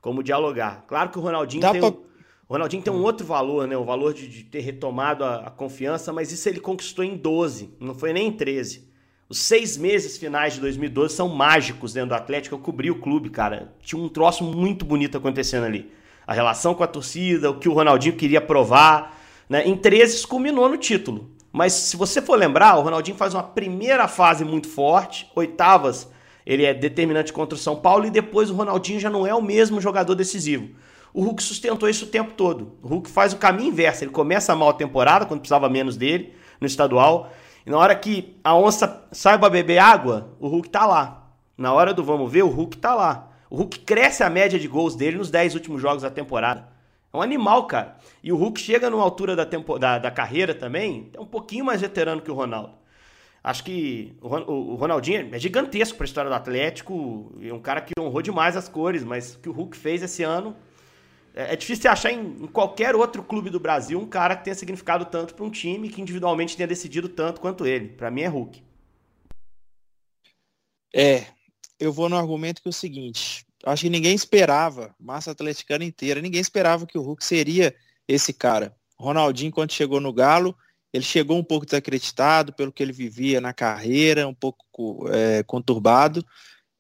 como 0.03 0.23
dialogar. 0.23 0.85
Claro 0.87 1.09
que 1.09 1.19
o 1.19 1.23
Ronaldinho 1.23 1.63
Dá 1.63 1.73
tem. 1.73 1.81
Pra... 1.81 1.89
Um... 1.89 2.05
O 2.47 2.53
Ronaldinho 2.53 2.83
tem 2.83 2.93
um 2.93 3.03
outro 3.03 3.27
valor, 3.27 3.67
né? 3.67 3.75
O 3.75 3.87
valor 3.87 4.13
de, 4.13 4.29
de 4.29 4.45
ter 4.45 4.61
retomado 4.61 5.25
a, 5.25 5.47
a, 5.47 5.51
confiança, 5.51 6.13
mas 6.13 6.31
isso 6.31 6.47
ele 6.47 6.61
conquistou 6.61 7.03
em 7.03 7.17
12, 7.17 7.75
não 7.81 7.95
foi 7.95 8.13
nem 8.13 8.27
em 8.27 8.33
13. 8.33 8.93
Os 9.29 9.39
seis 9.39 9.77
meses 9.77 10.19
finais 10.19 10.55
de 10.55 10.61
2012 10.61 11.15
são 11.15 11.29
mágicos 11.29 11.95
dentro 11.95 12.11
do 12.11 12.15
Atlético. 12.15 12.55
Eu 12.55 12.59
cobri 12.59 12.91
o 12.91 13.01
clube, 13.01 13.31
cara. 13.31 13.73
Tinha 13.83 14.01
um 14.01 14.09
troço 14.09 14.45
muito 14.45 14.85
bonito 14.85 15.17
acontecendo 15.17 15.65
ali. 15.65 15.91
A 16.27 16.35
relação 16.35 16.75
com 16.75 16.85
a 16.85 16.87
torcida, 16.87 17.51
o 17.51 17.59
que 17.59 17.69
o 17.69 17.73
Ronaldinho 17.73 18.17
queria 18.17 18.41
provar. 18.41 19.19
Né? 19.49 19.67
Em 19.67 19.77
13 19.77 20.27
culminou 20.27 20.69
no 20.69 20.77
título. 20.77 21.31
Mas 21.51 21.73
se 21.73 21.97
você 21.97 22.21
for 22.21 22.37
lembrar, 22.37 22.77
o 22.77 22.83
Ronaldinho 22.83 23.17
faz 23.17 23.33
uma 23.33 23.43
primeira 23.43 24.09
fase 24.09 24.45
muito 24.45 24.69
forte, 24.69 25.31
oitavas, 25.37 26.11
ele 26.45 26.65
é 26.65 26.75
determinante 26.75 27.33
contra 27.33 27.55
o 27.55 27.59
São 27.59 27.77
Paulo, 27.77 28.07
e 28.07 28.11
depois 28.11 28.51
o 28.51 28.55
Ronaldinho 28.55 28.99
já 28.99 29.09
não 29.09 29.27
é 29.27 29.33
o 29.33 29.41
mesmo 29.41 29.81
jogador 29.81 30.15
decisivo. 30.17 30.71
O 31.13 31.23
Hulk 31.23 31.41
sustentou 31.41 31.89
isso 31.89 32.07
o 32.07 32.09
tempo 32.09 32.33
todo. 32.33 32.73
O 32.83 32.89
Hulk 32.89 33.09
faz 33.09 33.33
o 33.33 33.37
caminho 33.37 33.69
inverso. 33.69 34.03
Ele 34.03 34.11
começa 34.11 34.55
mal 34.57 34.71
a 34.71 34.75
temporada, 34.75 35.25
quando 35.25 35.41
precisava 35.41 35.69
menos 35.69 35.97
dele, 35.97 36.35
no 36.61 36.67
estadual. 36.67 37.33
E 37.67 37.71
na 37.71 37.79
hora 37.79 37.95
que 37.95 38.37
a 38.45 38.55
onça 38.55 39.07
sai 39.11 39.39
para 39.39 39.49
beber 39.49 39.79
água, 39.79 40.35
o 40.39 40.49
Hulk 40.49 40.69
tá 40.69 40.87
lá. 40.87 41.31
Na 41.57 41.73
hora 41.73 41.95
do 41.95 42.05
vamos 42.05 42.31
ver, 42.31 42.43
o 42.43 42.49
Hulk 42.49 42.77
tá 42.77 42.95
lá. 42.95 43.31
O 43.49 43.57
Hulk 43.57 43.81
cresce 43.81 44.23
a 44.23 44.29
média 44.29 44.59
de 44.59 44.69
gols 44.69 44.95
dele 44.95 45.17
nos 45.17 45.31
10 45.31 45.55
últimos 45.55 45.81
jogos 45.81 46.03
da 46.03 46.11
temporada. 46.11 46.69
É 47.13 47.17
um 47.17 47.23
animal, 47.23 47.67
cara. 47.67 47.97
E 48.23 48.33
o 48.33 48.37
Hulk 48.37 48.61
chega 48.61 48.91
numa 48.91 49.03
altura 49.03 49.37
da, 49.37 49.47
tempo, 49.47 49.79
da, 49.79 49.99
da 49.99 50.11
carreira 50.11 50.55
também, 50.55 51.11
é 51.15 51.21
um 51.21 51.27
pouquinho 51.27 51.65
mais 51.65 51.81
veterano 51.81 52.21
que 52.21 52.31
o 52.31 52.35
Ronaldo. 52.35 52.73
Acho 53.43 53.63
que 53.63 54.17
o, 54.21 54.29
o 54.29 54.75
Ronaldinho 54.75 55.29
é 55.33 55.39
gigantesco 55.39 55.97
para 55.97 56.05
a 56.05 56.09
história 56.09 56.31
do 56.31 56.35
Atlético, 56.35 57.33
é 57.41 57.53
um 57.53 57.61
cara 57.61 57.81
que 57.81 57.93
honrou 58.01 58.21
demais 58.21 58.57
as 58.57 58.69
cores, 58.69 59.05
mas 59.05 59.35
o 59.35 59.39
que 59.39 59.49
o 59.49 59.53
Hulk 59.53 59.77
fez 59.77 60.03
esse 60.03 60.23
ano 60.23 60.57
é, 61.35 61.53
é 61.53 61.57
difícil 61.57 61.91
achar 61.91 62.13
em, 62.13 62.21
em, 62.21 62.47
qualquer 62.47 62.95
outro 62.95 63.23
clube 63.23 63.51
do 63.51 63.59
Brasil 63.59 64.01
um 64.01 64.07
cara 64.07 64.37
que 64.37 64.45
tenha 64.45 64.55
significado 64.55 65.05
tanto 65.05 65.35
para 65.35 65.45
um 65.45 65.51
time 65.51 65.89
que 65.89 66.01
individualmente 66.01 66.57
tenha 66.57 66.67
decidido 66.67 67.09
tanto 67.09 67.41
quanto 67.41 67.67
ele. 67.67 67.89
Para 67.89 68.11
mim 68.11 68.23
é 68.23 68.29
Hulk. 68.29 68.63
É, 70.95 71.27
eu 71.79 71.93
vou 71.93 72.09
no 72.09 72.17
argumento 72.17 72.63
que 72.63 72.69
é 72.69 72.71
o 72.71 72.73
seguinte: 72.73 73.45
acho 73.65 73.83
que 73.83 73.91
ninguém 73.91 74.15
esperava, 74.15 74.95
massa 74.99 75.33
atleticana 75.33 75.85
inteira, 75.85 76.21
ninguém 76.21 76.41
esperava 76.41 76.87
que 76.87 76.97
o 76.97 77.03
Hulk 77.03 77.25
seria 77.25 77.75
esse 78.07 78.33
cara. 78.33 78.75
Ronaldinho, 78.97 79.51
quando 79.51 79.73
chegou 79.73 80.01
no 80.01 80.13
Galo, 80.13 80.57
ele 80.93 81.05
chegou 81.05 81.37
um 81.37 81.43
pouco 81.43 81.67
desacreditado 81.67 82.53
pelo 82.53 82.73
que 82.73 82.81
ele 82.81 82.93
vivia 82.93 83.41
na 83.41 83.53
carreira, 83.53 84.29
um 84.29 84.35
pouco 84.35 85.09
é, 85.09 85.43
conturbado. 85.43 86.25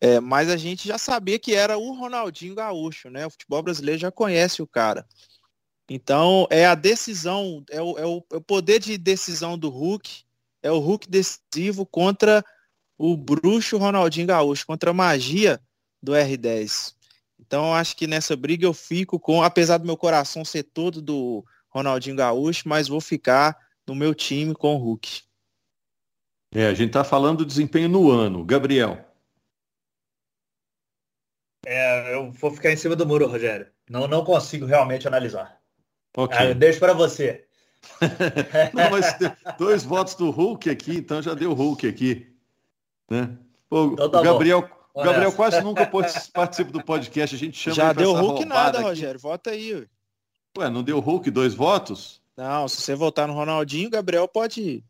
É, 0.05 0.21
mas 0.21 0.51
a 0.51 0.57
gente 0.59 0.87
já 0.87 0.99
sabia 0.99 1.38
que 1.38 1.55
era 1.55 1.79
o 1.79 1.95
Ronaldinho 1.95 2.55
Gaúcho, 2.55 3.09
né? 3.09 3.25
O 3.27 3.31
futebol 3.31 3.62
brasileiro 3.62 3.99
já 3.99 4.12
conhece 4.12 4.61
o 4.61 4.67
cara. 4.67 5.07
Então, 5.88 6.47
é 6.51 6.67
a 6.67 6.75
decisão, 6.75 7.64
é 7.71 7.81
o, 7.81 7.99
é 7.99 8.05
o, 8.05 8.23
é 8.31 8.37
o 8.37 8.40
poder 8.43 8.81
de 8.81 8.99
decisão 8.99 9.57
do 9.57 9.71
Hulk, 9.71 10.25
é 10.62 10.71
o 10.71 10.79
Hulk 10.79 11.09
decisivo 11.09 11.87
contra 11.87 12.45
o 12.99 13.17
bruxo 13.17 13.79
Ronaldinho 13.79 14.27
Gaúcho, 14.27 14.67
contra 14.67 14.90
a 14.90 14.95
magia 14.95 15.59
do 16.03 16.12
R10. 16.12 16.93
Então, 17.40 17.73
acho 17.73 17.97
que 17.97 18.07
nessa 18.07 18.37
briga 18.37 18.67
eu 18.67 18.75
fico 18.75 19.19
com, 19.19 19.43
apesar 19.43 19.79
do 19.79 19.87
meu 19.87 19.97
coração 19.97 20.45
ser 20.45 20.64
todo 20.64 21.01
do 21.01 21.43
Ronaldinho 21.71 22.17
Gaúcho, 22.17 22.69
mas 22.69 22.88
vou 22.88 23.01
ficar 23.01 23.57
no 23.87 23.95
meu 23.95 24.14
time 24.14 24.55
com 24.55 24.75
o 24.75 24.79
Hulk. 24.79 25.23
É, 26.55 26.67
a 26.67 26.75
gente 26.75 26.88
está 26.88 27.03
falando 27.03 27.38
do 27.38 27.47
desempenho 27.47 27.88
no 27.88 28.11
ano. 28.11 28.45
Gabriel. 28.45 29.13
É, 31.66 32.14
eu 32.14 32.31
vou 32.33 32.51
ficar 32.51 32.70
em 32.72 32.76
cima 32.76 32.97
do 32.97 33.07
muro, 33.07 33.26
Rogério. 33.26 33.66
Não, 33.89 34.07
não 34.07 34.24
consigo 34.24 34.66
realmente 34.66 35.07
analisar. 35.07 35.59
Ok. 36.16 36.36
Ah, 36.39 36.45
eu 36.47 36.55
deixo 36.55 36.78
para 36.78 36.93
você. 36.93 37.45
não, 38.72 38.91
mas 38.91 39.16
dois 39.59 39.82
votos 39.82 40.14
do 40.14 40.30
Hulk 40.30 40.70
aqui, 40.70 40.97
então 40.97 41.20
já 41.20 41.34
deu 41.34 41.53
Hulk 41.53 41.86
aqui. 41.86 42.26
Né? 43.11 43.36
Pô, 43.68 43.93
então 43.93 44.09
tá 44.09 44.20
o 44.20 44.22
Gabriel, 44.22 44.70
o 44.95 45.03
Gabriel 45.03 45.32
quase 45.32 45.61
nunca 45.61 45.86
participa 45.86 46.72
do 46.72 46.82
podcast, 46.82 47.34
a 47.34 47.39
gente 47.39 47.59
chama 47.59 47.76
Já 47.76 47.93
deu 47.93 48.14
Hulk 48.14 48.45
nada, 48.45 48.78
aqui. 48.78 48.89
Rogério, 48.89 49.20
vota 49.20 49.51
aí. 49.51 49.74
Ué. 49.74 49.86
ué, 50.59 50.70
não 50.70 50.82
deu 50.82 51.01
Hulk 51.01 51.30
dois 51.30 51.55
votos? 51.55 52.22
Não, 52.36 52.66
se 52.68 52.80
você 52.80 52.95
votar 52.95 53.28
no 53.28 53.34
Ronaldinho, 53.34 53.91
Gabriel 53.91 54.26
pode 54.26 54.82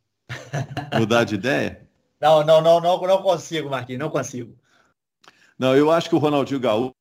mudar 0.99 1.25
de 1.25 1.35
ideia? 1.35 1.87
Não, 2.21 2.45
não, 2.45 2.61
não, 2.61 2.81
não, 2.81 3.01
não 3.01 3.23
consigo, 3.23 3.69
Marquinhos, 3.69 4.01
não 4.01 4.11
consigo. 4.11 4.57
Não, 5.59 5.77
eu 5.77 5.91
acho 5.91 6.09
que 6.09 6.15
o 6.15 6.19
Ronaldinho 6.19 6.61
Gaúcho, 6.61 6.95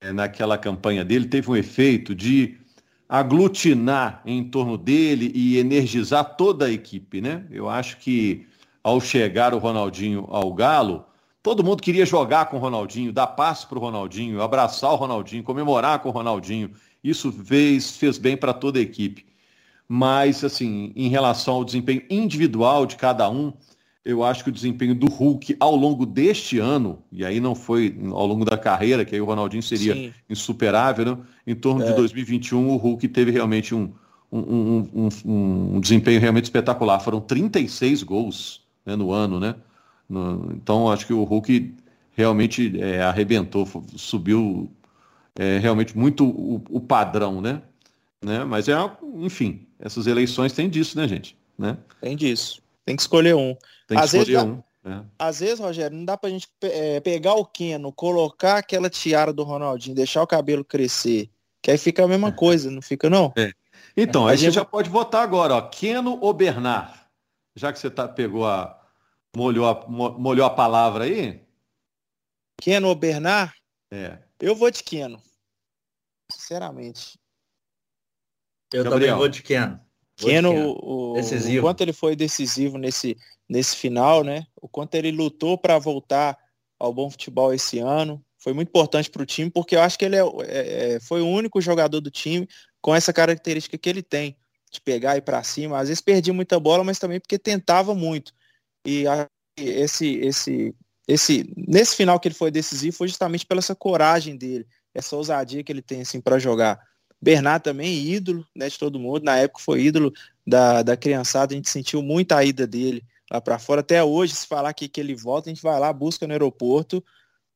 é, 0.00 0.12
naquela 0.12 0.58
campanha 0.58 1.04
dele, 1.04 1.26
teve 1.26 1.50
um 1.50 1.56
efeito 1.56 2.14
de 2.14 2.58
aglutinar 3.08 4.22
em 4.24 4.42
torno 4.42 4.76
dele 4.76 5.30
e 5.34 5.58
energizar 5.58 6.36
toda 6.36 6.66
a 6.66 6.70
equipe, 6.70 7.20
né? 7.20 7.46
Eu 7.50 7.68
acho 7.68 7.98
que 7.98 8.46
ao 8.82 9.00
chegar 9.00 9.54
o 9.54 9.58
Ronaldinho 9.58 10.26
ao 10.30 10.52
Galo, 10.52 11.06
todo 11.42 11.62
mundo 11.62 11.82
queria 11.82 12.04
jogar 12.04 12.46
com 12.46 12.56
o 12.56 12.60
Ronaldinho, 12.60 13.12
dar 13.12 13.28
passo 13.28 13.68
para 13.68 13.78
o 13.78 13.80
Ronaldinho, 13.80 14.42
abraçar 14.42 14.92
o 14.92 14.96
Ronaldinho, 14.96 15.44
comemorar 15.44 16.00
com 16.00 16.08
o 16.08 16.12
Ronaldinho. 16.12 16.70
Isso 17.02 17.30
fez, 17.30 17.96
fez 17.96 18.18
bem 18.18 18.36
para 18.36 18.52
toda 18.52 18.78
a 18.78 18.82
equipe. 18.82 19.26
Mas, 19.86 20.42
assim, 20.42 20.92
em 20.96 21.08
relação 21.08 21.54
ao 21.54 21.64
desempenho 21.64 22.02
individual 22.10 22.86
de 22.86 22.96
cada 22.96 23.28
um, 23.28 23.52
eu 24.04 24.22
acho 24.22 24.44
que 24.44 24.50
o 24.50 24.52
desempenho 24.52 24.94
do 24.94 25.06
Hulk 25.06 25.56
ao 25.58 25.74
longo 25.74 26.04
deste 26.04 26.58
ano, 26.58 26.98
e 27.10 27.24
aí 27.24 27.40
não 27.40 27.54
foi 27.54 27.96
ao 28.10 28.26
longo 28.26 28.44
da 28.44 28.58
carreira, 28.58 29.04
que 29.04 29.14
aí 29.14 29.20
o 29.20 29.24
Ronaldinho 29.24 29.62
seria 29.62 29.94
Sim. 29.94 30.12
insuperável, 30.28 31.04
né? 31.04 31.18
em 31.46 31.54
torno 31.54 31.82
é. 31.82 31.86
de 31.86 31.94
2021 31.94 32.68
o 32.68 32.76
Hulk 32.76 33.08
teve 33.08 33.30
realmente 33.30 33.74
um, 33.74 33.90
um, 34.30 34.88
um, 34.94 35.08
um, 35.76 35.80
desempenho 35.80 36.20
realmente 36.20 36.44
espetacular. 36.44 37.00
Foram 37.00 37.20
36 37.20 38.02
gols 38.02 38.60
né, 38.84 38.94
no 38.94 39.10
ano, 39.10 39.40
né? 39.40 39.54
No, 40.08 40.50
então 40.52 40.90
acho 40.90 41.06
que 41.06 41.12
o 41.12 41.24
Hulk 41.24 41.74
realmente 42.14 42.78
é, 42.80 43.02
arrebentou, 43.02 43.66
subiu 43.96 44.70
é, 45.34 45.58
realmente 45.58 45.96
muito 45.96 46.26
o, 46.26 46.62
o, 46.68 46.80
padrão, 46.80 47.40
né? 47.40 47.62
né? 48.22 48.44
Mas 48.44 48.68
é, 48.68 48.74
enfim, 49.16 49.66
essas 49.78 50.06
eleições 50.06 50.52
têm 50.52 50.68
disso, 50.68 50.98
né, 50.98 51.08
gente? 51.08 51.36
Né? 51.58 51.76
Tem 52.00 52.14
disso. 52.16 52.62
Tem 52.84 52.96
que 52.96 53.02
escolher 53.02 53.34
um. 53.34 53.56
Tem 53.86 53.96
que 53.96 54.04
às 54.04 54.14
escolher 54.14 54.36
vezes, 54.36 54.48
um. 54.48 54.62
É. 54.86 55.02
Às 55.18 55.40
vezes, 55.40 55.60
Rogério, 55.60 55.96
não 55.96 56.04
dá 56.04 56.16
pra 56.16 56.28
gente 56.28 56.46
é, 56.62 57.00
pegar 57.00 57.34
o 57.34 57.46
Keno, 57.46 57.90
colocar 57.92 58.58
aquela 58.58 58.90
tiara 58.90 59.32
do 59.32 59.42
Ronaldinho, 59.42 59.96
deixar 59.96 60.22
o 60.22 60.26
cabelo 60.26 60.64
crescer, 60.64 61.30
que 61.62 61.70
aí 61.70 61.78
fica 61.78 62.04
a 62.04 62.08
mesma 62.08 62.30
coisa, 62.30 62.70
não 62.70 62.82
fica 62.82 63.08
não? 63.08 63.32
É. 63.36 63.52
Então, 63.96 64.26
aí 64.26 64.36
gente... 64.36 64.52
você 64.52 64.56
já 64.56 64.64
pode 64.64 64.90
votar 64.90 65.22
agora, 65.22 65.54
ó, 65.54 65.62
Keno 65.62 66.18
ou 66.20 66.32
Bernard? 66.34 66.92
Já 67.56 67.72
que 67.72 67.78
você 67.78 67.90
tá, 67.90 68.06
pegou 68.06 68.46
a 68.46 68.78
molhou, 69.34 69.66
a... 69.66 69.86
molhou 69.88 70.44
a 70.44 70.50
palavra 70.50 71.04
aí? 71.04 71.42
Keno 72.60 72.88
ou 72.88 72.94
Bernard? 72.94 73.54
É. 73.90 74.18
Eu 74.40 74.54
vou 74.54 74.70
de 74.70 74.82
Keno. 74.82 75.22
Sinceramente. 76.30 77.18
Eu 78.72 78.84
Gabriel. 78.84 79.00
também 79.00 79.18
vou 79.18 79.28
de 79.28 79.42
Keno. 79.42 79.80
Keno, 80.16 80.52
o, 80.52 81.18
o, 81.18 81.60
quanto 81.60 81.80
ele 81.80 81.92
foi 81.92 82.14
decisivo 82.14 82.78
nesse, 82.78 83.16
nesse 83.48 83.76
final, 83.76 84.24
né? 84.24 84.46
O 84.60 84.68
quanto 84.68 84.94
ele 84.94 85.10
lutou 85.10 85.58
para 85.58 85.78
voltar 85.78 86.38
ao 86.78 86.92
bom 86.92 87.10
futebol 87.10 87.52
esse 87.52 87.78
ano. 87.78 88.24
Foi 88.38 88.52
muito 88.52 88.68
importante 88.68 89.10
para 89.10 89.22
o 89.22 89.26
time, 89.26 89.50
porque 89.50 89.74
eu 89.74 89.80
acho 89.80 89.98
que 89.98 90.04
ele 90.04 90.16
é, 90.16 90.20
é, 90.20 90.94
é, 90.94 91.00
foi 91.00 91.22
o 91.22 91.26
único 91.26 91.60
jogador 91.60 92.00
do 92.00 92.10
time 92.10 92.46
com 92.80 92.94
essa 92.94 93.12
característica 93.12 93.78
que 93.78 93.88
ele 93.88 94.02
tem, 94.02 94.36
de 94.70 94.80
pegar 94.80 95.16
e 95.16 95.22
para 95.22 95.42
cima. 95.42 95.78
Às 95.78 95.88
vezes 95.88 96.02
perdia 96.02 96.34
muita 96.34 96.60
bola, 96.60 96.84
mas 96.84 96.98
também 96.98 97.20
porque 97.20 97.38
tentava 97.38 97.94
muito. 97.94 98.34
E 98.86 99.04
esse, 99.56 100.16
esse, 100.16 100.74
esse, 101.08 101.54
nesse 101.56 101.96
final 101.96 102.20
que 102.20 102.28
ele 102.28 102.34
foi 102.34 102.50
decisivo 102.50 102.96
foi 102.96 103.08
justamente 103.08 103.46
pela 103.46 103.60
essa 103.60 103.74
coragem 103.74 104.36
dele, 104.36 104.66
essa 104.92 105.16
ousadia 105.16 105.64
que 105.64 105.72
ele 105.72 105.82
tem 105.82 106.02
assim 106.02 106.20
para 106.20 106.38
jogar. 106.38 106.78
Bernard 107.22 107.64
também, 107.64 108.06
ídolo 108.06 108.46
né, 108.54 108.68
de 108.68 108.78
todo 108.78 108.98
mundo. 108.98 109.24
Na 109.24 109.38
época 109.38 109.62
foi 109.62 109.80
ídolo 109.80 110.12
da, 110.46 110.82
da 110.82 110.94
criançada, 110.94 111.54
a 111.54 111.56
gente 111.56 111.70
sentiu 111.70 112.02
muita 112.02 112.36
a 112.36 112.44
ida 112.44 112.66
dele 112.66 113.02
lá 113.34 113.40
para 113.40 113.58
fora. 113.58 113.80
Até 113.80 114.02
hoje, 114.02 114.34
se 114.34 114.46
falar 114.46 114.72
que, 114.72 114.88
que 114.88 115.00
ele 115.00 115.14
volta, 115.14 115.48
a 115.48 115.52
gente 115.52 115.62
vai 115.62 115.78
lá, 115.78 115.92
busca 115.92 116.26
no 116.26 116.32
aeroporto. 116.32 117.04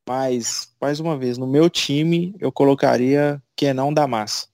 Mas, 0.08 0.74
mais 0.80 1.00
uma 1.00 1.16
vez, 1.16 1.36
no 1.38 1.46
meu 1.46 1.68
time, 1.68 2.34
eu 2.40 2.50
colocaria 2.50 3.42
Kenon 3.54 3.92
da 3.92 4.06
Massa. 4.06 4.48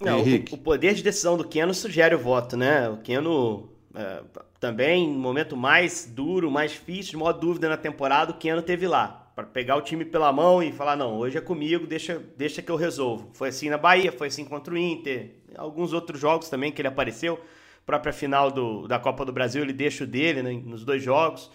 Não, 0.00 0.22
o, 0.22 0.34
o, 0.54 0.58
poder 0.58 0.94
de 0.94 1.02
decisão 1.02 1.36
do 1.36 1.46
Keno 1.46 1.74
sugere 1.74 2.14
o 2.14 2.18
voto, 2.18 2.56
né? 2.56 2.88
O 2.88 2.98
Keno 2.98 3.68
é, 3.94 4.22
também, 4.58 5.08
no 5.08 5.18
momento 5.18 5.56
mais 5.56 6.06
duro, 6.06 6.50
mais 6.50 6.70
difícil, 6.70 7.10
de 7.10 7.16
maior 7.18 7.32
dúvida 7.32 7.68
na 7.68 7.76
temporada, 7.76 8.30
o 8.30 8.34
Keno 8.34 8.62
teve 8.62 8.86
lá 8.86 9.30
para 9.34 9.46
pegar 9.46 9.76
o 9.76 9.82
time 9.82 10.04
pela 10.04 10.32
mão 10.32 10.62
e 10.62 10.72
falar 10.72 10.96
não, 10.96 11.18
hoje 11.18 11.36
é 11.36 11.40
comigo, 11.40 11.86
deixa, 11.86 12.22
deixa 12.36 12.62
que 12.62 12.70
eu 12.70 12.76
resolvo. 12.76 13.30
Foi 13.34 13.48
assim 13.48 13.68
na 13.68 13.78
Bahia, 13.78 14.12
foi 14.12 14.28
assim 14.28 14.44
contra 14.44 14.72
o 14.72 14.78
Inter, 14.78 15.34
alguns 15.56 15.92
outros 15.92 16.20
jogos 16.20 16.48
também 16.48 16.72
que 16.72 16.80
ele 16.80 16.88
apareceu. 16.88 17.40
Própria 17.84 18.12
final 18.12 18.50
do, 18.50 18.86
da 18.86 18.98
Copa 18.98 19.24
do 19.24 19.32
Brasil 19.32 19.62
ele 19.62 19.72
deixa 19.72 20.04
o 20.04 20.06
dele 20.06 20.42
né, 20.42 20.52
nos 20.64 20.84
dois 20.84 21.02
jogos. 21.02 21.50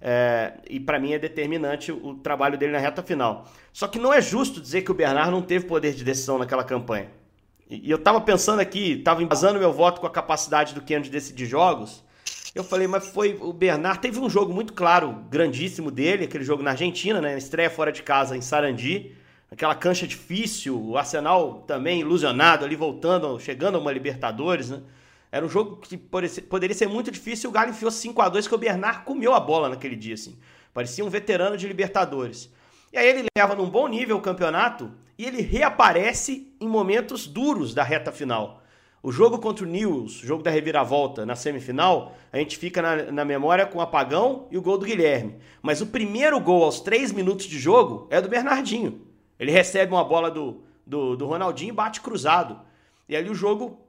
É, 0.00 0.54
e 0.68 0.80
para 0.80 0.98
mim 0.98 1.12
é 1.12 1.18
determinante 1.18 1.92
o, 1.92 2.14
trabalho 2.14 2.56
dele 2.56 2.72
na 2.72 2.78
reta 2.78 3.02
final. 3.02 3.46
Só 3.72 3.86
que 3.86 3.98
não 3.98 4.12
é 4.12 4.20
justo 4.20 4.60
dizer 4.60 4.82
que 4.82 4.90
o 4.90 4.94
Bernard 4.94 5.30
não 5.30 5.42
teve 5.42 5.66
poder 5.66 5.92
de 5.92 6.02
decisão 6.02 6.38
naquela 6.38 6.64
campanha. 6.64 7.08
E, 7.68 7.88
e 7.88 7.90
eu 7.90 7.98
estava 7.98 8.20
pensando 8.20 8.60
aqui, 8.60 8.92
estava 8.92 9.22
embasando 9.22 9.58
meu 9.58 9.72
voto 9.72 10.00
com 10.00 10.06
a 10.06 10.10
capacidade 10.10 10.74
do 10.74 10.80
Keno 10.80 11.04
de 11.04 11.10
decidir 11.10 11.46
jogos. 11.46 12.02
Eu 12.54 12.64
falei, 12.64 12.86
mas 12.86 13.06
foi 13.08 13.38
o 13.40 13.52
Bernard. 13.52 14.00
Teve 14.00 14.18
um 14.18 14.28
jogo 14.28 14.52
muito 14.52 14.72
claro, 14.72 15.12
grandíssimo 15.30 15.90
dele, 15.90 16.24
aquele 16.24 16.42
jogo 16.42 16.62
na 16.62 16.70
Argentina, 16.72 17.20
né? 17.20 17.36
Estreia 17.38 17.70
fora 17.70 17.92
de 17.92 18.02
casa 18.02 18.36
em 18.36 18.40
Sarandi. 18.40 19.14
Aquela 19.50 19.74
cancha 19.74 20.06
difícil, 20.06 20.80
o 20.80 20.96
Arsenal 20.96 21.64
também 21.66 22.00
ilusionado 22.00 22.64
ali, 22.64 22.74
voltando, 22.74 23.38
chegando 23.38 23.76
a 23.76 23.80
uma 23.80 23.92
Libertadores, 23.92 24.70
né? 24.70 24.80
Era 25.32 25.46
um 25.46 25.48
jogo 25.48 25.76
que 25.76 25.96
poderia 25.96 26.74
ser 26.74 26.88
muito 26.88 27.10
difícil 27.10 27.48
e 27.48 27.50
o 27.50 27.52
Galo 27.52 27.70
enfiou 27.70 27.90
5 27.90 28.20
a 28.20 28.28
2 28.28 28.48
que 28.48 28.54
o 28.54 28.58
Bernard 28.58 29.04
comeu 29.04 29.32
a 29.32 29.40
bola 29.40 29.68
naquele 29.68 29.94
dia, 29.94 30.14
assim. 30.14 30.38
Parecia 30.74 31.04
um 31.04 31.08
veterano 31.08 31.56
de 31.56 31.68
Libertadores. 31.68 32.52
E 32.92 32.98
aí 32.98 33.08
ele 33.08 33.26
leva 33.36 33.54
num 33.54 33.70
bom 33.70 33.86
nível 33.86 34.16
o 34.16 34.22
campeonato 34.22 34.90
e 35.16 35.24
ele 35.24 35.40
reaparece 35.40 36.52
em 36.60 36.66
momentos 36.66 37.26
duros 37.26 37.72
da 37.72 37.84
reta 37.84 38.10
final. 38.10 38.60
O 39.02 39.12
jogo 39.12 39.38
contra 39.38 39.64
o 39.64 39.68
News, 39.68 40.12
jogo 40.12 40.42
da 40.42 40.50
reviravolta 40.50 41.24
na 41.24 41.34
semifinal, 41.34 42.14
a 42.32 42.36
gente 42.36 42.58
fica 42.58 42.82
na, 42.82 43.12
na, 43.12 43.24
memória 43.24 43.64
com 43.64 43.78
o 43.78 43.80
apagão 43.80 44.46
e 44.50 44.58
o 44.58 44.62
gol 44.62 44.76
do 44.76 44.84
Guilherme. 44.84 45.36
Mas 45.62 45.80
o 45.80 45.86
primeiro 45.86 46.38
gol 46.38 46.64
aos 46.64 46.80
três 46.80 47.10
minutos 47.12 47.46
de 47.46 47.58
jogo 47.58 48.06
é 48.10 48.20
do 48.20 48.28
Bernardinho. 48.28 49.06
Ele 49.38 49.50
recebe 49.50 49.92
uma 49.92 50.04
bola 50.04 50.30
do, 50.30 50.62
do, 50.86 51.16
do 51.16 51.26
Ronaldinho 51.26 51.70
e 51.70 51.74
bate 51.74 52.00
cruzado. 52.02 52.60
E 53.08 53.16
ali 53.16 53.30
o 53.30 53.34
jogo 53.34 53.80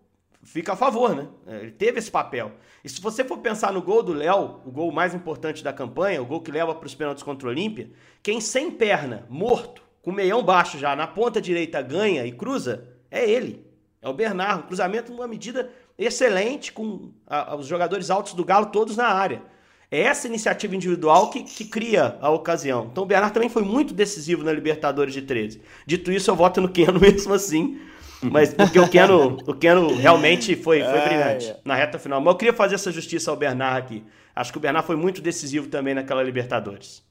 fica 0.43 0.73
a 0.73 0.75
favor, 0.75 1.15
né? 1.15 1.27
É, 1.47 1.57
ele 1.61 1.71
teve 1.71 1.99
esse 1.99 2.09
papel. 2.09 2.51
E 2.83 2.89
se 2.89 3.01
você 3.01 3.23
for 3.23 3.37
pensar 3.39 3.71
no 3.71 3.81
gol 3.81 4.01
do 4.01 4.13
Léo, 4.13 4.61
o 4.65 4.71
gol 4.71 4.91
mais 4.91 5.13
importante 5.13 5.63
da 5.63 5.71
campanha, 5.71 6.21
o 6.21 6.25
gol 6.25 6.41
que 6.41 6.51
leva 6.51 6.73
para 6.73 6.87
os 6.87 6.95
pênaltis 6.95 7.23
contra 7.23 7.47
o 7.47 7.51
Olímpia, 7.51 7.91
quem 8.23 8.41
sem 8.41 8.71
perna, 8.71 9.25
morto, 9.29 9.83
com 10.01 10.11
o 10.11 10.13
meião 10.13 10.43
baixo 10.43 10.79
já, 10.79 10.95
na 10.95 11.05
ponta 11.05 11.39
direita 11.39 11.81
ganha 11.81 12.25
e 12.25 12.31
cruza, 12.31 12.87
é 13.09 13.29
ele. 13.29 13.65
É 14.01 14.09
o 14.09 14.13
Bernardo. 14.13 14.63
Cruzamento 14.63 15.11
numa 15.11 15.27
medida 15.27 15.69
excelente, 15.97 16.73
com 16.73 17.11
a, 17.27 17.55
os 17.55 17.67
jogadores 17.67 18.09
altos 18.09 18.33
do 18.33 18.43
Galo 18.43 18.67
todos 18.67 18.97
na 18.97 19.07
área. 19.07 19.43
É 19.91 20.01
essa 20.01 20.25
iniciativa 20.25 20.73
individual 20.75 21.29
que, 21.29 21.43
que 21.43 21.65
cria 21.65 22.17
a 22.21 22.29
ocasião. 22.29 22.87
Então 22.89 23.03
o 23.03 23.05
Bernardo 23.05 23.33
também 23.33 23.49
foi 23.49 23.61
muito 23.61 23.93
decisivo 23.93 24.43
na 24.43 24.53
Libertadores 24.53 25.13
de 25.13 25.21
13. 25.21 25.61
Dito 25.85 26.11
isso, 26.11 26.31
eu 26.31 26.35
voto 26.35 26.61
no 26.61 26.69
Keno 26.69 26.97
mesmo 27.01 27.33
assim. 27.33 27.79
Mas 28.29 28.53
porque 28.53 28.79
o 28.79 28.87
Keno, 28.87 29.37
o 29.47 29.53
Keno 29.53 29.95
realmente 29.95 30.55
foi, 30.55 30.83
foi 30.83 31.01
brilhante 31.01 31.55
na 31.65 31.75
reta 31.75 31.97
final. 31.97 32.21
Mas 32.21 32.33
eu 32.33 32.37
queria 32.37 32.53
fazer 32.53 32.75
essa 32.75 32.91
justiça 32.91 33.31
ao 33.31 33.37
Bernard 33.37 33.79
aqui. 33.79 34.03
Acho 34.35 34.51
que 34.51 34.57
o 34.57 34.61
Bernard 34.61 34.85
foi 34.85 34.95
muito 34.95 35.21
decisivo 35.21 35.67
também 35.67 35.93
naquela 35.93 36.23
Libertadores. 36.23 37.03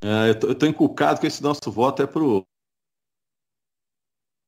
É, 0.00 0.30
eu, 0.30 0.34
tô, 0.34 0.46
eu 0.48 0.54
tô 0.54 0.66
encucado 0.66 1.20
que 1.20 1.26
esse 1.26 1.42
nosso 1.42 1.70
voto 1.72 2.02
é 2.02 2.06
pro, 2.06 2.46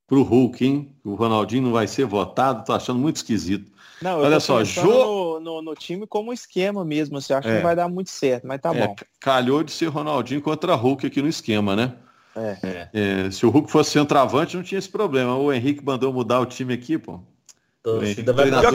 pro 0.07 0.22
Hulk, 0.22 0.64
hein? 0.64 0.97
O 1.05 1.14
Ronaldinho 1.14 1.62
não 1.62 1.72
vai 1.72 1.86
ser 1.86 2.05
votado, 2.05 2.64
tô 2.64 2.72
achando 2.72 3.01
muito 3.01 3.16
esquisito. 3.16 3.70
Não, 4.01 4.20
Olha 4.20 4.41
só, 4.41 4.64
Jô... 4.64 4.82
No, 4.82 5.41
no, 5.41 5.62
no, 5.62 5.74
time 5.74 6.07
como 6.07 6.32
esquema 6.32 6.84
mesmo, 6.84 7.20
você 7.20 7.34
acha 7.34 7.49
é. 7.49 7.51
que 7.51 7.57
não 7.57 7.62
vai 7.62 7.76
dar 7.76 7.88
muito 7.88 8.11
certo, 8.11 8.47
mas 8.47 8.61
tá 8.61 8.74
é, 8.74 8.86
bom. 8.86 8.97
Calhou 9.20 9.62
de 9.62 9.72
ser 9.72 9.86
Ronaldinho 9.86 10.41
contra 10.41 10.74
Hulk 10.74 11.07
aqui 11.07 11.20
no 11.20 11.28
esquema, 11.28 11.76
né? 11.76 11.95
É. 12.62 12.88
é. 12.93 13.30
se 13.30 13.45
o 13.45 13.51
Hulk 13.51 13.70
fosse 13.70 13.91
centroavante, 13.91 14.57
não 14.57 14.62
tinha 14.62 14.78
esse 14.78 14.88
problema. 14.88 15.36
O 15.36 15.53
Henrique 15.53 15.84
mandou 15.84 16.12
mudar 16.12 16.41
o 16.41 16.47
time 16.47 16.74
aqui, 16.74 16.99
pô. 16.99 17.20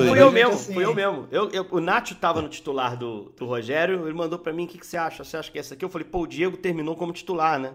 fui 0.07 0.19
eu 0.19 0.31
mesmo, 0.31 0.53
assim. 0.53 0.73
fui 0.73 0.83
eu 0.83 0.95
mesmo. 0.95 1.27
Eu, 1.31 1.49
eu, 1.51 1.67
o 1.71 1.79
Nacho 1.79 2.15
tava 2.15 2.41
no 2.41 2.49
titular 2.49 2.97
do, 2.97 3.31
do 3.37 3.45
Rogério, 3.45 4.07
ele 4.07 4.15
mandou 4.15 4.39
para 4.39 4.51
mim, 4.51 4.65
o 4.65 4.67
que, 4.67 4.79
que 4.79 4.87
você 4.87 4.97
acha? 4.97 5.23
Você 5.23 5.37
acha 5.37 5.51
que 5.51 5.59
é 5.59 5.61
essa 5.61 5.75
aqui? 5.75 5.85
Eu 5.85 5.89
falei, 5.89 6.07
pô, 6.07 6.21
o 6.21 6.27
Diego 6.27 6.57
terminou 6.57 6.95
como 6.95 7.13
titular, 7.13 7.59
né? 7.59 7.73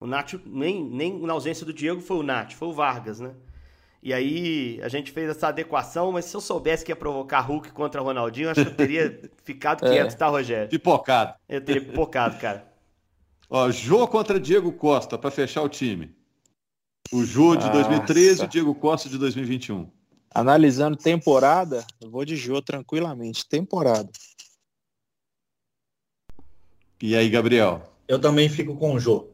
O 0.00 0.06
Nath, 0.06 0.34
nem, 0.44 0.82
nem 0.82 1.20
na 1.20 1.34
ausência 1.34 1.64
do 1.64 1.72
Diego 1.72 2.00
foi 2.00 2.16
o 2.16 2.22
Nath, 2.22 2.52
foi 2.52 2.68
o 2.68 2.72
Vargas, 2.72 3.20
né? 3.20 3.32
E 4.02 4.14
aí 4.14 4.80
a 4.82 4.88
gente 4.88 5.12
fez 5.12 5.28
essa 5.28 5.48
adequação, 5.48 6.10
mas 6.10 6.24
se 6.24 6.34
eu 6.34 6.40
soubesse 6.40 6.84
que 6.84 6.90
ia 6.90 6.96
provocar 6.96 7.40
Hulk 7.40 7.70
contra 7.70 8.00
Ronaldinho, 8.00 8.48
acho 8.48 8.64
que 8.64 8.70
eu 8.70 8.74
teria 8.74 9.20
ficado 9.44 9.86
é. 9.86 9.90
quieto, 9.90 10.14
é. 10.14 10.16
tá, 10.16 10.26
Rogério? 10.26 10.70
Pipocado. 10.70 11.34
Eu 11.46 11.60
teria 11.60 11.82
pipocado, 11.82 12.38
cara. 12.38 12.69
Ó, 13.52 13.68
Jô 13.72 14.06
contra 14.06 14.38
Diego 14.38 14.72
Costa, 14.72 15.18
para 15.18 15.28
fechar 15.28 15.62
o 15.62 15.68
time. 15.68 16.14
O 17.12 17.24
Jô 17.24 17.56
de 17.56 17.66
Nossa. 17.66 17.82
2013 17.82 18.42
e 18.42 18.44
o 18.44 18.48
Diego 18.48 18.74
Costa 18.76 19.08
de 19.08 19.18
2021. 19.18 19.90
Analisando 20.32 20.96
temporada, 20.96 21.84
eu 22.00 22.08
vou 22.08 22.24
de 22.24 22.36
Jô 22.36 22.62
tranquilamente. 22.62 23.48
Temporada. 23.48 24.08
E 27.02 27.16
aí, 27.16 27.28
Gabriel? 27.28 27.92
Eu 28.06 28.20
também 28.20 28.48
fico 28.48 28.76
com 28.76 28.94
o 28.94 29.00
Jô. 29.00 29.30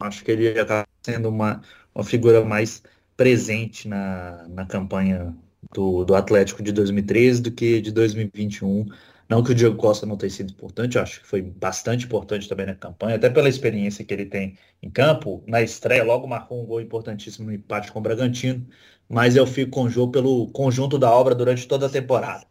Acho 0.00 0.24
que 0.24 0.32
ele 0.32 0.48
está 0.48 0.84
sendo 1.00 1.28
uma, 1.28 1.62
uma 1.94 2.02
figura 2.02 2.44
mais 2.44 2.82
presente 3.16 3.86
na, 3.86 4.48
na 4.48 4.66
campanha 4.66 5.32
do, 5.72 6.04
do 6.04 6.16
Atlético 6.16 6.64
de 6.64 6.72
2013 6.72 7.42
do 7.42 7.52
que 7.52 7.80
de 7.80 7.92
2021. 7.92 8.86
Não 9.28 9.42
que 9.42 9.50
o 9.50 9.54
Diego 9.54 9.76
Costa 9.76 10.06
não 10.06 10.16
tenha 10.16 10.30
sido 10.30 10.50
importante, 10.52 10.96
eu 10.96 11.02
acho 11.02 11.20
que 11.20 11.26
foi 11.26 11.42
bastante 11.42 12.04
importante 12.04 12.48
também 12.48 12.66
na 12.66 12.74
campanha, 12.74 13.16
até 13.16 13.28
pela 13.28 13.48
experiência 13.48 14.04
que 14.04 14.14
ele 14.14 14.26
tem 14.26 14.56
em 14.80 14.88
campo. 14.88 15.42
Na 15.46 15.60
estreia, 15.60 16.04
logo 16.04 16.28
marcou 16.28 16.62
um 16.62 16.66
gol 16.66 16.80
importantíssimo 16.80 17.46
no 17.46 17.52
empate 17.52 17.90
com 17.90 17.98
o 17.98 18.02
Bragantino, 18.02 18.64
mas 19.08 19.34
eu 19.34 19.46
fico 19.46 19.72
com 19.72 19.82
o 19.82 19.90
Jô 19.90 20.08
pelo 20.08 20.48
conjunto 20.48 20.96
da 20.98 21.10
obra 21.10 21.34
durante 21.34 21.66
toda 21.66 21.86
a 21.86 21.90
temporada. 21.90 22.46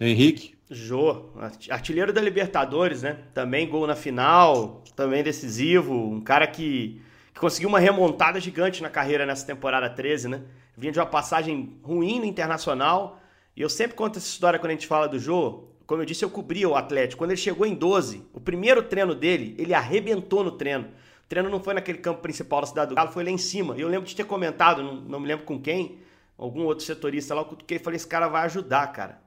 Henrique? 0.00 0.56
Jô, 0.70 1.30
artilheiro 1.70 2.12
da 2.12 2.20
Libertadores, 2.20 3.02
né? 3.02 3.18
Também 3.34 3.68
gol 3.68 3.86
na 3.86 3.96
final, 3.96 4.84
também 4.94 5.22
decisivo, 5.22 5.94
um 5.94 6.20
cara 6.20 6.46
que, 6.46 7.00
que 7.32 7.40
conseguiu 7.40 7.68
uma 7.68 7.78
remontada 7.78 8.38
gigante 8.38 8.82
na 8.82 8.90
carreira 8.90 9.24
nessa 9.24 9.46
temporada 9.46 9.88
13, 9.88 10.28
né? 10.28 10.42
Vinha 10.76 10.92
de 10.92 10.98
uma 10.98 11.06
passagem 11.06 11.76
ruim 11.82 12.20
no 12.20 12.24
Internacional, 12.26 13.18
e 13.58 13.60
eu 13.60 13.68
sempre 13.68 13.96
conto 13.96 14.18
essa 14.18 14.28
história 14.28 14.56
quando 14.56 14.70
a 14.70 14.74
gente 14.74 14.86
fala 14.86 15.08
do 15.08 15.18
Jô. 15.18 15.64
Como 15.84 16.00
eu 16.00 16.06
disse, 16.06 16.24
eu 16.24 16.30
cobria 16.30 16.68
o 16.68 16.76
Atlético. 16.76 17.18
Quando 17.18 17.32
ele 17.32 17.40
chegou 17.40 17.66
em 17.66 17.74
12, 17.74 18.24
o 18.32 18.38
primeiro 18.38 18.84
treino 18.84 19.16
dele, 19.16 19.56
ele 19.58 19.74
arrebentou 19.74 20.44
no 20.44 20.52
treino. 20.52 20.84
O 20.84 21.28
treino 21.28 21.50
não 21.50 21.60
foi 21.60 21.74
naquele 21.74 21.98
campo 21.98 22.20
principal 22.20 22.60
da 22.60 22.68
cidade 22.68 22.90
do 22.90 22.94
Galo, 22.94 23.10
foi 23.10 23.24
lá 23.24 23.30
em 23.30 23.36
cima. 23.36 23.76
E 23.76 23.80
eu 23.80 23.88
lembro 23.88 24.06
de 24.06 24.14
ter 24.14 24.22
comentado, 24.22 24.80
não, 24.80 24.94
não 24.94 25.18
me 25.18 25.26
lembro 25.26 25.44
com 25.44 25.60
quem, 25.60 25.98
algum 26.38 26.66
outro 26.66 26.84
setorista 26.84 27.34
lá, 27.34 27.40
eu 27.40 27.46
cutuquei 27.46 27.78
e 27.78 27.80
falei, 27.80 27.96
esse 27.96 28.06
cara 28.06 28.28
vai 28.28 28.44
ajudar, 28.44 28.86
cara. 28.92 29.20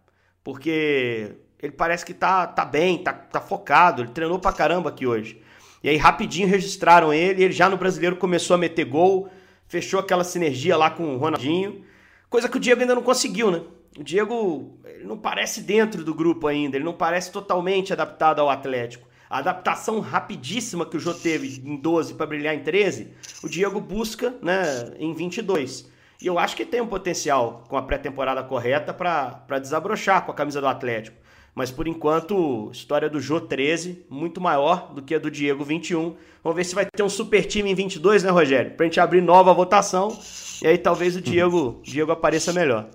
Porque 0.45 1.36
ele 1.61 1.73
parece 1.73 2.05
que 2.05 2.13
tá, 2.13 2.47
tá 2.47 2.63
bem, 2.63 2.99
tá, 2.99 3.11
tá 3.11 3.41
focado, 3.41 4.03
ele 4.03 4.11
treinou 4.11 4.39
pra 4.39 4.53
caramba 4.53 4.91
aqui 4.91 5.05
hoje. 5.05 5.41
E 5.84 5.89
aí 5.89 5.97
rapidinho 5.97 6.47
registraram 6.47 7.13
ele, 7.13 7.43
ele 7.43 7.53
já 7.53 7.67
no 7.67 7.75
brasileiro 7.75 8.15
começou 8.15 8.53
a 8.53 8.57
meter 8.57 8.86
gol, 8.86 9.29
fechou 9.67 9.99
aquela 9.99 10.23
sinergia 10.23 10.77
lá 10.77 10.89
com 10.89 11.15
o 11.15 11.17
Ronaldinho, 11.17 11.84
coisa 12.29 12.47
que 12.47 12.55
o 12.55 12.61
Diego 12.61 12.79
ainda 12.79 12.95
não 12.95 13.03
conseguiu, 13.03 13.51
né? 13.51 13.61
O 13.97 14.03
Diego 14.03 14.79
não 15.03 15.17
parece 15.17 15.61
dentro 15.61 16.03
do 16.03 16.13
grupo 16.13 16.47
ainda, 16.47 16.77
ele 16.77 16.85
não 16.85 16.93
parece 16.93 17.31
totalmente 17.31 17.91
adaptado 17.91 18.39
ao 18.39 18.49
Atlético. 18.49 19.07
A 19.29 19.39
adaptação 19.39 19.99
rapidíssima 19.99 20.85
que 20.85 20.97
o 20.97 20.99
Jô 20.99 21.13
teve 21.13 21.61
em 21.65 21.77
12 21.77 22.15
para 22.15 22.25
brilhar 22.25 22.53
em 22.53 22.63
13, 22.63 23.13
o 23.43 23.49
Diego 23.49 23.79
busca 23.79 24.33
né, 24.41 24.93
em 24.97 25.13
22. 25.13 25.89
E 26.21 26.27
eu 26.27 26.37
acho 26.37 26.55
que 26.55 26.65
tem 26.65 26.81
um 26.81 26.87
potencial 26.87 27.63
com 27.67 27.75
a 27.75 27.81
pré-temporada 27.81 28.43
correta 28.43 28.93
para 28.93 29.59
desabrochar 29.59 30.25
com 30.25 30.31
a 30.31 30.35
camisa 30.35 30.61
do 30.61 30.67
Atlético. 30.67 31.17
Mas 31.53 31.71
por 31.71 31.87
enquanto, 31.87 32.69
história 32.71 33.09
do 33.09 33.19
Jô 33.19 33.41
13, 33.41 34.05
muito 34.09 34.39
maior 34.39 34.93
do 34.93 35.01
que 35.01 35.15
a 35.15 35.19
do 35.19 35.31
Diego 35.31 35.63
21. 35.63 36.15
Vamos 36.43 36.55
ver 36.55 36.63
se 36.63 36.75
vai 36.75 36.85
ter 36.85 37.03
um 37.03 37.09
super 37.09 37.45
time 37.45 37.71
em 37.71 37.75
22, 37.75 38.23
né, 38.23 38.29
Rogério? 38.29 38.71
Pra 38.71 38.85
gente 38.85 38.99
abrir 38.99 39.21
nova 39.21 39.53
votação. 39.53 40.17
E 40.61 40.67
aí 40.67 40.77
talvez 40.77 41.15
o 41.15 41.21
Diego, 41.21 41.81
Diego 41.83 42.11
apareça 42.11 42.53
melhor. 42.53 42.89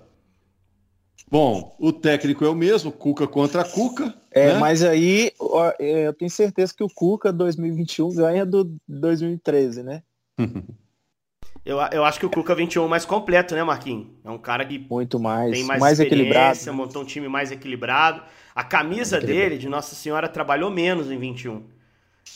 Bom, 1.29 1.75
o 1.77 1.91
técnico 1.91 2.45
é 2.45 2.49
o 2.49 2.55
mesmo, 2.55 2.91
Cuca 2.91 3.27
contra 3.27 3.63
Cuca. 3.63 4.13
É, 4.31 4.53
né? 4.53 4.59
mas 4.59 4.81
aí 4.81 5.31
é, 5.79 6.07
eu 6.07 6.13
tenho 6.13 6.31
certeza 6.31 6.73
que 6.73 6.83
o 6.83 6.89
Cuca 6.89 7.33
2021 7.33 8.15
ganha 8.15 8.45
do 8.45 8.73
2013, 8.87 9.83
né? 9.83 10.03
eu, 11.65 11.79
eu 11.91 12.05
acho 12.05 12.19
que 12.19 12.25
o 12.25 12.29
Cuca 12.29 12.55
21 12.55 12.85
é 12.85 12.87
mais 12.87 13.03
completo, 13.03 13.55
né, 13.55 13.63
Marquinhos? 13.63 14.07
É 14.23 14.29
um 14.29 14.37
cara 14.37 14.65
que 14.65 14.79
muito 14.89 15.19
mais, 15.19 15.51
tem 15.51 15.65
mais, 15.65 15.81
mais 15.81 15.99
equilibrado, 15.99 16.73
montou 16.73 17.01
um 17.01 17.05
time 17.05 17.27
mais 17.27 17.51
equilibrado. 17.51 18.21
A 18.55 18.63
camisa 18.63 19.19
dele, 19.19 19.57
de 19.57 19.67
Nossa 19.67 19.95
Senhora, 19.95 20.29
trabalhou 20.29 20.71
menos 20.71 21.11
em 21.11 21.19
21. 21.19 21.63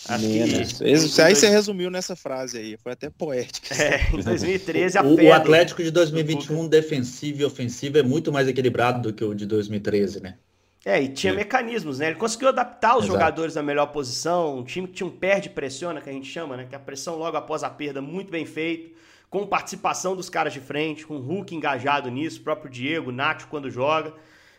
Acho 0.07 0.25
menos. 0.25 0.73
Que... 0.73 0.91
Isso, 0.91 1.21
aí 1.21 1.35
você 1.35 1.47
resumiu 1.47 1.89
nessa 1.89 2.15
frase 2.15 2.57
aí, 2.57 2.77
foi 2.77 2.93
até 2.93 3.09
poética. 3.09 3.75
É, 3.75 4.09
em 4.13 4.21
2013 4.23 4.97
a 4.97 5.03
o, 5.03 5.15
o 5.15 5.33
Atlético 5.33 5.83
de 5.83 5.91
2021 5.91 6.67
defensivo 6.67 7.41
e 7.41 7.45
ofensivo 7.45 7.97
é 7.97 8.03
muito 8.03 8.31
mais 8.31 8.47
equilibrado 8.47 9.01
do 9.01 9.13
que 9.13 9.23
o 9.23 9.33
de 9.33 9.45
2013, 9.45 10.21
né? 10.21 10.35
É, 10.83 11.01
e 11.01 11.09
tinha 11.09 11.31
é. 11.31 11.35
mecanismos, 11.35 11.99
né? 11.99 12.07
Ele 12.07 12.15
conseguiu 12.15 12.49
adaptar 12.49 12.97
os 12.97 13.03
Exato. 13.03 13.13
jogadores 13.13 13.55
na 13.55 13.61
melhor 13.61 13.87
posição, 13.87 14.57
um 14.57 14.63
time 14.63 14.87
que 14.87 14.93
tinha 14.93 15.07
um 15.07 15.11
perde 15.11 15.49
pressiona, 15.49 16.01
que 16.01 16.09
a 16.09 16.13
gente 16.13 16.27
chama, 16.27 16.57
né? 16.57 16.65
Que 16.67 16.75
a 16.75 16.79
pressão 16.79 17.15
logo 17.17 17.37
após 17.37 17.63
a 17.63 17.69
perda, 17.69 18.01
muito 18.01 18.31
bem 18.31 18.45
feito, 18.45 18.91
com 19.29 19.45
participação 19.45 20.15
dos 20.15 20.29
caras 20.29 20.53
de 20.53 20.59
frente, 20.59 21.05
com 21.05 21.15
o 21.15 21.21
Hulk 21.21 21.55
engajado 21.55 22.09
nisso, 22.09 22.41
o 22.41 22.43
próprio 22.43 22.71
Diego, 22.71 23.11
Nacho 23.11 23.47
quando 23.47 23.69
joga. 23.69 24.13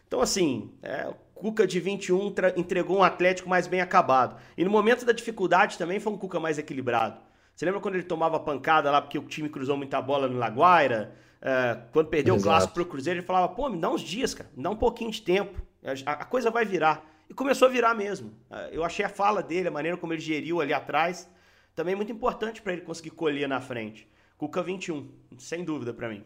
Então, 0.06 0.20
assim, 0.20 0.70
é, 0.82 1.08
Cuca 1.42 1.66
de 1.66 1.80
21 1.80 2.32
entregou 2.56 2.98
um 2.98 3.02
Atlético 3.02 3.48
mais 3.48 3.66
bem 3.66 3.80
acabado. 3.80 4.40
E 4.56 4.64
no 4.64 4.70
momento 4.70 5.04
da 5.04 5.10
dificuldade 5.10 5.76
também 5.76 5.98
foi 5.98 6.12
um 6.12 6.16
Cuca 6.16 6.38
mais 6.38 6.56
equilibrado. 6.56 7.20
Você 7.52 7.64
lembra 7.64 7.80
quando 7.80 7.96
ele 7.96 8.04
tomava 8.04 8.38
pancada 8.38 8.92
lá 8.92 9.02
porque 9.02 9.18
o 9.18 9.22
time 9.22 9.48
cruzou 9.48 9.76
muita 9.76 10.00
bola 10.00 10.28
no 10.28 10.38
Laguaira? 10.38 11.16
É, 11.40 11.78
quando 11.92 12.06
perdeu 12.06 12.36
Exato. 12.36 12.48
o 12.48 12.48
clássico 12.48 12.74
pro 12.74 12.86
Cruzeiro, 12.86 13.18
ele 13.18 13.26
falava, 13.26 13.48
pô, 13.48 13.68
me 13.68 13.76
dá 13.76 13.90
uns 13.90 14.02
dias, 14.02 14.32
cara, 14.32 14.48
me 14.56 14.62
dá 14.62 14.70
um 14.70 14.76
pouquinho 14.76 15.10
de 15.10 15.20
tempo. 15.20 15.60
A, 16.06 16.12
a 16.12 16.24
coisa 16.24 16.48
vai 16.48 16.64
virar. 16.64 17.04
E 17.28 17.34
começou 17.34 17.66
a 17.66 17.70
virar 17.72 17.92
mesmo. 17.92 18.32
É, 18.48 18.68
eu 18.70 18.84
achei 18.84 19.04
a 19.04 19.08
fala 19.08 19.42
dele, 19.42 19.66
a 19.66 19.72
maneira 19.72 19.96
como 19.96 20.12
ele 20.12 20.22
geriu 20.22 20.60
ali 20.60 20.72
atrás, 20.72 21.28
também 21.74 21.96
muito 21.96 22.12
importante 22.12 22.62
para 22.62 22.72
ele 22.72 22.82
conseguir 22.82 23.10
colher 23.10 23.48
na 23.48 23.60
frente. 23.60 24.08
Cuca 24.38 24.62
21, 24.62 25.08
sem 25.38 25.64
dúvida 25.64 25.92
para 25.92 26.08
mim. 26.08 26.22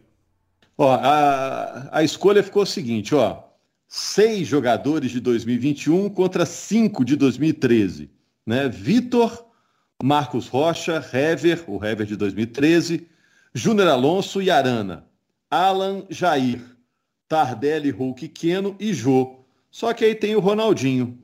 Ó, 0.76 0.92
a, 0.92 1.88
a 1.90 2.02
escolha 2.02 2.42
ficou 2.42 2.64
o 2.64 2.66
seguinte, 2.66 3.14
ó 3.14 3.45
seis 3.89 4.47
jogadores 4.47 5.11
de 5.11 5.20
2021 5.20 6.09
contra 6.11 6.45
cinco 6.45 7.05
de 7.05 7.16
2013. 7.16 8.11
Né? 8.45 8.68
Vitor, 8.68 9.47
Marcos 10.03 10.49
Rocha, 10.49 11.05
Hever, 11.12 11.64
o 11.68 11.84
Hever 11.84 12.07
de 12.07 12.16
2013, 12.16 13.09
Júnior 13.55 13.89
Alonso 13.89 14.43
e 14.43 14.51
Arana, 14.51 15.07
Alan, 15.51 16.05
Jair, 16.11 16.61
Tardelli, 17.28 17.91
Hulk, 17.91 18.28
Queno 18.28 18.76
e 18.78 18.93
Jô. 18.93 19.41
Só 19.70 19.93
que 19.93 20.05
aí 20.05 20.14
tem 20.14 20.37
o 20.37 20.41
Ronaldinho. 20.41 21.18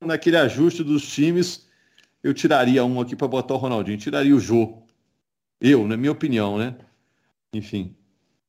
Naquele 0.00 0.36
ajuste 0.36 0.82
dos 0.82 1.06
times, 1.06 1.66
eu 2.22 2.34
tiraria 2.34 2.84
um 2.84 3.00
aqui 3.00 3.16
para 3.16 3.28
botar 3.28 3.54
o 3.54 3.58
Ronaldinho, 3.58 3.98
tiraria 3.98 4.34
o 4.34 4.40
Jô. 4.40 4.82
Eu, 5.60 5.86
na 5.86 5.96
minha 5.96 6.12
opinião, 6.12 6.58
né? 6.58 6.76
Enfim 7.54 7.96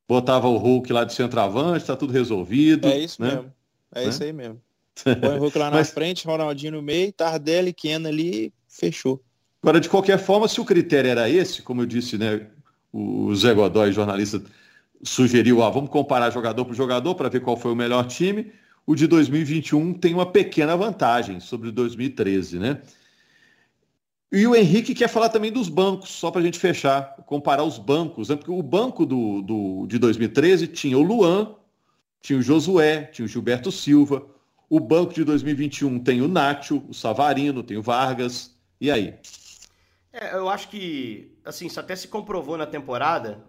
botava 0.08 0.48
o 0.48 0.58
Hulk 0.58 0.92
lá 0.92 1.04
de 1.04 1.14
centroavante, 1.14 1.82
está 1.82 1.96
tudo 1.96 2.14
resolvido. 2.14 2.88
É 2.88 3.00
isso 3.00 3.22
né? 3.22 3.36
mesmo. 3.36 3.54
É 3.94 4.04
né? 4.04 4.10
isso 4.10 4.24
aí 4.24 4.34
mesmo. 4.34 4.62
Põe 5.04 5.38
o 5.38 5.40
Hulk 5.40 5.58
lá 5.58 5.70
na 5.70 5.78
Mas... 5.78 5.92
frente, 5.92 6.26
Ronaldinho 6.26 6.74
no 6.74 6.82
meio, 6.82 7.12
Tardelli, 7.12 7.74
Kena 7.74 8.10
ali, 8.10 8.54
fechou. 8.68 9.22
Agora, 9.62 9.80
de 9.80 9.90
qualquer 9.90 10.20
forma, 10.20 10.48
se 10.48 10.62
o 10.62 10.66
critério 10.66 11.10
era 11.10 11.30
esse, 11.30 11.62
como 11.62 11.82
eu 11.82 11.86
disse, 11.86 12.18
né, 12.18 12.48
o 12.94 13.34
Zé 13.36 13.54
Godoy, 13.54 13.92
jornalista, 13.92 14.42
sugeriu, 15.02 15.64
ah, 15.64 15.70
vamos 15.70 15.90
comparar 15.90 16.30
jogador 16.30 16.66
por 16.66 16.76
jogador 16.76 17.16
para 17.16 17.30
ver 17.30 17.42
qual 17.42 17.58
foi 17.58 17.72
o 17.72 17.76
melhor 17.76 18.06
time. 18.06 18.52
O 18.86 18.96
de 18.96 19.08
2021 19.08 19.94
tem 19.96 20.14
uma 20.14 20.26
pequena 20.26 20.78
vantagem 20.78 21.40
sobre 21.40 21.70
o 21.70 21.72
2013, 21.72 22.60
né? 22.60 22.80
E 24.32 24.46
o 24.48 24.56
Henrique 24.56 24.96
quer 24.96 25.08
falar 25.08 25.30
também 25.30 25.52
dos 25.52 25.70
bancos, 25.70 26.10
só 26.10 26.32
para 26.32 26.42
a 26.42 26.44
gente 26.44 26.60
fechar, 26.60 27.16
comparar 27.26 27.64
os 27.64 27.78
bancos. 27.78 28.30
Né? 28.30 28.36
Porque 28.36 28.52
o 28.52 28.62
banco 28.62 29.06
do, 29.06 29.42
do, 29.42 29.88
de 29.88 29.98
2013 30.00 30.68
tinha 30.68 30.98
o 30.98 31.02
Luan, 31.02 31.56
tinha 32.22 32.40
o 32.40 32.42
Josué, 32.42 33.04
tinha 33.04 33.26
o 33.26 33.30
Gilberto 33.30 33.72
Silva. 33.72 34.26
O 34.70 34.80
banco 34.80 35.14
de 35.14 35.24
2021 35.24 36.00
tem 36.00 36.22
o 36.22 36.28
Nacho, 36.28 36.84
o 36.90 36.94
Savarino, 36.94 37.62
tem 37.62 37.78
o 37.78 37.84
Vargas. 37.84 38.58
E 38.82 38.90
aí? 38.90 39.14
É, 40.12 40.34
eu 40.34 40.50
acho 40.50 40.70
que, 40.70 41.38
assim, 41.46 41.68
isso 41.68 41.80
até 41.80 41.96
se 41.96 42.08
comprovou 42.08 42.58
na 42.58 42.66
temporada. 42.66 43.44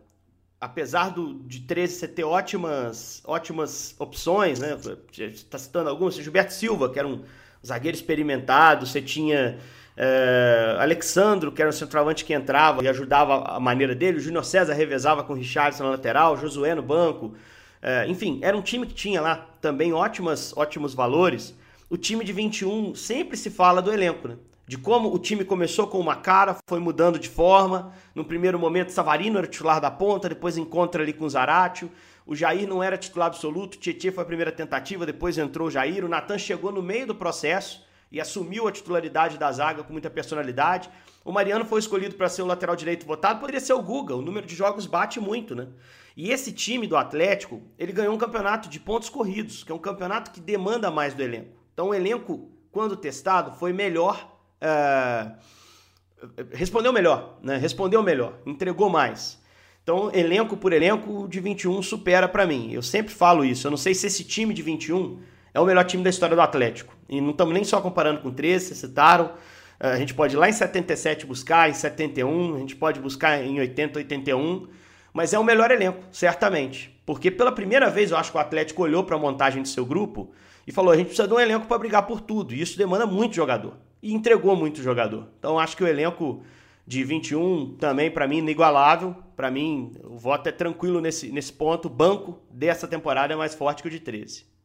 Apesar 0.61 1.11
do, 1.11 1.41
de 1.45 1.61
13 1.61 1.95
você 1.95 2.09
ter 2.09 2.25
ótimas, 2.25 3.23
ótimas 3.25 3.95
opções, 3.99 4.59
né? 4.59 4.77
Você 4.77 5.25
está 5.25 5.59
citando 5.59 5.89
algumas. 5.89 6.15
Gilberto 6.17 6.53
Silva, 6.53 6.91
que 6.93 6.99
era 6.99 7.09
um 7.09 7.25
zagueiro 7.65 7.97
experimentado, 7.97 8.87
você 8.87 9.01
tinha 9.01 9.59
é, 9.97 10.77
Alexandro, 10.79 11.51
que 11.51 11.63
era 11.63 11.71
o 11.71 11.73
centroavante 11.73 12.25
que 12.25 12.35
entrava 12.35 12.85
e 12.85 12.89
ajudava 12.89 13.45
a 13.45 13.59
maneira 13.59 13.95
dele. 13.95 14.19
O 14.19 14.21
Júnior 14.21 14.45
César 14.45 14.75
revezava 14.75 15.25
com 15.25 15.33
o 15.33 15.37
Richardson 15.37 15.85
na 15.85 15.91
lateral, 15.91 16.37
Josué 16.37 16.75
no 16.75 16.83
banco. 16.83 17.35
É, 17.81 18.07
enfim, 18.07 18.39
era 18.43 18.57
um 18.57 18.63
time 18.63 18.87
que 18.87 18.93
tinha 18.93 19.21
lá 19.21 19.47
também 19.61 19.93
ótimas, 19.93 20.55
ótimos 20.57 20.93
valores. 20.93 21.55
O 21.89 21.97
time 21.97 22.25
de 22.25 22.33
21 22.33 22.95
sempre 22.95 23.37
se 23.37 23.49
fala 23.49 23.81
do 23.81 23.93
elenco, 23.93 24.29
né? 24.29 24.37
De 24.69 24.77
como 24.77 25.15
o 25.15 25.19
time 25.19 25.45
começou 25.45 25.87
com 25.87 25.99
uma 25.99 26.17
cara, 26.17 26.57
foi 26.69 26.81
mudando 26.81 27.19
de 27.21 27.29
forma. 27.29 27.93
No 28.15 28.25
primeiro 28.25 28.59
momento, 28.59 28.91
Savarino 28.91 29.39
era 29.39 29.47
titular 29.47 29.81
da 29.81 29.93
ponta, 29.93 30.29
depois 30.29 30.59
encontra 30.59 31.05
ali 31.05 31.13
com 31.13 31.25
o 31.25 31.31
Zaratio. 31.31 31.89
O 32.27 32.35
Jair 32.35 32.69
não 32.69 32.83
era 32.83 32.99
titular 32.99 33.29
absoluto, 33.29 33.79
Tietchan 33.79 34.11
foi 34.11 34.25
a 34.25 34.27
primeira 34.27 34.51
tentativa, 34.51 35.07
depois 35.07 35.39
entrou 35.39 35.69
o 35.69 35.71
Jair. 35.71 36.05
O 36.05 36.09
Natan 36.09 36.37
chegou 36.37 36.73
no 36.73 36.83
meio 36.83 37.07
do 37.07 37.15
processo 37.15 37.86
e 38.11 38.21
assumiu 38.21 38.69
a 38.69 38.73
titularidade 38.73 39.39
da 39.39 39.51
zaga 39.51 39.83
com 39.83 39.93
muita 39.93 40.11
personalidade. 40.11 40.89
O 41.25 41.33
Mariano 41.33 41.65
foi 41.65 41.81
escolhido 41.81 42.15
para 42.15 42.29
ser 42.29 42.43
o 42.43 42.47
lateral 42.47 42.77
direito 42.77 43.07
votado, 43.07 43.41
poderia 43.41 43.61
ser 43.61 43.73
o 43.73 43.83
Guga, 43.83 44.15
o 44.15 44.23
número 44.23 44.47
de 44.47 44.55
jogos 44.55 44.87
bate 44.87 45.19
muito, 45.19 45.55
né? 45.55 45.69
E 46.17 46.31
esse 46.31 46.53
time 46.53 46.87
do 46.87 46.97
Atlético, 46.97 47.63
ele 47.79 47.93
ganhou 47.93 48.15
um 48.15 48.19
campeonato 48.19 48.69
de 48.69 48.81
pontos 48.81 49.09
corridos, 49.09 49.63
que 49.63 49.71
é 49.71 49.75
um 49.75 49.79
campeonato 49.79 50.31
que 50.31 50.41
demanda 50.41 50.91
mais 50.91 51.13
do 51.13 51.23
elenco. 51.23 51.51
Então 51.75 51.89
o 51.89 51.95
elenco, 51.95 52.51
quando 52.71 52.97
testado, 52.97 53.53
foi 53.59 53.73
melhor. 53.73 54.39
Uh, 54.63 55.37
respondeu 56.53 56.93
melhor, 56.93 57.39
né? 57.43 57.57
Respondeu 57.59 58.03
melhor, 58.03 58.39
entregou 58.47 58.89
mais. 58.89 59.39
Então, 59.87 60.11
elenco 60.13 60.57
por 60.57 60.73
elenco, 60.73 61.29
de 61.29 61.39
21 61.39 61.81
supera 61.81 62.27
para 62.27 62.45
mim. 62.45 62.73
Eu 62.73 62.83
sempre 62.83 63.15
falo 63.15 63.45
isso. 63.45 63.69
Eu 63.69 63.71
não 63.71 63.79
sei 63.79 63.95
se 63.95 64.05
esse 64.09 64.25
time 64.25 64.53
de 64.53 64.61
21 64.61 65.21
é 65.57 65.61
o 65.61 65.65
melhor 65.65 65.85
time 65.85 66.05
da 66.05 66.11
história 66.11 66.37
do 66.37 66.43
Atlético. 66.43 66.95
E 67.09 67.19
não 67.19 67.31
estamos 67.31 67.55
nem 67.55 67.65
só 67.65 67.81
comparando 67.81 68.21
com 68.21 68.31
13, 68.31 68.67
vocês 68.67 68.79
citaram. 68.79 69.33
Eh, 69.81 69.89
a 69.89 69.97
gente 69.97 70.13
pode 70.13 70.37
ir 70.37 70.39
lá 70.39 70.51
em 70.51 70.53
77 70.53 71.25
buscar, 71.25 71.71
em 71.71 71.73
71, 71.73 72.57
a 72.57 72.59
gente 72.59 72.77
pode 72.77 73.01
buscar 73.01 73.43
em 73.43 73.59
80, 73.59 73.99
81. 74.01 74.69
Mas 75.15 75.33
é 75.33 75.39
o 75.39 75.45
melhor 75.45 75.71
elenco, 75.71 76.03
certamente. 76.13 76.95
Porque 77.07 77.31
pela 77.31 77.51
primeira 77.51 77.89
vez 77.89 78.11
eu 78.11 78.19
acho 78.19 78.31
que 78.31 78.37
o 78.37 78.41
Atlético 78.41 78.83
olhou 78.83 79.03
para 79.03 79.17
a 79.17 79.19
montagem 79.19 79.63
do 79.63 79.69
seu 79.69 79.87
grupo 79.87 80.31
e 80.67 80.73
falou: 80.73 80.93
a 80.93 80.97
gente 80.97 81.07
precisa 81.07 81.27
de 81.27 81.33
um 81.33 81.41
elenco 81.41 81.67
para 81.67 81.79
brigar 81.79 82.07
por 82.07 82.21
tudo. 82.21 82.53
E 82.53 82.61
isso 82.61 82.77
demanda 82.77 83.07
muito 83.07 83.35
jogador. 83.35 83.79
E 84.03 84.13
entregou 84.13 84.55
muito 84.55 84.83
jogador. 84.83 85.27
Então 85.39 85.59
acho 85.59 85.75
que 85.75 85.83
o 85.83 85.89
elenco 85.89 86.43
de 86.87 87.03
21 87.03 87.77
também, 87.79 88.11
para 88.11 88.29
mim, 88.29 88.39
inigualável. 88.39 89.17
Para 89.35 89.51
mim, 89.51 89.93
o 90.05 90.19
voto 90.19 90.51
é 90.51 90.53
tranquilo 90.53 91.01
nesse, 91.01 91.33
nesse 91.33 91.53
ponto. 91.53 91.87
O 91.87 91.91
banco 91.91 92.43
dessa 92.51 92.87
temporada 92.87 93.33
é 93.33 93.37
mais 93.37 93.55
forte 93.55 93.81
que 93.81 93.89
o 93.89 93.91
de 93.91 94.01
13. 94.01 94.56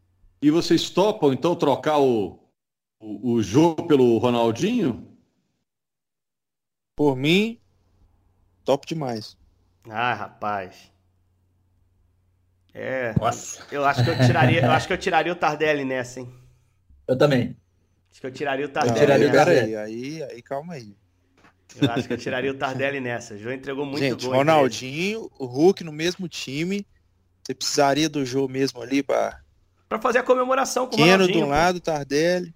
E 0.42 0.50
vocês 0.50 0.90
topam, 0.90 1.32
então, 1.32 1.56
trocar 1.56 2.00
o, 2.00 2.40
o, 3.00 3.34
o 3.34 3.44
jogo 3.44 3.88
pelo 3.88 4.18
Ronaldinho? 4.18 5.08
Por 6.96 7.16
mim, 7.16 7.60
top 8.66 8.88
demais. 8.88 9.38
Ah, 9.88 10.14
rapaz. 10.14 10.92
É. 12.74 13.14
Nossa. 13.20 13.66
Eu 13.72 13.86
acho 13.86 14.04
que 14.04 14.10
eu 14.10 14.18
tiraria, 14.18 14.62
eu 14.66 14.72
acho 14.72 14.88
que 14.88 14.94
eu 14.94 14.98
tiraria 14.98 15.32
o 15.32 15.36
Tardelli 15.36 15.86
nessa, 15.86 16.22
hein? 16.22 16.34
Eu 17.08 17.18
também. 17.18 17.56
Acho 18.12 18.22
que 18.22 18.28
eu 18.28 18.32
tiraria 18.32 18.66
o 18.66 18.70
Tardelli. 18.70 18.98
Eu 18.98 19.32
tiraria 19.32 19.32
o 19.32 19.48
Aí, 19.48 19.76
aí, 19.76 20.24
aí, 20.24 20.42
calma 20.42 20.74
aí. 20.74 20.96
Eu 21.80 21.90
acho 21.92 22.08
que 22.08 22.14
eu 22.14 22.18
tiraria 22.18 22.52
o 22.52 22.58
Tardelli 22.58 23.00
nessa. 23.00 23.36
O 23.36 23.38
João 23.38 23.54
entregou 23.54 23.86
muito 23.86 24.00
Gente, 24.00 24.26
gol. 24.26 24.36
Ronaldinho, 24.36 25.30
o 25.38 25.46
Hulk 25.46 25.84
no 25.84 25.92
mesmo 25.92 26.28
time. 26.28 26.86
Você 27.44 27.54
precisaria 27.54 28.10
do 28.10 28.26
jogo 28.26 28.50
mesmo 28.50 28.82
ali 28.82 29.02
para 29.02 29.41
para 29.92 30.00
fazer 30.00 30.20
a 30.20 30.24
comemoração 30.24 30.88
com 30.88 30.96
o 30.96 31.00
Ronaldinho. 31.00 31.40
de 31.40 31.44
um 31.44 31.50
lado, 31.50 31.82
Tardelli. 31.82 32.56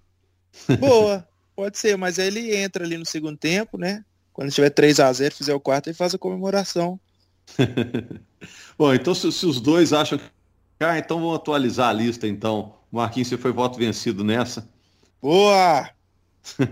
Boa, 0.80 1.28
pode 1.54 1.76
ser, 1.76 1.94
mas 1.98 2.18
aí 2.18 2.28
ele 2.28 2.56
entra 2.56 2.82
ali 2.82 2.96
no 2.96 3.04
segundo 3.04 3.36
tempo, 3.36 3.76
né? 3.76 4.02
Quando 4.32 4.50
tiver 4.50 4.70
3 4.70 5.00
a 5.00 5.12
0 5.12 5.34
fizer 5.34 5.54
o 5.54 5.60
quarto, 5.60 5.88
ele 5.88 5.94
faz 5.94 6.14
a 6.14 6.18
comemoração. 6.18 6.98
Bom, 8.78 8.94
então 8.94 9.14
se, 9.14 9.30
se, 9.30 9.44
os 9.44 9.60
dois 9.60 9.92
acham 9.92 10.16
que. 10.16 10.24
Ah, 10.80 10.98
então 10.98 11.20
vamos 11.20 11.36
atualizar 11.36 11.90
a 11.90 11.92
lista, 11.92 12.26
então. 12.26 12.74
Marquinhos, 12.90 13.28
você 13.28 13.36
foi 13.36 13.52
voto 13.52 13.78
vencido 13.78 14.24
nessa. 14.24 14.66
Boa! 15.20 15.90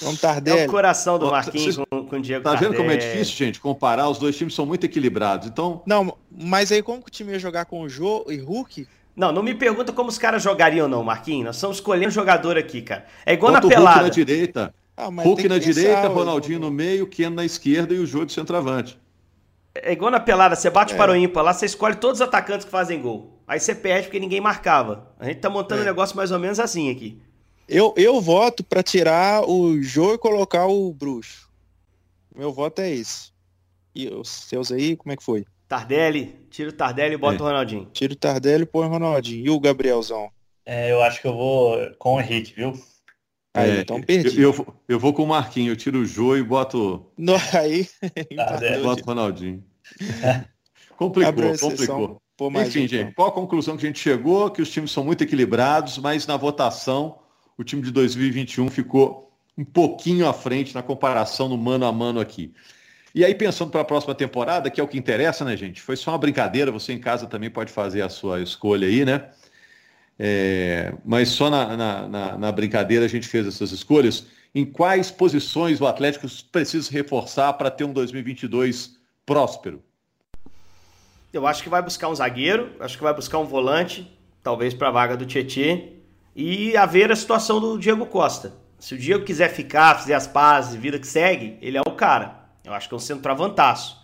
Vamos 0.00 0.22
Tardelli. 0.22 0.60
É 0.60 0.66
o 0.66 0.70
coração 0.70 1.18
do 1.18 1.30
Marquinhos 1.30 1.76
Ó, 1.76 1.84
com, 1.84 2.06
com 2.06 2.16
o 2.16 2.22
Diego 2.22 2.42
Tá 2.42 2.54
vendo 2.54 2.74
como 2.74 2.90
é 2.90 2.96
difícil, 2.96 3.36
gente, 3.36 3.60
comparar? 3.60 4.08
Os 4.08 4.18
dois 4.18 4.34
times 4.34 4.54
são 4.54 4.64
muito 4.64 4.86
equilibrados, 4.86 5.46
então... 5.46 5.82
Não, 5.84 6.16
mas 6.30 6.72
aí 6.72 6.82
como 6.82 7.02
que 7.02 7.08
o 7.08 7.10
time 7.10 7.32
ia 7.32 7.38
jogar 7.38 7.66
com 7.66 7.82
o 7.82 7.88
Jô 7.90 8.24
e 8.30 8.38
Hulk? 8.38 8.86
Não, 9.14 9.30
não 9.30 9.42
me 9.42 9.54
pergunta 9.54 9.92
como 9.92 10.08
os 10.08 10.18
caras 10.18 10.42
jogariam 10.42 10.88
não, 10.88 11.04
Marquinhos. 11.04 11.44
Nós 11.44 11.56
estamos 11.56 11.76
escolhendo 11.76 12.10
jogador 12.10 12.56
aqui, 12.56 12.80
cara. 12.82 13.06
É 13.26 13.34
igual 13.34 13.52
Bota 13.52 13.66
na 13.66 13.74
pelada. 13.74 14.00
Hulk 14.00 14.08
na 14.08 14.14
direita. 14.14 14.74
Ah, 14.96 15.08
Hulk 15.08 15.48
na 15.48 15.58
direita, 15.58 16.08
Ronaldinho 16.08 16.60
no 16.60 16.70
meio, 16.70 17.06
Ken 17.06 17.30
na 17.30 17.44
esquerda 17.44 17.94
e 17.94 17.98
o 17.98 18.06
Jô 18.06 18.24
de 18.24 18.32
centroavante. 18.32 18.98
É 19.74 19.92
igual 19.92 20.10
na 20.10 20.20
pelada, 20.20 20.54
você 20.54 20.68
bate 20.68 20.92
é. 20.92 20.96
para 20.96 21.12
o 21.12 21.16
ímpar 21.16 21.42
lá, 21.42 21.54
você 21.54 21.64
escolhe 21.64 21.96
todos 21.96 22.20
os 22.20 22.26
atacantes 22.26 22.64
que 22.64 22.70
fazem 22.70 23.00
gol. 23.00 23.38
Aí 23.46 23.58
você 23.58 23.74
perde 23.74 24.06
porque 24.06 24.20
ninguém 24.20 24.40
marcava. 24.40 25.10
A 25.18 25.26
gente 25.26 25.40
tá 25.40 25.48
montando 25.48 25.80
é. 25.80 25.84
um 25.84 25.86
negócio 25.86 26.14
mais 26.14 26.30
ou 26.30 26.38
menos 26.38 26.60
assim 26.60 26.90
aqui. 26.90 27.20
Eu, 27.68 27.94
eu 27.96 28.20
voto 28.20 28.62
para 28.62 28.82
tirar 28.82 29.48
o 29.48 29.80
Jô 29.82 30.14
e 30.14 30.18
colocar 30.18 30.66
o 30.66 30.92
Bruxo. 30.92 31.48
Meu 32.34 32.52
voto 32.52 32.80
é 32.80 32.90
esse. 32.90 33.32
E 33.94 34.08
os 34.08 34.28
seus 34.28 34.70
aí, 34.70 34.96
como 34.96 35.12
é 35.12 35.16
que 35.16 35.22
foi? 35.22 35.46
Tardelli, 35.72 36.36
tira 36.50 36.68
o 36.68 36.72
Tardelli 36.72 37.14
e 37.14 37.16
bota 37.16 37.38
é. 37.38 37.40
o 37.40 37.44
Ronaldinho. 37.46 37.88
Tira 37.94 38.12
o 38.12 38.16
Tardelli 38.16 38.64
e 38.64 38.66
põe 38.66 38.86
o 38.86 38.90
Ronaldinho. 38.90 39.46
E 39.46 39.48
o 39.48 39.58
Gabrielzão? 39.58 40.30
É, 40.66 40.92
eu 40.92 41.02
acho 41.02 41.18
que 41.22 41.26
eu 41.26 41.32
vou 41.32 41.78
com 41.98 42.16
o 42.16 42.20
Henrique, 42.20 42.52
viu? 42.54 42.78
Aí, 43.54 43.70
é, 43.70 43.80
então 43.80 44.02
perdi. 44.02 44.38
Eu, 44.38 44.52
eu, 44.52 44.74
eu, 44.86 45.00
vou 45.00 45.14
com 45.14 45.22
o 45.22 45.26
Marquinho, 45.26 45.72
eu 45.72 45.76
tiro 45.76 46.00
o 46.00 46.04
Jô 46.04 46.36
e 46.36 46.42
boto. 46.42 47.10
No, 47.16 47.36
aí. 47.54 47.88
boto 48.84 49.02
o 49.02 49.06
Ronaldinho. 49.06 49.64
complicou, 50.98 51.58
complicou. 51.58 52.22
Enfim, 52.60 52.86
gente, 52.86 53.14
qual 53.14 53.28
a 53.28 53.32
conclusão 53.32 53.74
que 53.74 53.86
a 53.86 53.88
gente 53.88 53.98
chegou? 53.98 54.50
Que 54.50 54.60
os 54.60 54.70
times 54.70 54.90
são 54.90 55.02
muito 55.02 55.24
equilibrados, 55.24 55.96
mas 55.96 56.26
na 56.26 56.36
votação 56.36 57.18
o 57.56 57.64
time 57.64 57.80
de 57.80 57.90
2021 57.90 58.68
ficou 58.68 59.32
um 59.56 59.64
pouquinho 59.64 60.28
à 60.28 60.34
frente 60.34 60.74
na 60.74 60.82
comparação 60.82 61.48
no 61.48 61.56
mano 61.56 61.86
a 61.86 61.92
mano 61.92 62.20
aqui. 62.20 62.52
E 63.14 63.24
aí, 63.24 63.34
pensando 63.34 63.70
para 63.70 63.82
a 63.82 63.84
próxima 63.84 64.14
temporada, 64.14 64.70
que 64.70 64.80
é 64.80 64.84
o 64.84 64.88
que 64.88 64.96
interessa, 64.96 65.44
né, 65.44 65.54
gente? 65.56 65.82
Foi 65.82 65.96
só 65.96 66.12
uma 66.12 66.18
brincadeira, 66.18 66.70
você 66.70 66.92
em 66.92 66.98
casa 66.98 67.26
também 67.26 67.50
pode 67.50 67.70
fazer 67.70 68.00
a 68.00 68.08
sua 68.08 68.40
escolha 68.40 68.88
aí, 68.88 69.04
né? 69.04 69.28
É, 70.18 70.94
mas 71.04 71.28
só 71.30 71.50
na, 71.50 71.76
na, 71.76 72.08
na, 72.08 72.38
na, 72.38 72.52
brincadeira 72.52 73.04
a 73.04 73.08
gente 73.08 73.28
fez 73.28 73.46
essas 73.46 73.70
escolhas. 73.70 74.26
Em 74.54 74.64
quais 74.64 75.10
posições 75.10 75.80
o 75.80 75.86
Atlético 75.86 76.26
precisa 76.50 76.90
reforçar 76.90 77.52
para 77.54 77.70
ter 77.70 77.84
um 77.84 77.92
2022 77.92 78.96
próspero? 79.26 79.82
Eu 81.32 81.46
acho 81.46 81.62
que 81.62 81.68
vai 81.68 81.82
buscar 81.82 82.08
um 82.08 82.14
zagueiro, 82.14 82.72
acho 82.80 82.96
que 82.96 83.02
vai 83.02 83.14
buscar 83.14 83.38
um 83.38 83.46
volante, 83.46 84.10
talvez 84.42 84.74
para 84.74 84.88
a 84.88 84.92
vaga 84.92 85.16
do 85.16 85.24
Tietê, 85.24 85.94
e 86.36 86.76
a 86.76 86.86
ver 86.86 87.10
a 87.10 87.16
situação 87.16 87.60
do 87.60 87.78
Diego 87.78 88.06
Costa. 88.06 88.54
Se 88.78 88.94
o 88.94 88.98
Diego 88.98 89.24
quiser 89.24 89.48
ficar, 89.48 89.94
fazer 89.96 90.14
as 90.14 90.26
pazes, 90.26 90.74
vida 90.74 90.98
que 90.98 91.06
segue, 91.06 91.56
ele 91.60 91.78
é 91.78 91.80
o 91.80 91.92
cara. 91.92 92.41
Eu 92.64 92.72
acho 92.72 92.88
que 92.88 92.94
é 92.94 92.96
um 92.96 93.00
centroavantaço. 93.00 94.02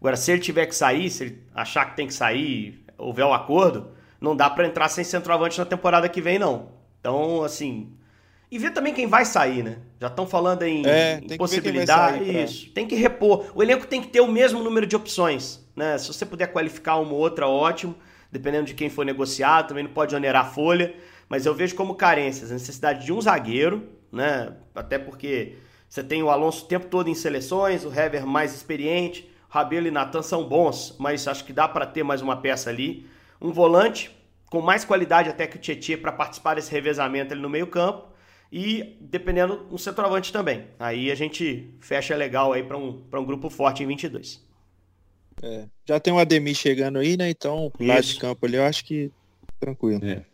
Agora, 0.00 0.16
se 0.16 0.32
ele 0.32 0.40
tiver 0.40 0.66
que 0.66 0.74
sair, 0.74 1.10
se 1.10 1.24
ele 1.24 1.42
achar 1.54 1.84
que 1.84 1.96
tem 1.96 2.06
que 2.06 2.14
sair, 2.14 2.84
houver 2.96 3.24
um 3.24 3.34
acordo, 3.34 3.90
não 4.20 4.34
dá 4.34 4.48
para 4.48 4.66
entrar 4.66 4.88
sem 4.88 5.04
centroavante 5.04 5.58
na 5.58 5.64
temporada 5.64 6.08
que 6.08 6.20
vem, 6.20 6.38
não. 6.38 6.70
Então, 7.00 7.42
assim. 7.42 7.92
E 8.50 8.58
ver 8.58 8.72
também 8.72 8.92
quem 8.92 9.06
vai 9.06 9.24
sair, 9.24 9.62
né? 9.62 9.78
Já 10.00 10.08
estão 10.08 10.26
falando 10.26 10.62
em, 10.62 10.84
é, 10.86 11.20
em 11.22 11.36
possibilidade. 11.36 12.18
Sair, 12.18 12.44
Isso. 12.44 12.64
Pra... 12.64 12.74
Tem 12.74 12.86
que 12.86 12.96
repor. 12.96 13.50
O 13.54 13.62
elenco 13.62 13.86
tem 13.86 14.00
que 14.00 14.08
ter 14.08 14.20
o 14.20 14.26
mesmo 14.26 14.62
número 14.62 14.86
de 14.86 14.96
opções. 14.96 15.64
Né? 15.76 15.96
Se 15.98 16.08
você 16.08 16.26
puder 16.26 16.48
qualificar 16.48 16.96
uma 16.96 17.12
ou 17.12 17.18
outra, 17.18 17.46
ótimo. 17.46 17.94
Dependendo 18.32 18.66
de 18.66 18.74
quem 18.74 18.88
for 18.88 19.04
negociado, 19.04 19.68
também 19.68 19.84
não 19.84 19.92
pode 19.92 20.14
onerar 20.14 20.46
a 20.46 20.48
folha. 20.48 20.94
Mas 21.28 21.46
eu 21.46 21.54
vejo 21.54 21.76
como 21.76 21.94
carências 21.94 22.50
a 22.50 22.54
necessidade 22.54 23.04
de 23.04 23.12
um 23.12 23.20
zagueiro, 23.20 23.88
né? 24.10 24.52
Até 24.74 24.98
porque 24.98 25.56
você 25.90 26.04
tem 26.04 26.22
o 26.22 26.30
Alonso 26.30 26.64
o 26.64 26.68
tempo 26.68 26.86
todo 26.86 27.08
em 27.10 27.14
seleções, 27.16 27.84
o 27.84 27.92
Hever 27.92 28.24
mais 28.24 28.54
experiente, 28.54 29.28
o 29.50 29.52
Rabelo 29.52 29.88
e 29.88 29.90
Natan 29.90 30.22
são 30.22 30.48
bons, 30.48 30.94
mas 31.00 31.26
acho 31.26 31.44
que 31.44 31.52
dá 31.52 31.66
para 31.66 31.84
ter 31.84 32.04
mais 32.04 32.22
uma 32.22 32.36
peça 32.36 32.70
ali. 32.70 33.04
Um 33.40 33.50
volante 33.50 34.08
com 34.46 34.60
mais 34.60 34.84
qualidade 34.84 35.28
até 35.28 35.48
que 35.48 35.56
o 35.56 35.58
Tietchan 35.58 35.98
para 35.98 36.12
participar 36.12 36.54
desse 36.54 36.70
revezamento 36.70 37.32
ali 37.32 37.42
no 37.42 37.50
meio 37.50 37.66
campo 37.66 38.08
e 38.52 38.96
dependendo 39.00 39.66
um 39.68 39.76
centroavante 39.76 40.32
também. 40.32 40.68
Aí 40.78 41.10
a 41.10 41.14
gente 41.16 41.74
fecha 41.80 42.14
legal 42.14 42.52
aí 42.52 42.62
para 42.62 42.78
um, 42.78 43.02
um 43.12 43.24
grupo 43.24 43.50
forte 43.50 43.82
em 43.82 43.86
22. 43.88 44.40
É, 45.42 45.64
já 45.84 45.98
tem 45.98 46.12
o 46.12 46.20
Ademir 46.20 46.54
chegando 46.54 47.00
aí, 47.00 47.16
né? 47.16 47.30
Então, 47.30 47.72
lá 47.80 48.00
de 48.00 48.16
campo 48.16 48.46
ali, 48.46 48.56
eu 48.56 48.64
acho 48.64 48.84
que 48.84 49.10
tranquilo. 49.58 50.04
É. 50.04 50.24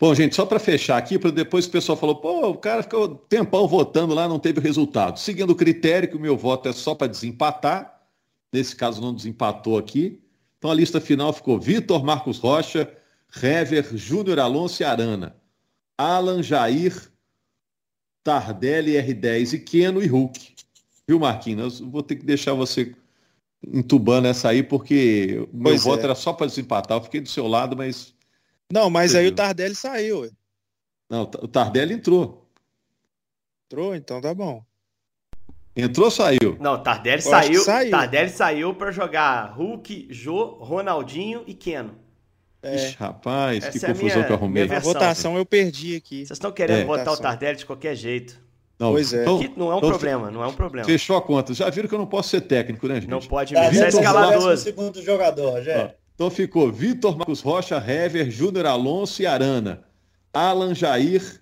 Bom, 0.00 0.14
gente, 0.14 0.36
só 0.36 0.46
para 0.46 0.60
fechar 0.60 0.96
aqui, 0.96 1.18
para 1.18 1.30
depois 1.30 1.66
o 1.66 1.70
pessoal 1.70 1.98
falou, 1.98 2.16
pô, 2.16 2.50
o 2.50 2.56
cara 2.56 2.84
ficou 2.84 3.08
tempão 3.08 3.66
votando 3.66 4.14
lá, 4.14 4.28
não 4.28 4.38
teve 4.38 4.60
resultado. 4.60 5.18
Seguindo 5.18 5.50
o 5.50 5.56
critério 5.56 6.08
que 6.08 6.16
o 6.16 6.20
meu 6.20 6.36
voto 6.36 6.68
é 6.68 6.72
só 6.72 6.94
para 6.94 7.08
desempatar, 7.08 8.00
nesse 8.52 8.76
caso 8.76 9.00
não 9.00 9.12
desempatou 9.12 9.76
aqui. 9.76 10.20
Então 10.56 10.70
a 10.70 10.74
lista 10.74 11.00
final 11.00 11.32
ficou 11.32 11.58
Vitor, 11.58 12.04
Marcos 12.04 12.38
Rocha, 12.38 12.88
Hever, 13.42 13.96
Júnior 13.96 14.38
Alonso 14.38 14.82
e 14.82 14.84
Arana. 14.84 15.36
Alan, 15.96 16.44
Jair, 16.44 16.94
Tardelli, 18.22 18.92
R10 18.92 19.54
e 19.54 19.58
Keno 19.58 20.00
e 20.00 20.06
Hulk. 20.06 20.54
Viu, 21.08 21.18
Marquinhos? 21.18 21.80
Eu 21.80 21.90
vou 21.90 22.02
ter 22.02 22.16
que 22.16 22.24
deixar 22.24 22.54
você 22.54 22.94
entubando 23.66 24.28
essa 24.28 24.50
aí, 24.50 24.62
porque 24.62 25.48
o 25.52 25.56
meu 25.56 25.72
pois 25.72 25.82
voto 25.82 26.00
é. 26.02 26.04
era 26.04 26.14
só 26.14 26.32
para 26.32 26.46
desempatar. 26.46 26.98
Eu 26.98 27.02
fiquei 27.02 27.20
do 27.20 27.28
seu 27.28 27.48
lado, 27.48 27.76
mas 27.76 28.14
não, 28.72 28.90
mas 28.90 29.14
aí 29.14 29.26
o 29.26 29.34
Tardelli 29.34 29.74
saiu. 29.74 30.20
Ué. 30.20 30.30
Não, 31.08 31.22
o 31.22 31.48
Tardelli 31.48 31.94
entrou. 31.94 32.50
Entrou, 33.66 33.94
então 33.94 34.20
tá 34.20 34.34
bom. 34.34 34.62
Entrou 35.76 36.06
ou 36.06 36.10
saiu? 36.10 36.56
Não, 36.58 36.82
Tardelli 36.82 37.22
saiu, 37.22 37.60
saiu. 37.62 37.90
Tardelli 37.90 38.30
saiu 38.30 38.74
para 38.74 38.90
jogar 38.90 39.54
Hulk, 39.56 40.08
Jô, 40.10 40.58
Ronaldinho 40.60 41.44
e 41.46 41.54
Keno. 41.54 41.94
É. 42.60 42.74
Ixi, 42.74 42.96
rapaz, 42.96 43.64
Essa 43.64 43.78
que 43.78 43.84
é 43.84 43.88
confusão 43.88 44.16
minha, 44.16 44.24
que 44.26 44.32
eu 44.32 44.36
arrumei. 44.36 44.70
A 44.70 44.80
votação 44.80 45.36
eu 45.36 45.46
perdi 45.46 45.94
aqui. 45.94 46.26
Vocês 46.26 46.32
estão 46.32 46.50
querendo 46.50 46.80
é. 46.80 46.84
votar 46.84 47.14
o 47.14 47.16
Tardelli 47.16 47.58
de 47.58 47.66
qualquer 47.66 47.94
jeito. 47.94 48.40
Não, 48.78 48.92
pois 48.92 49.12
é. 49.12 49.22
Então, 49.22 49.38
não 49.56 49.70
é 49.70 49.74
um 49.74 49.78
então, 49.78 49.90
problema, 49.90 50.30
não 50.30 50.42
é 50.42 50.46
um 50.46 50.52
problema. 50.52 50.86
Fechou 50.86 51.16
a 51.16 51.22
conta. 51.22 51.54
Já 51.54 51.70
viram 51.70 51.88
que 51.88 51.94
eu 51.94 51.98
não 51.98 52.06
posso 52.06 52.30
ser 52.30 52.42
técnico, 52.42 52.86
né, 52.86 52.96
gente? 52.96 53.10
Não 53.10 53.20
pode 53.20 53.54
mesmo. 53.54 53.74
Você 53.74 53.84
é 53.84 53.88
escalador. 53.88 54.56
segundo 54.56 55.02
jogador, 55.02 55.62
já. 55.62 55.94
Então 56.18 56.30
ficou 56.30 56.72
Vitor 56.72 57.16
Marcos 57.16 57.40
Rocha, 57.40 57.76
Hever, 57.76 58.28
Júnior 58.28 58.66
Alonso 58.66 59.22
e 59.22 59.26
Arana. 59.26 59.84
Alan 60.32 60.74
Jair, 60.74 61.40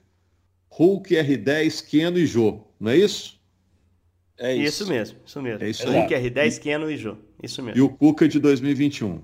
Hulk, 0.69 1.15
R10, 1.15 1.83
Keno 1.89 2.19
e 2.19 2.27
Jô. 2.27 2.61
Não 2.79 2.91
é 2.91 2.99
isso? 2.99 3.41
É 4.39 4.55
isso. 4.55 4.83
Isso 4.83 4.87
mesmo, 4.87 5.19
isso 5.25 5.41
mesmo. 5.41 5.65
É 5.65 5.71
isso 5.71 5.91
Hulk, 5.91 6.15
R10, 6.15 6.61
Keno 6.61 6.91
e 6.91 6.97
Jô. 6.99 7.17
isso 7.43 7.63
mesmo. 7.63 7.79
E 7.79 7.81
o 7.81 7.89
Cuca 7.89 8.29
de 8.29 8.39
2021. 8.39 9.23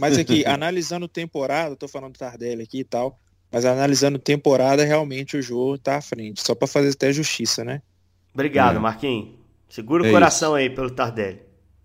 Mas 0.00 0.16
aqui, 0.16 0.42
analisando 0.48 1.06
temporada, 1.06 1.76
tô 1.76 1.86
falando 1.86 2.14
do 2.14 2.18
Tardelli 2.18 2.62
aqui 2.62 2.78
e 2.78 2.84
tal, 2.84 3.20
mas 3.52 3.66
analisando 3.66 4.18
temporada, 4.18 4.84
realmente 4.84 5.36
o 5.36 5.42
Jô 5.42 5.76
tá 5.76 5.96
à 5.96 6.00
frente. 6.00 6.40
Só 6.40 6.54
para 6.54 6.66
fazer 6.66 6.88
até 6.88 7.12
justiça, 7.12 7.62
né? 7.62 7.82
Obrigado, 8.32 8.76
é. 8.76 8.78
Marquinhos. 8.78 9.34
Segura 9.68 10.02
o 10.02 10.06
é 10.06 10.10
coração 10.10 10.52
isso. 10.52 10.66
aí 10.66 10.70
pelo 10.70 10.90
Tardelli. 10.90 11.40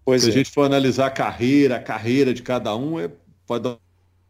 Pois 0.10 0.24
Se 0.24 0.30
é. 0.30 0.32
a 0.32 0.34
gente 0.34 0.50
for 0.50 0.64
analisar 0.64 1.06
a 1.06 1.12
carreira, 1.12 1.76
a 1.76 1.80
carreira 1.80 2.34
de 2.34 2.42
cada 2.42 2.76
um, 2.76 3.00
é, 3.00 3.12
pode 3.46 3.66
dar 3.66 3.78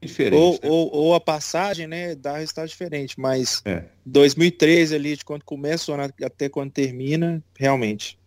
diferente. 0.01 0.36
Ou, 0.36 0.51
né? 0.51 0.59
ou, 0.63 0.93
ou, 0.93 1.15
a 1.15 1.21
passagem, 1.21 1.88
né, 1.88 2.15
dá 2.15 2.38
resultado 2.38 2.67
diferente, 2.67 3.17
mas 3.17 3.61
é. 3.63 3.86
2013 4.05 4.93
ali, 4.93 5.15
de 5.15 5.23
quando 5.23 5.45
começa 5.45 5.93
até 6.21 6.49
quando 6.49 6.71
termina, 6.71 7.41
realmente. 7.57 8.19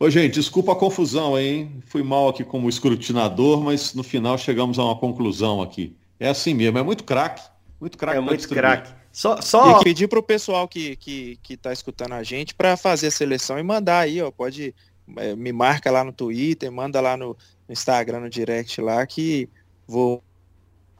Ô, 0.00 0.10
gente, 0.10 0.34
desculpa 0.34 0.72
a 0.72 0.76
confusão, 0.76 1.38
hein? 1.38 1.80
Fui 1.86 2.02
mal 2.02 2.28
aqui 2.28 2.42
como 2.42 2.68
escrutinador, 2.68 3.62
mas 3.62 3.94
no 3.94 4.02
final 4.02 4.36
chegamos 4.36 4.80
a 4.80 4.84
uma 4.84 4.96
conclusão 4.96 5.62
aqui. 5.62 5.94
É 6.18 6.28
assim 6.28 6.54
mesmo, 6.54 6.76
é 6.76 6.82
muito 6.82 7.04
craque. 7.04 7.48
Muito 7.80 7.96
craque. 7.96 8.18
É 8.18 8.20
muito 8.20 8.48
craque. 8.48 8.92
Só, 9.12 9.40
só... 9.40 9.80
E 9.80 9.84
pedir 9.84 10.08
pro 10.08 10.22
pessoal 10.22 10.68
que, 10.68 10.96
que, 10.96 11.38
que 11.42 11.56
tá 11.56 11.72
escutando 11.72 12.12
a 12.12 12.22
gente 12.22 12.54
para 12.54 12.76
fazer 12.76 13.08
a 13.08 13.10
seleção 13.10 13.58
e 13.58 13.62
mandar 13.62 14.00
aí, 14.00 14.20
ó. 14.20 14.30
Pode. 14.30 14.74
É, 15.16 15.34
me 15.34 15.52
marca 15.52 15.90
lá 15.90 16.04
no 16.04 16.12
Twitter, 16.12 16.70
manda 16.70 17.00
lá 17.00 17.16
no, 17.16 17.36
Instagram, 17.68 18.20
no 18.20 18.30
direct 18.30 18.80
lá, 18.80 19.06
que 19.06 19.48
vou 19.86 20.22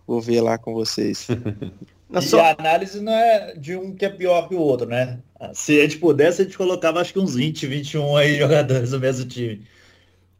Vou 0.09 0.22
ver 0.22 0.40
lá 0.40 0.56
com 0.56 0.72
vocês. 0.72 1.28
e 2.11 2.22
só... 2.22 2.40
a 2.40 2.56
análise 2.59 2.98
não 2.98 3.12
é 3.12 3.52
de 3.54 3.76
um 3.76 3.94
que 3.94 4.06
é 4.06 4.09
pior 4.09 4.48
que 4.48 4.54
o 4.54 4.59
outro, 4.59 4.88
né? 4.88 5.18
Se 5.52 5.78
a 5.78 5.82
gente 5.82 5.98
pudesse, 5.98 6.40
a 6.40 6.44
gente 6.46 6.56
colocava 6.56 6.98
acho 6.98 7.12
que 7.12 7.18
uns 7.18 7.34
20, 7.34 7.66
21 7.66 8.16
aí 8.16 8.38
jogadores 8.40 8.92
do 8.92 8.98
mesmo 8.98 9.28
time. 9.28 9.66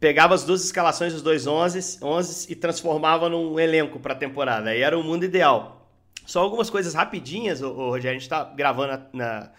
Pegava 0.00 0.34
as 0.34 0.42
duas 0.42 0.64
escalações 0.64 1.12
dos 1.12 1.20
dois 1.20 1.46
11, 1.46 1.98
11 2.02 2.50
e 2.50 2.54
transformava 2.54 3.28
num 3.28 3.60
elenco 3.60 4.00
para 4.00 4.14
a 4.14 4.16
temporada. 4.16 4.70
Aí 4.70 4.80
era 4.80 4.98
o 4.98 5.04
mundo 5.04 5.24
ideal. 5.24 5.86
Só 6.24 6.40
algumas 6.40 6.70
coisas 6.70 6.94
rapidinhas, 6.94 7.60
ô, 7.60 7.72
Rogério. 7.90 8.10
A 8.10 8.14
gente 8.14 8.22
está 8.22 8.44
gravando 8.44 9.02
na, 9.12 9.50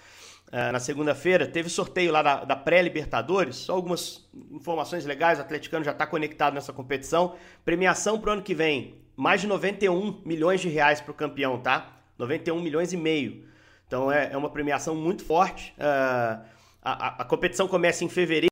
na, 0.52 0.72
na 0.74 0.80
segunda-feira. 0.80 1.48
Teve 1.48 1.70
sorteio 1.70 2.12
lá 2.12 2.22
da, 2.22 2.46
da 2.46 2.56
pré-Libertadores. 2.56 3.56
Só 3.56 3.74
algumas 3.74 4.28
informações 4.52 5.06
legais. 5.06 5.40
O 5.40 5.42
atleticano 5.42 5.86
já 5.86 5.92
está 5.92 6.06
conectado 6.06 6.54
nessa 6.54 6.74
competição. 6.74 7.36
Premiação 7.64 8.20
para 8.20 8.32
o 8.32 8.34
ano 8.34 8.42
que 8.42 8.56
vem 8.56 8.96
mais 9.16 9.42
de 9.42 9.48
91 9.48 10.22
milhões 10.26 10.62
de 10.62 10.70
reais 10.70 11.02
para 11.02 11.12
o 11.12 11.16
campeão, 11.16 11.60
tá? 11.60 11.94
91 12.18 12.62
milhões 12.62 12.94
e 12.94 12.98
meio. 12.98 13.46
Então 13.86 14.12
é, 14.12 14.32
é 14.32 14.38
uma 14.38 14.50
premiação 14.50 14.96
muito 14.96 15.26
forte. 15.26 15.74
Uh, 15.78 16.42
a, 16.82 17.22
a, 17.22 17.26
competição 17.26 17.68
começa 17.68 18.06
em 18.06 18.10
fevereiro. 18.10 18.50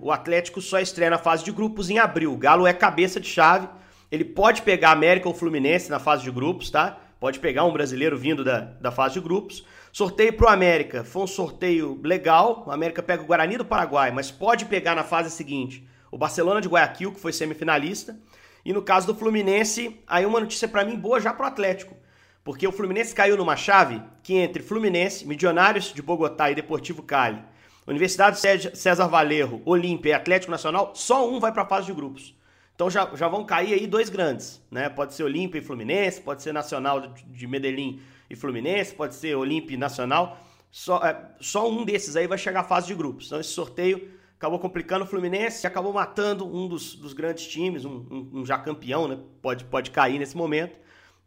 O 0.00 0.12
Atlético 0.12 0.60
só 0.60 0.78
estreia 0.78 1.10
na 1.10 1.18
fase 1.18 1.42
de 1.42 1.50
grupos 1.50 1.90
em 1.90 1.98
abril. 1.98 2.32
O 2.32 2.36
Galo 2.36 2.66
é 2.66 2.72
cabeça 2.72 3.18
de 3.18 3.26
chave. 3.26 3.68
Ele 4.10 4.24
pode 4.24 4.62
pegar 4.62 4.92
América 4.92 5.28
ou 5.28 5.34
Fluminense 5.34 5.90
na 5.90 5.98
fase 5.98 6.22
de 6.22 6.30
grupos, 6.30 6.70
tá? 6.70 7.00
Pode 7.24 7.40
pegar 7.40 7.64
um 7.64 7.72
brasileiro 7.72 8.18
vindo 8.18 8.44
da, 8.44 8.60
da 8.60 8.92
fase 8.92 9.14
de 9.14 9.20
grupos. 9.22 9.64
Sorteio 9.90 10.34
para 10.34 10.44
o 10.44 10.52
América. 10.52 11.02
Foi 11.02 11.22
um 11.22 11.26
sorteio 11.26 11.98
legal. 12.04 12.64
O 12.66 12.70
América 12.70 13.02
pega 13.02 13.22
o 13.22 13.24
Guarani 13.24 13.56
do 13.56 13.64
Paraguai, 13.64 14.10
mas 14.10 14.30
pode 14.30 14.66
pegar 14.66 14.94
na 14.94 15.02
fase 15.02 15.30
seguinte 15.30 15.88
o 16.12 16.18
Barcelona 16.18 16.60
de 16.60 16.68
Guayaquil, 16.68 17.12
que 17.12 17.18
foi 17.18 17.32
semifinalista. 17.32 18.14
E 18.62 18.74
no 18.74 18.82
caso 18.82 19.06
do 19.06 19.14
Fluminense, 19.14 19.98
aí 20.06 20.26
uma 20.26 20.38
notícia 20.38 20.68
para 20.68 20.84
mim 20.84 20.98
boa 20.98 21.18
já 21.18 21.32
pro 21.32 21.46
Atlético. 21.46 21.96
Porque 22.44 22.68
o 22.68 22.72
Fluminense 22.72 23.14
caiu 23.14 23.38
numa 23.38 23.56
chave 23.56 24.02
que 24.22 24.34
entre 24.34 24.62
Fluminense, 24.62 25.26
Milionários 25.26 25.94
de 25.94 26.02
Bogotá 26.02 26.50
e 26.50 26.54
Deportivo 26.54 27.02
Cali, 27.02 27.42
Universidade 27.86 28.38
César 28.76 29.06
Valerro, 29.06 29.62
Olímpia 29.64 30.10
e 30.10 30.12
Atlético 30.12 30.50
Nacional, 30.50 30.92
só 30.94 31.26
um 31.26 31.40
vai 31.40 31.52
para 31.52 31.62
a 31.62 31.66
fase 31.66 31.86
de 31.86 31.94
grupos. 31.94 32.34
Então 32.74 32.90
já, 32.90 33.08
já 33.14 33.28
vão 33.28 33.44
cair 33.44 33.72
aí 33.74 33.86
dois 33.86 34.08
grandes, 34.08 34.60
né? 34.70 34.88
Pode 34.88 35.14
ser 35.14 35.22
Olímpia 35.22 35.58
e 35.58 35.62
Fluminense, 35.62 36.20
pode 36.20 36.42
ser 36.42 36.52
Nacional 36.52 37.00
de 37.00 37.46
Medellín 37.46 38.00
e 38.28 38.34
Fluminense, 38.34 38.94
pode 38.94 39.14
ser 39.14 39.36
Olímpia 39.36 39.74
e 39.74 39.78
Nacional. 39.78 40.38
Só, 40.70 40.96
é, 41.04 41.16
só 41.40 41.70
um 41.70 41.84
desses 41.84 42.16
aí 42.16 42.26
vai 42.26 42.36
chegar 42.36 42.60
à 42.60 42.64
fase 42.64 42.88
de 42.88 42.94
grupos. 42.94 43.26
Então 43.26 43.38
esse 43.38 43.50
sorteio 43.50 44.10
acabou 44.36 44.58
complicando 44.58 45.04
o 45.04 45.06
Fluminense 45.06 45.64
e 45.64 45.68
acabou 45.68 45.92
matando 45.92 46.44
um 46.44 46.66
dos, 46.66 46.96
dos 46.96 47.12
grandes 47.12 47.46
times, 47.46 47.84
um, 47.84 48.06
um, 48.10 48.30
um, 48.40 48.46
já 48.46 48.58
campeão, 48.58 49.06
né? 49.06 49.18
Pode, 49.40 49.64
pode 49.64 49.92
cair 49.92 50.18
nesse 50.18 50.36
momento. 50.36 50.76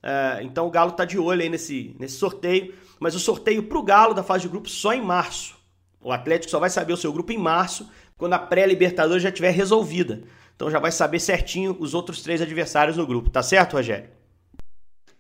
É, 0.04 0.40
então 0.44 0.68
o 0.68 0.70
Galo 0.70 0.92
está 0.92 1.06
de 1.06 1.18
olho 1.18 1.42
aí 1.42 1.50
nesse, 1.50 1.96
nesse 1.98 2.18
sorteio, 2.18 2.76
mas 3.00 3.16
o 3.16 3.20
sorteio 3.20 3.64
para 3.64 3.78
o 3.78 3.84
Galo 3.84 4.14
da 4.14 4.22
fase 4.22 4.42
de 4.42 4.50
grupos 4.50 4.74
só 4.74 4.94
em 4.94 5.02
março. 5.02 5.56
O 6.02 6.12
Atlético 6.12 6.52
só 6.52 6.60
vai 6.60 6.70
saber 6.70 6.92
o 6.92 6.98
seu 6.98 7.12
grupo 7.12 7.32
em 7.32 7.38
março, 7.38 7.90
quando 8.18 8.34
a 8.34 8.40
pré-Libertadores 8.40 9.24
já 9.24 9.30
estiver 9.30 9.52
resolvida. 9.52 10.24
Então 10.58 10.70
já 10.70 10.80
vai 10.80 10.92
saber 10.92 11.22
certinho 11.22 11.78
os 11.80 11.94
outros 11.94 12.22
três 12.22 12.42
adversários 12.42 12.98
no 12.98 13.08
grupo, 13.08 13.30
tá 13.30 13.42
certo, 13.42 13.76
Rogério? 13.76 14.10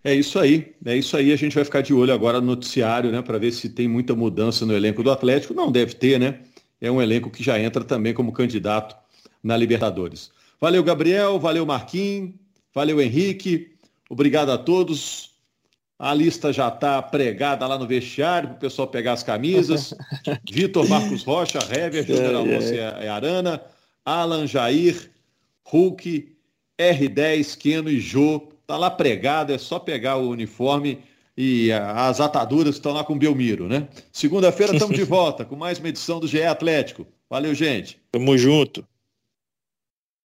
É 0.03 0.13
isso 0.13 0.38
aí, 0.38 0.75
é 0.85 0.97
isso 0.97 1.15
aí. 1.15 1.31
A 1.31 1.35
gente 1.38 1.55
vai 1.55 1.63
ficar 1.63 1.81
de 1.81 1.93
olho 1.93 2.13
agora 2.13 2.41
no 2.41 2.47
noticiário, 2.47 3.11
né, 3.11 3.21
para 3.21 3.38
ver 3.38 3.53
se 3.53 3.69
tem 3.69 3.88
muita 3.88 4.13
mudança 4.13 4.65
no 4.65 4.75
elenco 4.75 5.01
do 5.01 5.11
Atlético. 5.11 5.53
Não 5.53 5.71
deve 5.71 5.93
ter, 5.93 6.19
né? 6.19 6.39
é 6.81 6.91
um 6.91 7.01
elenco 7.01 7.29
que 7.29 7.43
já 7.43 7.59
entra 7.59 7.83
também 7.83 8.13
como 8.13 8.31
candidato 8.31 8.95
na 9.43 9.57
Libertadores. 9.57 10.31
Valeu, 10.59 10.83
Gabriel, 10.83 11.39
valeu, 11.39 11.65
Marquinhos, 11.65 12.33
valeu, 12.73 13.01
Henrique, 13.01 13.75
obrigado 14.09 14.51
a 14.51 14.57
todos. 14.57 15.31
A 15.99 16.13
lista 16.13 16.53
já 16.53 16.67
está 16.67 17.01
pregada 17.01 17.65
lá 17.65 17.77
no 17.77 17.88
vestiário 17.88 18.49
para 18.49 18.57
o 18.57 18.59
pessoal 18.59 18.88
pegar 18.88 19.13
as 19.13 19.23
camisas. 19.23 19.95
Vitor 20.49 20.88
Marcos 20.88 21.23
Rocha, 21.23 21.59
Hever, 21.71 22.05
Júnior 22.05 22.35
Alonso 22.35 22.73
e 22.73 23.07
Arana, 23.07 23.61
Alan 24.05 24.45
Jair, 24.45 25.09
Hulk, 25.70 26.36
R10, 26.80 27.57
Keno 27.57 27.89
e 27.89 27.99
Jô. 27.99 28.49
Está 28.61 28.78
lá 28.78 28.89
pregado, 28.89 29.53
é 29.53 29.57
só 29.57 29.80
pegar 29.80 30.18
o 30.18 30.30
uniforme 30.30 30.99
e 31.38 31.72
as 31.72 32.20
ataduras 32.20 32.76
estão 32.76 32.93
lá 32.93 33.03
com 33.03 33.13
o 33.13 33.18
Belmiro, 33.18 33.68
né? 33.68 33.88
Segunda-feira 34.11 34.74
estamos 34.74 34.95
de 34.95 35.03
volta 35.05 35.45
com 35.45 35.55
mais 35.55 35.80
uma 35.80 35.89
edição 35.89 36.20
do 36.20 36.28
GE 36.28 36.43
Atlético. 36.43 37.05
Valeu, 37.30 37.53
gente. 37.53 37.99
Tamo 38.11 38.38
junto. 38.38 38.86